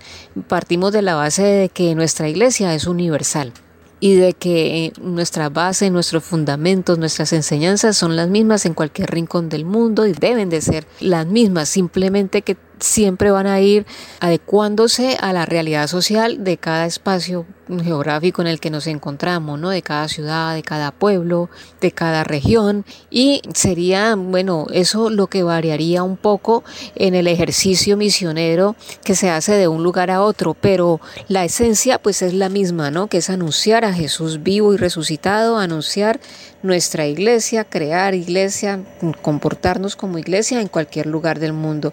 partimos 0.49 0.93
de 0.93 1.03
la 1.03 1.15
base 1.15 1.43
de 1.45 1.69
que 1.69 1.95
nuestra 1.95 2.29
iglesia 2.29 2.75
es 2.75 2.89
universal 2.89 3.53
y 3.99 4.15
de 4.15 4.35
que 4.35 4.93
nuestra 5.01 5.49
base, 5.49 5.91
nuestros 5.91 6.23
fundamentos, 6.25 6.99
nuestras 6.99 7.33
enseñanzas 7.33 7.97
son 7.97 8.17
las 8.17 8.29
mismas 8.29 8.67
en 8.67 8.75
cualquier 8.75 9.11
rincón 9.11 9.49
del 9.49 9.65
mundo 9.65 10.07
y 10.07 10.13
deben 10.13 10.51
de 10.51 10.61
ser 10.61 10.87
las 11.01 11.27
mismas, 11.27 11.69
simplemente 11.69 12.43
que 12.43 12.57
siempre 12.79 13.31
van 13.31 13.47
a 13.47 13.61
ir 13.61 13.87
adecuándose 14.21 15.17
a 15.21 15.33
la 15.33 15.47
realidad 15.47 15.87
social 15.87 16.45
de 16.45 16.57
cada 16.57 16.87
espacio 16.87 17.47
geográfico 17.69 18.43
en 18.43 18.49
el 18.49 18.61
que 18.61 18.71
nos 18.71 18.87
encontramos, 18.87 19.59
¿no? 19.59 19.71
De 19.71 19.83
cada 19.83 20.09
ciudad, 20.09 20.55
de 20.55 20.63
cada 20.63 20.93
pueblo, 20.93 21.51
de 21.81 21.91
cada 21.91 22.23
región 22.23 22.85
y 23.11 23.43
sería, 23.55 24.15
bueno, 24.15 24.67
eso 24.73 25.11
lo 25.11 25.27
que 25.27 25.43
variaría 25.43 26.03
un 26.03 26.17
poco 26.17 26.63
en 26.95 27.15
el 27.15 27.27
ejercicio 27.27 27.97
misionero 27.97 28.77
que 29.03 29.17
se 29.17 29.31
hace 29.31 29.55
de 29.55 29.69
un 29.69 29.83
lugar 29.83 30.11
a 30.11 30.23
otro, 30.23 30.55
pero 30.55 31.01
la 31.29 31.45
esencia 31.45 31.99
pues 31.99 32.23
es 32.23 32.35
la 32.35 32.49
misma, 32.49 32.91
¿no? 32.91 33.09
Que 33.09 33.19
es 33.19 33.31
anunciar 33.31 33.85
a 33.85 33.93
Jesús 33.93 34.43
vivo 34.43 34.75
y 34.75 34.77
resucitado, 34.77 35.59
anunciar 35.59 36.21
nuestra 36.63 37.07
iglesia, 37.07 37.65
crear 37.65 38.15
iglesia, 38.15 38.81
comportarnos 39.23 39.97
como 39.97 40.19
iglesia 40.19 40.61
en 40.61 40.69
cualquier 40.69 41.07
lugar 41.07 41.39
del 41.39 41.53
mundo. 41.53 41.93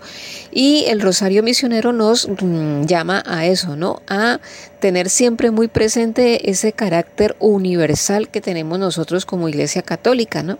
Y 0.52 0.86
el 0.88 1.02
Rosario 1.02 1.44
Misionero 1.44 1.94
nos 1.94 2.28
mm, 2.28 2.86
llama 2.86 3.24
a 3.26 3.46
eso, 3.46 3.76
¿no? 3.76 4.02
A 4.08 4.40
tener 4.84 5.10
siempre 5.10 5.50
muy 5.50 5.70
presente 5.70 6.50
ese 6.52 6.74
carácter 6.74 7.38
universal 7.40 8.28
que 8.28 8.42
tenemos 8.42 8.78
nosotros 8.80 9.26
como 9.26 9.48
Iglesia 9.48 9.82
Católica, 9.82 10.44
¿no? 10.44 10.58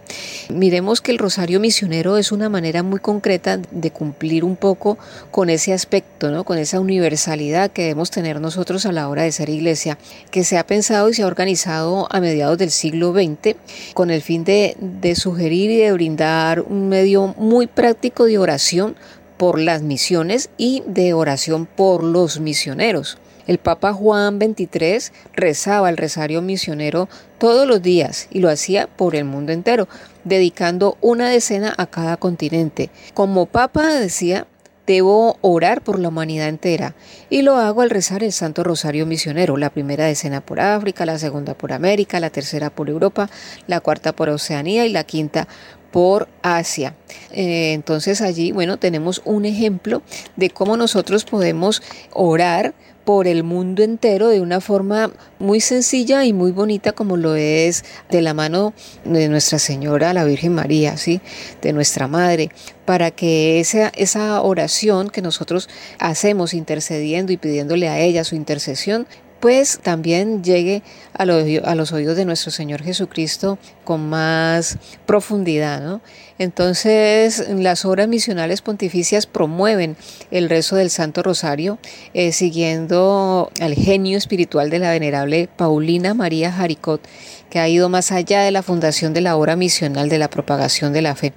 Miremos 0.48 1.02
que 1.02 1.12
el 1.12 1.18
Rosario 1.18 1.60
Misionero 1.60 2.16
es 2.16 2.32
una 2.32 2.48
manera 2.48 2.84
muy 2.84 3.02
concreta 3.02 3.58
de 3.58 3.92
cumplir 3.92 4.46
un 4.46 4.56
poco 4.56 4.98
con 5.30 5.50
ese 5.50 5.74
aspecto, 5.74 6.32
¿no? 6.32 6.46
Con 6.46 6.58
esa 6.58 6.80
universalidad 6.80 7.72
que 7.72 7.82
debemos 7.82 8.12
tener 8.12 8.40
nosotros 8.40 8.86
a 8.86 8.94
la 8.94 9.10
hora 9.10 9.24
de 9.24 9.34
ser 9.34 9.50
Iglesia, 9.50 9.98
que 10.32 10.46
se 10.46 10.58
ha 10.58 10.66
pensado 10.66 11.10
y 11.10 11.16
se 11.16 11.24
ha 11.24 11.28
organizado 11.28 12.08
a 12.10 12.22
mediados 12.22 12.58
del 12.58 12.72
siglo 12.72 13.12
XX 13.12 13.58
con 13.94 14.10
el 14.10 14.22
fin 14.22 14.46
de, 14.46 14.78
de 14.80 15.16
sugerir 15.16 15.70
y 15.70 15.80
de 15.80 15.92
brindar 15.92 16.62
un 16.62 16.88
medio 16.88 17.36
muy 17.38 17.68
práctico 17.68 18.24
de 18.24 18.38
oración 18.38 18.96
por 19.36 19.60
las 19.60 19.82
misiones 19.82 20.50
y 20.58 20.82
de 20.88 21.14
oración 21.14 21.66
por 21.66 22.06
los 22.06 22.40
misioneros. 22.40 23.18
El 23.48 23.58
Papa 23.58 23.94
Juan 23.94 24.40
XXIII 24.40 25.12
rezaba 25.34 25.90
el 25.90 25.98
rosario 25.98 26.42
misionero 26.42 27.10
todos 27.38 27.68
los 27.68 27.82
días 27.82 28.28
y 28.32 28.40
lo 28.40 28.50
hacía 28.50 28.88
por 28.88 29.16
el 29.16 29.26
mundo 29.26 29.52
entero, 29.52 29.88
dedicando 30.24 30.98
una 31.02 31.30
decena 31.30 31.74
a 31.78 31.88
cada 31.88 32.18
continente. 32.18 32.90
Como 33.14 33.46
Papa 33.46 33.88
decía, 33.96 34.48
debo 34.86 35.38
orar 35.42 35.82
por 35.82 36.00
la 36.00 36.10
humanidad 36.10 36.50
entera 36.50 36.96
y 37.30 37.42
lo 37.42 37.58
hago 37.58 37.82
al 37.82 37.90
rezar 37.90 38.24
el 38.24 38.32
Santo 38.32 38.64
Rosario 38.64 39.06
Misionero, 39.06 39.58
la 39.58 39.70
primera 39.70 40.06
decena 40.06 40.42
por 40.42 40.60
África, 40.60 41.06
la 41.06 41.18
segunda 41.18 41.54
por 41.54 41.74
América, 41.74 42.20
la 42.20 42.30
tercera 42.30 42.70
por 42.70 42.90
Europa, 42.90 43.30
la 43.68 43.80
cuarta 43.80 44.14
por 44.14 44.30
Oceanía 44.30 44.86
y 44.86 44.90
la 44.90 45.04
quinta 45.04 45.48
por 45.92 46.28
Asia. 46.42 46.96
Eh, 47.32 47.74
entonces 47.74 48.22
allí, 48.22 48.52
bueno, 48.52 48.78
tenemos 48.78 49.22
un 49.26 49.46
ejemplo 49.46 50.02
de 50.36 50.50
cómo 50.50 50.76
nosotros 50.76 51.24
podemos 51.24 51.84
orar 52.12 52.74
por 53.06 53.28
el 53.28 53.44
mundo 53.44 53.84
entero 53.84 54.30
de 54.30 54.42
una 54.42 54.62
forma 54.62 55.12
muy 55.40 55.60
sencilla 55.60 56.26
y 56.26 56.34
muy 56.34 56.52
bonita 56.52 56.94
como 56.94 57.18
lo 57.18 57.36
es 57.36 57.84
de 58.10 58.22
la 58.22 58.34
mano 58.34 58.74
de 59.04 59.28
Nuestra 59.30 59.60
Señora, 59.60 60.14
la 60.14 60.24
Virgen 60.24 60.54
María, 60.54 60.98
¿sí? 60.98 61.22
de 61.62 61.74
nuestra 61.74 62.08
Madre, 62.08 62.50
para 62.86 63.12
que 63.12 63.60
esa, 63.60 63.90
esa 63.90 64.42
oración 64.42 65.10
que 65.10 65.22
nosotros 65.22 65.70
hacemos 66.00 66.54
intercediendo 66.54 67.32
y 67.32 67.38
pidiéndole 67.38 67.90
a 67.90 68.00
ella 68.00 68.24
su 68.24 68.36
intercesión, 68.36 69.08
pues 69.44 69.80
también 69.84 70.42
llegue 70.42 70.84
a 71.14 71.26
los, 71.26 71.92
oídos 71.92 72.16
de 72.16 72.24
nuestro 72.24 72.50
Señor 72.50 72.82
Jesucristo 72.82 73.60
con 73.84 74.08
más 74.08 74.78
profundidad. 75.06 75.82
¿no? 75.82 76.00
Entonces, 76.40 77.50
las 77.50 77.84
obras 77.84 78.08
misionales 78.08 78.62
pontificias 78.62 79.26
promueven 79.26 79.98
el 80.32 80.48
rezo 80.48 80.78
del 80.78 80.90
Santo 80.90 81.24
Rosario, 81.24 81.78
eh, 82.14 82.32
siguiendo 82.32 83.52
al 83.60 83.74
genio 83.74 84.18
espiritual 84.18 84.70
de 84.70 84.80
la 84.80 84.92
venerable 84.92 85.50
Paulina 85.58 86.14
María 86.14 86.50
Jaricot, 86.50 87.02
que 87.50 87.60
ha 87.60 87.68
ido 87.68 87.90
más 87.90 88.14
allá 88.14 88.44
de 88.44 88.52
la 88.52 88.64
fundación 88.64 89.14
de 89.14 89.20
la 89.20 89.36
obra 89.36 89.58
misional 89.58 90.08
de 90.08 90.20
la 90.20 90.30
propagación 90.30 90.94
de 90.94 91.02
la 91.02 91.16
fe. 91.16 91.34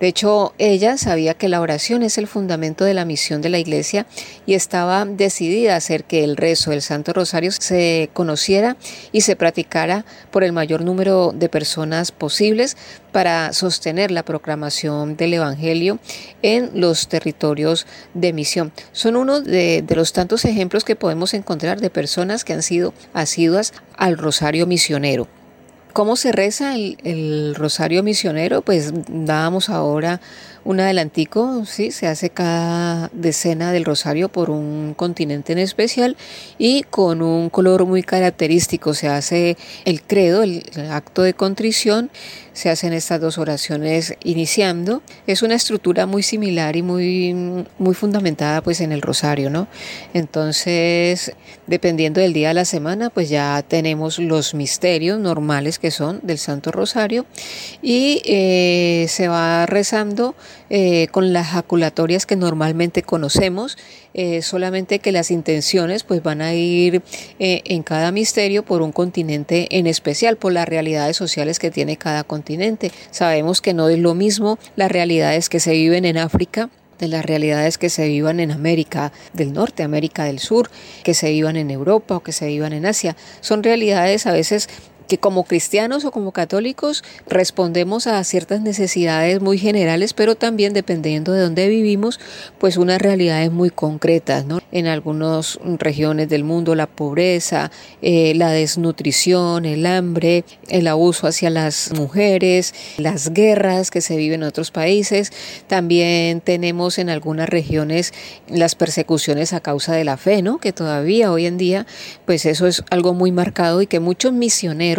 De 0.00 0.06
hecho, 0.06 0.54
ella 0.58 0.96
sabía 0.96 1.34
que 1.34 1.48
la 1.48 1.60
oración 1.60 2.04
es 2.04 2.18
el 2.18 2.28
fundamento 2.28 2.84
de 2.84 2.94
la 2.94 3.04
misión 3.04 3.42
de 3.42 3.48
la 3.48 3.58
Iglesia 3.58 4.06
y 4.46 4.54
estaba 4.54 5.04
decidida 5.04 5.74
a 5.74 5.78
hacer 5.78 6.04
que 6.04 6.22
el 6.22 6.36
rezo 6.36 6.70
del 6.70 6.82
Santo 6.82 7.12
Rosario 7.12 7.50
se 7.50 8.08
conociera 8.12 8.76
y 9.10 9.22
se 9.22 9.34
practicara 9.34 10.04
por 10.30 10.44
el 10.44 10.52
mayor 10.52 10.82
número 10.82 11.32
de 11.34 11.48
personas 11.48 12.12
posibles 12.12 12.76
para 13.10 13.52
sostener 13.52 14.12
la 14.12 14.22
proclamación 14.22 15.16
del 15.16 15.34
Evangelio 15.34 15.98
en 16.42 16.70
los 16.74 17.08
territorios 17.08 17.86
de 18.14 18.32
misión. 18.32 18.72
Son 18.92 19.16
uno 19.16 19.40
de, 19.40 19.82
de 19.82 19.96
los 19.96 20.12
tantos 20.12 20.44
ejemplos 20.44 20.84
que 20.84 20.94
podemos 20.94 21.34
encontrar 21.34 21.80
de 21.80 21.90
personas 21.90 22.44
que 22.44 22.52
han 22.52 22.62
sido 22.62 22.94
asiduas 23.14 23.72
al 23.96 24.16
rosario 24.16 24.66
misionero. 24.66 25.26
¿Cómo 25.98 26.14
se 26.14 26.30
reza 26.30 26.76
el, 26.76 26.96
el, 27.02 27.56
rosario 27.56 28.04
misionero? 28.04 28.62
Pues 28.62 28.92
dábamos 29.08 29.68
ahora 29.68 30.20
un 30.68 30.80
adelantico, 30.80 31.64
sí, 31.64 31.90
se 31.92 32.08
hace 32.08 32.28
cada 32.28 33.08
decena 33.14 33.72
del 33.72 33.86
rosario 33.86 34.28
por 34.28 34.50
un 34.50 34.92
continente 34.92 35.54
en 35.54 35.58
especial 35.58 36.14
y 36.58 36.82
con 36.82 37.22
un 37.22 37.48
color 37.48 37.86
muy 37.86 38.02
característico. 38.02 38.92
Se 38.92 39.08
hace 39.08 39.56
el 39.86 40.02
credo, 40.02 40.42
el, 40.42 40.62
acto 40.90 41.22
de 41.22 41.32
contrición, 41.32 42.10
se 42.52 42.68
hacen 42.68 42.92
estas 42.92 43.18
dos 43.18 43.38
oraciones 43.38 44.14
iniciando. 44.22 45.00
Es 45.26 45.42
una 45.42 45.54
estructura 45.54 46.04
muy 46.04 46.22
similar 46.22 46.76
y 46.76 46.82
muy, 46.82 47.64
muy 47.78 47.94
fundamentada 47.94 48.60
pues 48.60 48.82
en 48.82 48.92
el 48.92 49.00
rosario, 49.00 49.48
¿no? 49.48 49.68
Entonces, 50.12 51.32
dependiendo 51.66 52.20
del 52.20 52.34
día 52.34 52.48
de 52.48 52.54
la 52.54 52.66
semana, 52.66 53.08
pues 53.08 53.30
ya 53.30 53.64
tenemos 53.66 54.18
los 54.18 54.52
misterios 54.52 55.18
normales 55.18 55.78
que 55.78 55.90
son 55.90 56.20
del 56.22 56.36
Santo 56.36 56.72
Rosario 56.72 57.24
y 57.80 58.20
eh, 58.26 59.06
se 59.08 59.28
va 59.28 59.64
rezando 59.64 60.34
eh, 60.70 61.08
con 61.10 61.32
las 61.32 61.48
jaculatorias 61.48 62.26
que 62.26 62.36
normalmente 62.36 63.02
conocemos, 63.02 63.78
eh, 64.14 64.42
solamente 64.42 64.98
que 64.98 65.12
las 65.12 65.30
intenciones 65.30 66.04
pues 66.04 66.22
van 66.22 66.42
a 66.42 66.54
ir 66.54 67.02
eh, 67.38 67.62
en 67.64 67.82
cada 67.82 68.12
misterio 68.12 68.64
por 68.64 68.82
un 68.82 68.92
continente 68.92 69.66
en 69.70 69.86
especial, 69.86 70.36
por 70.36 70.52
las 70.52 70.68
realidades 70.68 71.16
sociales 71.16 71.58
que 71.58 71.70
tiene 71.70 71.96
cada 71.96 72.24
continente. 72.24 72.92
Sabemos 73.10 73.60
que 73.60 73.74
no 73.74 73.88
es 73.88 73.98
lo 73.98 74.14
mismo 74.14 74.58
las 74.76 74.90
realidades 74.90 75.48
que 75.48 75.60
se 75.60 75.72
viven 75.72 76.04
en 76.04 76.18
África 76.18 76.70
de 76.98 77.08
las 77.08 77.24
realidades 77.24 77.78
que 77.78 77.90
se 77.90 78.08
vivan 78.08 78.40
en 78.40 78.50
América 78.50 79.12
del 79.32 79.52
Norte, 79.52 79.82
América 79.82 80.24
del 80.24 80.40
Sur, 80.40 80.68
que 81.04 81.14
se 81.14 81.30
vivan 81.30 81.56
en 81.56 81.70
Europa 81.70 82.16
o 82.16 82.20
que 82.20 82.32
se 82.32 82.46
vivan 82.48 82.72
en 82.72 82.86
Asia. 82.86 83.16
Son 83.40 83.62
realidades 83.62 84.26
a 84.26 84.32
veces 84.32 84.68
que 85.08 85.18
como 85.18 85.44
cristianos 85.44 86.04
o 86.04 86.10
como 86.10 86.32
católicos 86.32 87.02
respondemos 87.26 88.06
a 88.06 88.22
ciertas 88.22 88.60
necesidades 88.60 89.40
muy 89.40 89.58
generales, 89.58 90.12
pero 90.12 90.34
también 90.34 90.74
dependiendo 90.74 91.32
de 91.32 91.40
dónde 91.40 91.68
vivimos, 91.68 92.20
pues 92.58 92.76
unas 92.76 93.00
realidades 93.00 93.50
muy 93.50 93.70
concretas, 93.70 94.44
¿no? 94.44 94.60
En 94.70 94.86
algunas 94.86 95.58
regiones 95.78 96.28
del 96.28 96.44
mundo 96.44 96.74
la 96.74 96.86
pobreza, 96.86 97.70
eh, 98.02 98.34
la 98.34 98.50
desnutrición, 98.50 99.64
el 99.64 99.86
hambre, 99.86 100.44
el 100.68 100.86
abuso 100.86 101.26
hacia 101.26 101.48
las 101.48 101.92
mujeres, 101.96 102.74
las 102.98 103.32
guerras 103.32 103.90
que 103.90 104.02
se 104.02 104.16
viven 104.16 104.42
en 104.42 104.48
otros 104.48 104.70
países. 104.70 105.32
También 105.66 106.42
tenemos 106.42 106.98
en 106.98 107.08
algunas 107.08 107.48
regiones 107.48 108.12
las 108.48 108.74
persecuciones 108.74 109.54
a 109.54 109.60
causa 109.60 109.94
de 109.94 110.04
la 110.04 110.18
fe, 110.18 110.42
¿no? 110.42 110.58
Que 110.58 110.72
todavía 110.72 111.32
hoy 111.32 111.46
en 111.46 111.56
día, 111.56 111.86
pues 112.26 112.44
eso 112.44 112.66
es 112.66 112.84
algo 112.90 113.14
muy 113.14 113.32
marcado 113.32 113.80
y 113.80 113.86
que 113.86 114.00
muchos 114.00 114.32
misioneros 114.32 114.97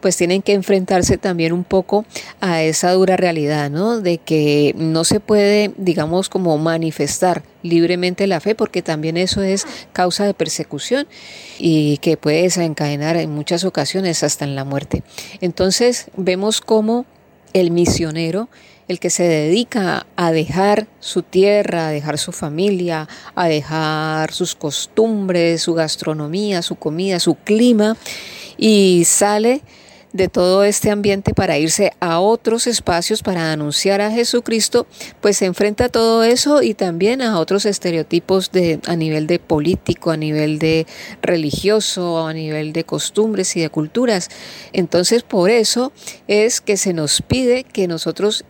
pues 0.00 0.16
tienen 0.16 0.42
que 0.42 0.54
enfrentarse 0.54 1.18
también 1.18 1.52
un 1.52 1.64
poco 1.64 2.04
a 2.40 2.62
esa 2.62 2.92
dura 2.92 3.16
realidad, 3.16 3.70
¿no? 3.70 4.00
De 4.00 4.18
que 4.18 4.74
no 4.76 5.04
se 5.04 5.20
puede, 5.20 5.72
digamos, 5.76 6.28
como 6.28 6.56
manifestar 6.58 7.42
libremente 7.62 8.26
la 8.26 8.40
fe, 8.40 8.54
porque 8.54 8.82
también 8.82 9.16
eso 9.16 9.42
es 9.42 9.66
causa 9.92 10.26
de 10.26 10.34
persecución 10.34 11.06
y 11.58 11.98
que 11.98 12.16
puede 12.16 12.42
desencadenar 12.42 13.16
en 13.16 13.30
muchas 13.30 13.64
ocasiones 13.64 14.22
hasta 14.22 14.44
en 14.44 14.54
la 14.54 14.64
muerte. 14.64 15.02
Entonces 15.40 16.06
vemos 16.16 16.60
cómo 16.60 17.06
el 17.52 17.70
misionero, 17.70 18.48
el 18.88 19.00
que 19.00 19.10
se 19.10 19.24
dedica 19.24 20.06
a 20.16 20.32
dejar 20.32 20.86
su 21.00 21.22
tierra, 21.22 21.88
a 21.88 21.90
dejar 21.90 22.18
su 22.18 22.32
familia, 22.32 23.08
a 23.34 23.48
dejar 23.48 24.32
sus 24.32 24.54
costumbres, 24.54 25.62
su 25.62 25.74
gastronomía, 25.74 26.62
su 26.62 26.76
comida, 26.76 27.20
su 27.20 27.34
clima, 27.36 27.96
y 28.56 29.04
sale 29.06 29.62
de 30.14 30.28
todo 30.28 30.62
este 30.62 30.92
ambiente 30.92 31.34
para 31.34 31.58
irse 31.58 31.92
a 31.98 32.20
otros 32.20 32.68
espacios 32.68 33.20
para 33.20 33.50
anunciar 33.50 34.00
a 34.00 34.12
Jesucristo, 34.12 34.86
pues 35.20 35.38
se 35.38 35.46
enfrenta 35.46 35.86
a 35.86 35.88
todo 35.88 36.22
eso 36.22 36.62
y 36.62 36.74
también 36.74 37.20
a 37.20 37.40
otros 37.40 37.66
estereotipos 37.66 38.52
de 38.52 38.78
a 38.86 38.94
nivel 38.94 39.26
de 39.26 39.40
político, 39.40 40.12
a 40.12 40.16
nivel 40.16 40.60
de 40.60 40.86
religioso, 41.20 42.24
a 42.28 42.32
nivel 42.32 42.72
de 42.72 42.84
costumbres 42.84 43.56
y 43.56 43.60
de 43.60 43.70
culturas. 43.70 44.28
Entonces, 44.72 45.24
por 45.24 45.50
eso 45.50 45.92
es 46.28 46.60
que 46.60 46.76
se 46.76 46.92
nos 46.92 47.20
pide 47.20 47.64
que 47.64 47.88
nosotros 47.88 48.44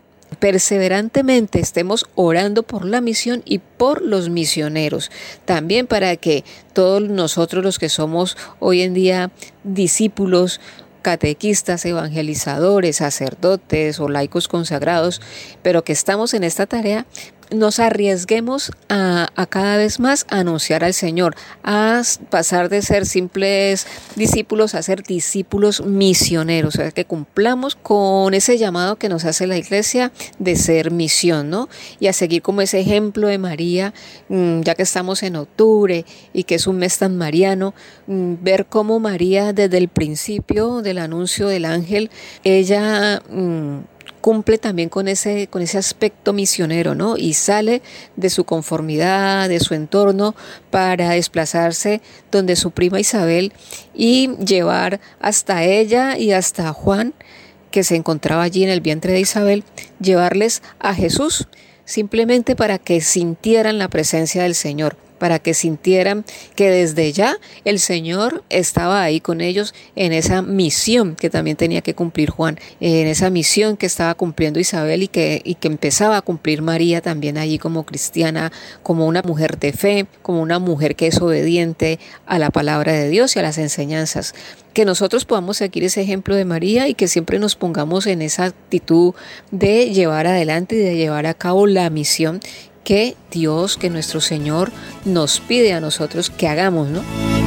perseverantemente 0.45 1.59
estemos 1.59 2.05
orando 2.17 2.65
por 2.65 2.85
la 2.85 3.01
misión 3.01 3.41
y 3.47 3.61
por 3.61 4.03
los 4.03 4.29
misioneros. 4.29 5.11
También 5.47 5.87
para 5.87 6.17
que 6.17 6.45
todos 6.75 7.01
nosotros 7.01 7.65
los 7.65 7.79
que 7.79 7.89
somos 7.89 8.37
hoy 8.59 8.83
en 8.83 8.93
día 8.93 9.31
discípulos, 9.63 10.61
catequistas, 11.01 11.87
evangelizadores, 11.87 12.97
sacerdotes 12.97 13.99
o 14.01 14.11
laicos 14.11 14.47
consagrados, 14.47 15.23
pero 15.63 15.83
que 15.83 15.95
estamos 15.95 16.35
en 16.35 16.45
esta 16.45 16.67
tarea, 16.67 17.07
nos 17.51 17.79
arriesguemos 17.79 18.73
a, 18.89 19.29
a, 19.37 19.47
cada 19.47 19.77
vez 19.77 20.01
más 20.01 20.27
a 20.31 20.41
anunciar 20.41 20.85
al 20.85 20.95
Señor, 20.95 21.35
a 21.63 22.03
pasar 22.31 22.69
de 22.69 22.83
ser 22.83 23.07
simples 23.07 23.87
discípulos 24.17 24.75
a 24.75 24.83
ser 24.83 25.03
discípulos 25.03 25.85
misioneros, 25.85 26.77
o 26.77 26.79
sea, 26.79 26.91
que 26.91 27.05
cumplamos 27.05 27.75
con 27.77 28.35
ese 28.35 28.59
llamado 28.59 28.97
que 28.97 29.09
nos 29.09 29.25
hace 29.25 29.47
la 29.47 29.57
iglesia 29.57 30.13
de 30.39 30.57
ser 30.57 30.91
misión, 30.91 31.51
¿no? 31.51 31.69
Y 32.01 32.07
a 32.07 32.13
seguir 32.13 32.43
como 32.43 32.61
ese 32.61 32.81
ejemplo 32.81 33.29
de 33.29 33.39
María, 33.39 33.95
mm, 34.29 34.63
ya 34.63 34.75
que 34.75 34.83
estamos 34.83 35.23
en 35.23 35.37
octubre 35.37 36.05
y 36.33 36.45
que 36.45 36.55
es 36.57 36.67
un 36.67 36.79
mes 36.79 36.99
tan 36.99 37.17
mariano, 37.17 37.75
mm, 38.07 38.35
ver 38.43 38.67
cómo 38.67 39.01
María 39.01 39.53
desde 39.53 39.79
el 39.79 39.89
principio 39.89 40.83
del 40.83 40.99
anuncio 40.99 41.49
del 41.49 41.65
ángel, 41.65 42.11
ella 42.45 43.23
mm, 43.29 43.94
cumple 44.25 44.57
también 44.57 44.89
con 44.89 45.07
ese, 45.07 45.49
con 45.49 45.61
ese 45.61 45.77
aspecto 45.77 46.33
misionero, 46.33 46.95
¿no? 46.95 47.19
Y 47.19 47.35
sale 47.35 47.83
de 48.17 48.31
su 48.31 48.45
conformidad, 48.45 49.51
de 49.51 49.61
su 49.61 49.75
entorno, 49.75 50.35
para 50.71 51.11
desplazarse 51.11 52.01
donde 52.33 52.57
su 52.57 52.71
prima 52.71 52.99
Isabel 52.99 53.53
y 53.95 54.35
llevar 54.37 54.99
hasta 55.21 55.63
ella 55.65 56.17
y 56.17 56.33
hasta 56.33 56.73
Juan, 56.73 57.13
que 57.71 57.85
se 57.85 57.97
encontraba 57.97 58.45
allí 58.45 58.65
en 58.65 58.71
el 58.71 58.81
vientre 58.81 59.13
de 59.13 59.21
Isabel, 59.21 59.63
llevarles 60.01 60.63
a 60.79 60.95
Jesús, 60.95 61.47
simplemente 61.85 62.57
para 62.57 62.79
que 62.79 63.03
sintieran 63.03 63.77
la 63.77 63.89
presencia 63.89 64.45
del 64.45 64.55
Señor 64.55 64.97
para 65.25 65.39
que 65.39 65.55
sintieran 65.55 66.27
que 66.55 66.69
desde 66.69 67.11
ya 67.11 67.39
el 67.65 67.79
Señor 67.79 68.45
estaba 68.51 69.03
ahí 69.03 69.21
con 69.21 69.41
ellos 69.41 69.73
en 69.97 70.13
esa 70.13 70.43
misión 70.43 71.17
que 71.17 71.31
también 71.31 71.57
tenía 71.57 71.81
que 71.81 71.95
cumplir 71.95 72.29
Juan, 72.29 72.59
en 72.81 73.07
esa 73.07 73.31
misión 73.31 73.79
que 73.79 73.87
estaba 73.87 74.15
cumpliendo 74.17 74.61
Isabel 74.61 75.03
y 75.03 75.09
que, 75.09 75.41
y 75.43 75.55
que 75.55 75.69
empezaba 75.69 76.19
a 76.19 76.21
cumplir 76.21 76.61
María 76.61 77.01
también 77.01 77.39
allí 77.39 77.59
como 77.59 77.87
cristiana, 77.87 78.53
como 78.83 79.07
una 79.07 79.23
mujer 79.23 79.59
de 79.59 79.73
fe, 79.73 80.07
como 80.21 80.43
una 80.43 80.59
mujer 80.59 80.95
que 80.95 81.07
es 81.07 81.19
obediente 81.23 81.99
a 82.27 82.39
la 82.39 82.51
palabra 82.51 82.93
de 82.93 83.09
Dios 83.09 83.35
y 83.35 83.39
a 83.39 83.43
las 83.43 83.57
enseñanzas. 83.57 84.35
Que 84.75 84.85
nosotros 84.85 85.25
podamos 85.25 85.57
seguir 85.57 85.85
ese 85.85 86.03
ejemplo 86.03 86.35
de 86.35 86.45
María 86.45 86.87
y 86.87 86.95
que 86.95 87.09
siempre 87.09 87.39
nos 87.39 87.57
pongamos 87.57 88.07
en 88.07 88.21
esa 88.21 88.45
actitud 88.45 89.15
de 89.53 89.91
llevar 89.91 90.27
adelante 90.27 90.75
y 90.75 90.81
de 90.81 90.97
llevar 90.97 91.25
a 91.25 91.33
cabo 91.33 91.67
la 91.67 91.89
misión 91.89 92.41
que 92.85 93.17
Dios, 93.31 93.77
que 93.77 93.91
nuestro 93.91 94.21
Señor 94.21 94.71
nos 95.05 95.41
pide 95.41 95.73
a 95.73 95.81
nosotros 95.81 96.31
que 96.31 96.47
hagamos, 96.47 96.89
¿no? 96.89 97.01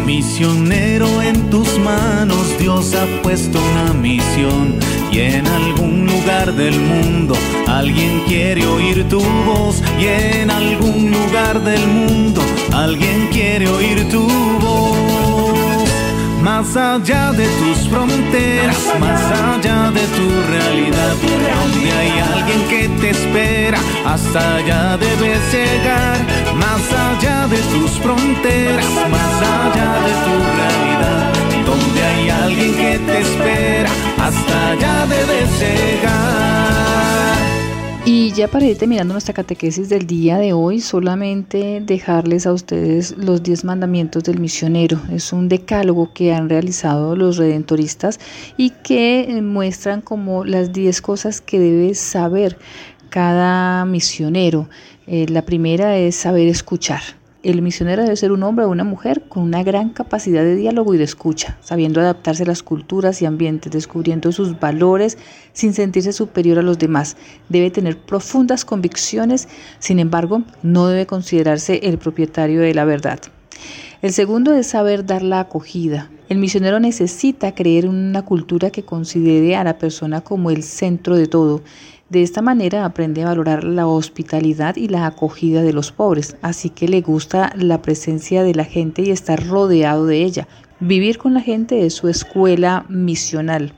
Misionero 0.06 1.22
en 1.22 1.50
tus 1.50 1.78
manos, 1.80 2.58
Dios 2.60 2.94
ha 2.96 3.06
puesto 3.22 3.60
una 3.60 3.94
misión. 3.94 4.80
Y 5.12 5.20
en 5.20 5.48
algún 5.48 6.08
lugar 6.08 6.54
del 6.54 6.80
mundo 6.80 7.36
alguien 7.68 8.24
quiere 8.28 8.66
oír 8.66 9.08
tu 9.10 9.22
voz. 9.46 9.82
Y 10.00 10.06
en 10.06 10.50
algún 10.50 11.12
lugar 11.12 11.64
del 11.64 11.86
mundo 11.88 12.42
alguien 12.74 13.28
quiere 13.32 13.68
oír 13.68 14.10
tu 14.10 14.28
voz. 14.60 14.98
Más 16.42 16.76
allá 16.78 17.34
de 17.34 17.46
tus 17.46 17.90
fronteras, 17.90 18.78
más 19.00 19.22
allá 19.22 19.92
de 19.92 20.02
tu 20.16 20.28
realidad, 20.50 21.16
donde 21.88 22.00
hay 22.00 22.20
alguien 22.20 22.68
que 22.68 22.90
te 23.02 23.10
espera, 23.12 23.80
hasta 24.06 24.56
allá 24.56 24.98
debes 24.98 25.40
llegar, 25.54 26.18
más 26.56 26.82
allá 26.92 27.48
de 27.48 27.58
tus 27.58 27.92
fronteras, 28.00 28.86
más 29.10 29.34
allá 29.42 29.92
de 30.08 30.14
tu 30.26 30.34
realidad, 30.58 31.34
donde 31.66 32.04
hay 32.04 32.30
alguien 32.30 32.74
que 32.76 33.00
te 33.00 33.22
espera, 33.22 33.90
hasta 34.20 34.70
allá 34.72 35.06
debes 35.08 35.60
llegar. 35.60 36.87
Y 38.10 38.32
ya 38.32 38.47
para 38.47 38.66
ir 38.66 38.78
terminando 38.78 39.14
nuestra 39.14 39.34
catequesis 39.34 39.89
del 39.89 40.08
día 40.08 40.38
de 40.38 40.53
hoy, 40.53 40.80
solamente 40.80 41.82
dejarles 41.86 42.47
a 42.47 42.53
ustedes 42.53 43.18
los 43.18 43.43
10 43.43 43.66
mandamientos 43.66 44.24
del 44.24 44.39
misionero. 44.39 44.97
Es 45.12 45.34
un 45.34 45.49
decálogo 45.49 46.14
que 46.14 46.34
han 46.34 46.47
realizado 46.47 47.18
los 47.18 47.36
redentoristas 47.36 48.22
y 48.55 48.70
que 48.70 49.41
muestran 49.43 49.99
como 49.99 50.45
las 50.45 50.72
10 50.72 51.01
cosas 51.01 51.41
que 51.41 51.60
debe 51.60 51.95
saber 51.95 52.58
cada 53.10 53.84
misionero. 53.84 54.70
Eh, 55.05 55.26
la 55.28 55.41
primera 55.41 55.97
es 55.97 56.16
saber 56.16 56.47
escuchar 56.47 57.01
El 57.48 57.62
misionero 57.62 58.04
debe 58.04 58.18
ser 58.18 58.34
un 58.34 58.43
hombre 58.43 58.66
o 58.66 58.70
una 58.70 58.84
mujer 58.84 59.24
con 59.30 59.41
una 59.41 59.64
gran 59.64 59.91
capacidad 59.91 60.43
de 60.43 60.58
diálogo 60.58 60.93
y 60.93 60.98
de 60.98 61.06
escucha, 61.06 61.58
sabiendo 61.62 62.02
adaptarse 62.02 62.43
a 62.43 62.45
las 62.45 62.62
culturas 62.62 63.22
y 63.22 63.26
ambientes, 63.26 63.72
descubriendo 63.72 64.34
sus 64.34 64.60
valores 64.60 65.18
sin 65.54 65.74
sentirse 65.74 66.12
superior 66.12 66.60
a 66.60 66.62
los 66.62 66.78
demás. 66.78 67.16
Debe 67.48 67.72
tener 67.72 67.98
profundas 67.98 68.66
convicciones, 68.66 69.48
sin 69.80 70.00
embargo, 70.00 70.43
no 70.62 70.88
debe 70.88 71.06
considerarse 71.06 71.80
el 71.84 71.98
propietario 71.98 72.60
de 72.60 72.74
la 72.74 72.84
verdad. 72.84 73.22
El 74.02 74.12
segundo 74.12 74.54
es 74.54 74.68
saber 74.68 75.06
dar 75.06 75.22
la 75.22 75.39
acogida. 75.39 76.12
El 76.28 76.39
misionero 76.39 76.82
necesita 76.82 77.56
creer 77.56 77.86
en 77.86 77.91
una 77.91 78.26
cultura 78.26 78.72
que 78.72 78.84
considere 78.84 79.56
a 79.56 79.64
la 79.64 79.78
persona 79.78 80.20
como 80.20 80.52
el 80.52 80.64
centro 80.64 81.16
de 81.16 81.28
todo 81.28 81.62
de 82.10 82.24
esta 82.24 82.41
manera 82.41 82.86
aprende 82.86 83.24
a 83.24 83.26
valorar 83.26 83.66
la 83.66 83.86
hospitalidad 83.86 84.78
y 84.78 84.88
la 84.88 85.05
acogida 85.05 85.62
de 85.62 85.74
los 85.74 85.91
pobres, 85.91 86.38
así 86.41 86.70
que 86.70 86.88
le 86.88 87.01
gusta 87.01 87.51
la 87.58 87.82
presencia 87.82 88.43
de 88.43 88.55
la 88.55 88.64
gente 88.64 89.01
y 89.01 89.12
estar 89.12 89.45
rodeado 89.45 90.05
de 90.05 90.24
ella. 90.24 90.47
Vivir 90.80 91.18
con 91.18 91.34
la 91.34 91.41
gente 91.41 91.86
es 91.86 91.95
su 91.95 92.08
escuela 92.08 92.86
misional. 92.88 93.74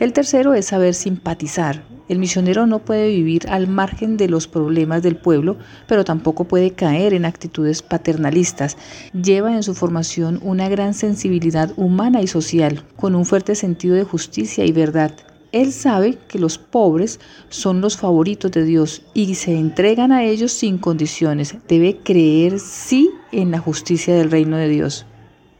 El 0.00 0.14
tercero 0.14 0.54
es 0.54 0.66
saber 0.66 0.94
simpatizar. 0.94 1.84
El 2.08 2.18
misionero 2.18 2.66
no 2.66 2.78
puede 2.78 3.08
vivir 3.08 3.46
al 3.50 3.66
margen 3.66 4.16
de 4.16 4.30
los 4.30 4.48
problemas 4.48 5.02
del 5.02 5.16
pueblo, 5.16 5.58
pero 5.86 6.02
tampoco 6.02 6.44
puede 6.44 6.70
caer 6.70 7.12
en 7.12 7.26
actitudes 7.26 7.82
paternalistas. 7.82 8.78
Lleva 9.12 9.54
en 9.54 9.62
su 9.62 9.74
formación 9.74 10.40
una 10.42 10.70
gran 10.70 10.94
sensibilidad 10.94 11.72
humana 11.76 12.22
y 12.22 12.26
social, 12.26 12.84
con 12.96 13.14
un 13.14 13.26
fuerte 13.26 13.54
sentido 13.54 13.96
de 13.96 14.04
justicia 14.04 14.64
y 14.64 14.72
verdad. 14.72 15.12
Él 15.52 15.72
sabe 15.72 16.18
que 16.28 16.38
los 16.38 16.58
pobres 16.58 17.20
son 17.48 17.80
los 17.80 17.96
favoritos 17.96 18.50
de 18.50 18.64
Dios 18.64 19.02
y 19.14 19.34
se 19.36 19.56
entregan 19.56 20.12
a 20.12 20.24
ellos 20.24 20.52
sin 20.52 20.78
condiciones. 20.78 21.56
Debe 21.68 21.98
creer 21.98 22.58
sí 22.58 23.10
en 23.32 23.50
la 23.50 23.58
justicia 23.58 24.14
del 24.14 24.30
reino 24.30 24.56
de 24.56 24.68
Dios. 24.68 25.06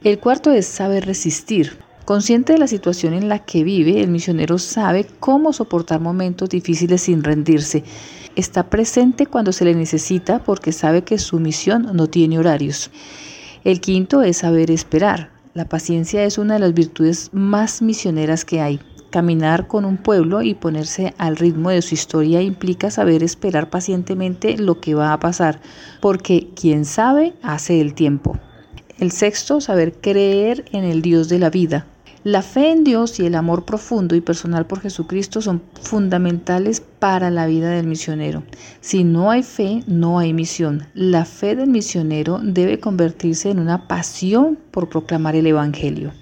El 0.02 0.18
cuarto 0.18 0.50
es 0.50 0.66
saber 0.66 1.06
resistir. 1.06 1.78
Consciente 2.04 2.52
de 2.52 2.58
la 2.58 2.68
situación 2.68 3.14
en 3.14 3.28
la 3.28 3.40
que 3.44 3.64
vive, 3.64 4.00
el 4.00 4.08
misionero 4.08 4.58
sabe 4.58 5.06
cómo 5.18 5.52
soportar 5.52 6.00
momentos 6.00 6.48
difíciles 6.48 7.02
sin 7.02 7.24
rendirse. 7.24 7.82
Está 8.36 8.70
presente 8.70 9.26
cuando 9.26 9.50
se 9.52 9.64
le 9.64 9.74
necesita 9.74 10.44
porque 10.44 10.72
sabe 10.72 11.02
que 11.02 11.18
su 11.18 11.40
misión 11.40 11.88
no 11.94 12.06
tiene 12.06 12.38
horarios. 12.38 12.90
El 13.64 13.80
quinto 13.80 14.22
es 14.22 14.36
saber 14.36 14.70
esperar. 14.70 15.30
La 15.54 15.68
paciencia 15.68 16.22
es 16.22 16.38
una 16.38 16.54
de 16.54 16.60
las 16.60 16.74
virtudes 16.74 17.30
más 17.32 17.82
misioneras 17.82 18.44
que 18.44 18.60
hay. 18.60 18.78
Caminar 19.16 19.66
con 19.66 19.86
un 19.86 19.96
pueblo 19.96 20.42
y 20.42 20.52
ponerse 20.52 21.14
al 21.16 21.36
ritmo 21.36 21.70
de 21.70 21.80
su 21.80 21.94
historia 21.94 22.42
implica 22.42 22.90
saber 22.90 23.22
esperar 23.22 23.70
pacientemente 23.70 24.58
lo 24.58 24.78
que 24.78 24.94
va 24.94 25.14
a 25.14 25.18
pasar, 25.18 25.58
porque 26.02 26.50
quien 26.54 26.84
sabe 26.84 27.32
hace 27.40 27.80
el 27.80 27.94
tiempo. 27.94 28.38
El 28.98 29.12
sexto, 29.12 29.62
saber 29.62 29.94
creer 30.02 30.66
en 30.70 30.84
el 30.84 31.00
Dios 31.00 31.30
de 31.30 31.38
la 31.38 31.48
vida. 31.48 31.86
La 32.24 32.42
fe 32.42 32.70
en 32.70 32.84
Dios 32.84 33.18
y 33.18 33.24
el 33.24 33.36
amor 33.36 33.64
profundo 33.64 34.14
y 34.16 34.20
personal 34.20 34.66
por 34.66 34.80
Jesucristo 34.80 35.40
son 35.40 35.62
fundamentales 35.80 36.82
para 36.82 37.30
la 37.30 37.46
vida 37.46 37.70
del 37.70 37.86
misionero. 37.86 38.42
Si 38.82 39.02
no 39.02 39.30
hay 39.30 39.42
fe, 39.42 39.82
no 39.86 40.18
hay 40.18 40.34
misión. 40.34 40.88
La 40.92 41.24
fe 41.24 41.56
del 41.56 41.70
misionero 41.70 42.38
debe 42.42 42.80
convertirse 42.80 43.48
en 43.48 43.60
una 43.60 43.88
pasión 43.88 44.58
por 44.70 44.90
proclamar 44.90 45.36
el 45.36 45.46
Evangelio. 45.46 46.12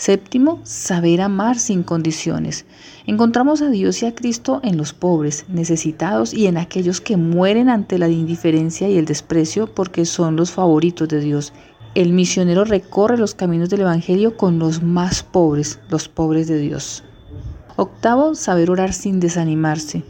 Séptimo, 0.00 0.60
saber 0.64 1.20
amar 1.20 1.58
sin 1.58 1.82
condiciones. 1.82 2.64
Encontramos 3.04 3.60
a 3.60 3.68
Dios 3.68 4.02
y 4.02 4.06
a 4.06 4.14
Cristo 4.14 4.58
en 4.64 4.78
los 4.78 4.94
pobres, 4.94 5.44
necesitados 5.46 6.32
y 6.32 6.46
en 6.46 6.56
aquellos 6.56 7.02
que 7.02 7.18
mueren 7.18 7.68
ante 7.68 7.98
la 7.98 8.08
indiferencia 8.08 8.88
y 8.88 8.96
el 8.96 9.04
desprecio 9.04 9.66
porque 9.66 10.06
son 10.06 10.36
los 10.36 10.52
favoritos 10.52 11.06
de 11.08 11.20
Dios. 11.20 11.52
El 11.94 12.14
misionero 12.14 12.64
recorre 12.64 13.18
los 13.18 13.34
caminos 13.34 13.68
del 13.68 13.82
Evangelio 13.82 14.38
con 14.38 14.58
los 14.58 14.82
más 14.82 15.22
pobres, 15.22 15.78
los 15.90 16.08
pobres 16.08 16.48
de 16.48 16.56
Dios. 16.56 17.04
Octavo, 17.76 18.34
saber 18.34 18.70
orar 18.70 18.94
sin 18.94 19.20
desanimarse. 19.20 20.02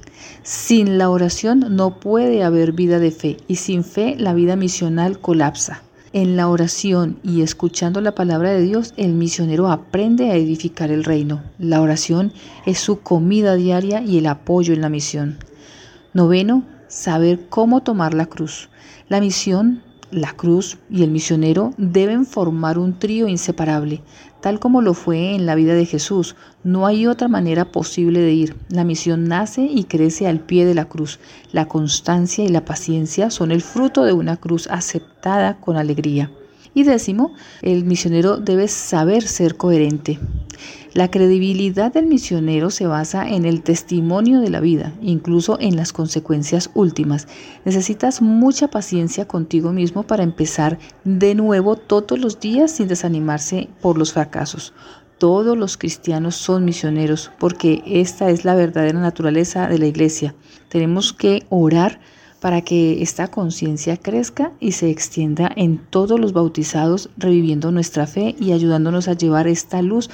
Sin 0.44 0.98
la 0.98 1.10
oración 1.10 1.64
no 1.74 1.98
puede 1.98 2.44
haber 2.44 2.70
vida 2.70 3.00
de 3.00 3.10
fe 3.10 3.38
y 3.48 3.56
sin 3.56 3.82
fe 3.82 4.14
la 4.16 4.34
vida 4.34 4.54
misional 4.54 5.18
colapsa. 5.18 5.82
En 6.12 6.36
la 6.36 6.48
oración 6.48 7.20
y 7.22 7.42
escuchando 7.42 8.00
la 8.00 8.16
palabra 8.16 8.50
de 8.50 8.62
Dios, 8.62 8.94
el 8.96 9.12
misionero 9.12 9.70
aprende 9.70 10.30
a 10.30 10.34
edificar 10.34 10.90
el 10.90 11.04
reino. 11.04 11.40
La 11.56 11.80
oración 11.80 12.32
es 12.66 12.80
su 12.80 12.98
comida 12.98 13.54
diaria 13.54 14.02
y 14.02 14.18
el 14.18 14.26
apoyo 14.26 14.74
en 14.74 14.80
la 14.80 14.88
misión. 14.88 15.38
Noveno, 16.12 16.64
saber 16.88 17.46
cómo 17.48 17.84
tomar 17.84 18.14
la 18.14 18.26
cruz. 18.26 18.70
La 19.08 19.20
misión 19.20 19.84
la 20.10 20.32
cruz 20.32 20.78
y 20.90 21.02
el 21.02 21.10
misionero 21.10 21.72
deben 21.76 22.26
formar 22.26 22.78
un 22.78 22.98
trío 22.98 23.28
inseparable, 23.28 24.02
tal 24.40 24.58
como 24.58 24.82
lo 24.82 24.94
fue 24.94 25.34
en 25.34 25.46
la 25.46 25.54
vida 25.54 25.74
de 25.74 25.86
Jesús. 25.86 26.36
No 26.64 26.86
hay 26.86 27.06
otra 27.06 27.28
manera 27.28 27.72
posible 27.72 28.20
de 28.20 28.32
ir. 28.32 28.56
La 28.68 28.84
misión 28.84 29.28
nace 29.28 29.62
y 29.62 29.84
crece 29.84 30.26
al 30.26 30.40
pie 30.40 30.64
de 30.64 30.74
la 30.74 30.86
cruz. 30.86 31.20
La 31.52 31.66
constancia 31.66 32.44
y 32.44 32.48
la 32.48 32.64
paciencia 32.64 33.30
son 33.30 33.52
el 33.52 33.62
fruto 33.62 34.04
de 34.04 34.12
una 34.12 34.36
cruz 34.36 34.66
aceptada 34.68 35.58
con 35.60 35.76
alegría. 35.76 36.30
Y 36.74 36.84
décimo, 36.84 37.34
el 37.62 37.84
misionero 37.84 38.36
debe 38.36 38.68
saber 38.68 39.22
ser 39.22 39.56
coherente. 39.56 40.18
La 40.92 41.08
credibilidad 41.08 41.92
del 41.92 42.06
misionero 42.06 42.70
se 42.70 42.88
basa 42.88 43.28
en 43.28 43.44
el 43.44 43.62
testimonio 43.62 44.40
de 44.40 44.50
la 44.50 44.58
vida, 44.58 44.92
incluso 45.00 45.56
en 45.60 45.76
las 45.76 45.92
consecuencias 45.92 46.68
últimas. 46.74 47.28
Necesitas 47.64 48.20
mucha 48.20 48.68
paciencia 48.68 49.28
contigo 49.28 49.70
mismo 49.72 50.02
para 50.02 50.24
empezar 50.24 50.80
de 51.04 51.36
nuevo 51.36 51.76
todos 51.76 52.18
los 52.18 52.40
días 52.40 52.72
sin 52.72 52.88
desanimarse 52.88 53.68
por 53.80 53.98
los 53.98 54.12
fracasos. 54.12 54.74
Todos 55.18 55.56
los 55.56 55.76
cristianos 55.76 56.34
son 56.34 56.64
misioneros 56.64 57.30
porque 57.38 57.84
esta 57.86 58.28
es 58.30 58.44
la 58.44 58.56
verdadera 58.56 58.98
naturaleza 58.98 59.68
de 59.68 59.78
la 59.78 59.86
iglesia. 59.86 60.34
Tenemos 60.70 61.12
que 61.12 61.46
orar 61.50 62.00
para 62.40 62.62
que 62.62 63.02
esta 63.02 63.28
conciencia 63.28 63.96
crezca 63.98 64.52
y 64.60 64.72
se 64.72 64.90
extienda 64.90 65.52
en 65.54 65.78
todos 65.78 66.18
los 66.18 66.32
bautizados, 66.32 67.10
reviviendo 67.18 67.70
nuestra 67.70 68.06
fe 68.06 68.34
y 68.40 68.52
ayudándonos 68.52 69.08
a 69.08 69.12
llevar 69.12 69.46
esta 69.46 69.82
luz 69.82 70.10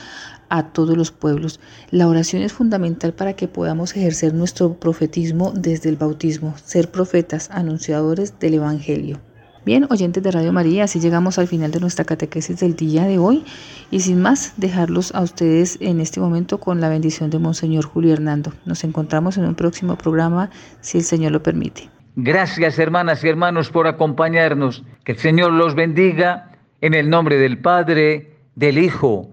a 0.49 0.65
todos 0.71 0.97
los 0.97 1.11
pueblos. 1.11 1.61
La 1.91 2.09
oración 2.09 2.43
es 2.43 2.53
fundamental 2.53 3.13
para 3.13 3.35
que 3.35 3.49
podamos 3.49 3.97
ejercer 3.97 4.35
nuestro 4.35 4.75
profetismo 4.75 5.53
desde 5.55 5.89
el 5.89 5.97
bautismo, 5.97 6.55
ser 6.65 6.91
profetas, 6.91 7.51
anunciadores 7.51 8.39
del 8.39 8.55
Evangelio. 8.55 9.21
Bien, 9.67 9.85
oyentes 9.91 10.23
de 10.23 10.31
Radio 10.31 10.53
María, 10.53 10.85
así 10.85 11.01
llegamos 11.01 11.41
al 11.41 11.49
final 11.49 11.73
de 11.73 11.81
nuestra 11.81 12.05
catequesis 12.05 12.61
del 12.61 12.77
día 12.77 13.03
de 13.03 13.19
hoy 13.19 13.45
y 13.91 13.99
sin 13.99 14.23
más 14.23 14.55
dejarlos 14.57 15.13
a 15.13 15.23
ustedes 15.23 15.77
en 15.81 16.01
este 16.01 16.21
momento 16.21 16.61
con 16.61 16.81
la 16.81 16.89
bendición 16.89 17.31
de 17.31 17.41
Monseñor 17.41 17.85
Julio 17.85 18.13
Hernando. 18.13 18.53
Nos 18.65 18.85
encontramos 18.85 19.37
en 19.39 19.45
un 19.45 19.57
próximo 19.57 19.99
programa 19.99 20.51
si 20.81 20.99
el 20.99 21.05
Señor 21.05 21.33
lo 21.33 21.43
permite. 21.43 21.91
Gracias 22.15 22.79
hermanas 22.79 23.25
y 23.25 23.29
hermanos 23.29 23.71
por 23.71 23.89
acompañarnos. 23.89 24.85
Que 25.03 25.13
el 25.13 25.19
Señor 25.19 25.53
los 25.53 25.75
bendiga 25.75 26.53
en 26.81 26.95
el 26.95 27.11
nombre 27.11 27.37
del 27.37 27.59
Padre, 27.59 28.37
del 28.55 28.79
Hijo 28.79 29.33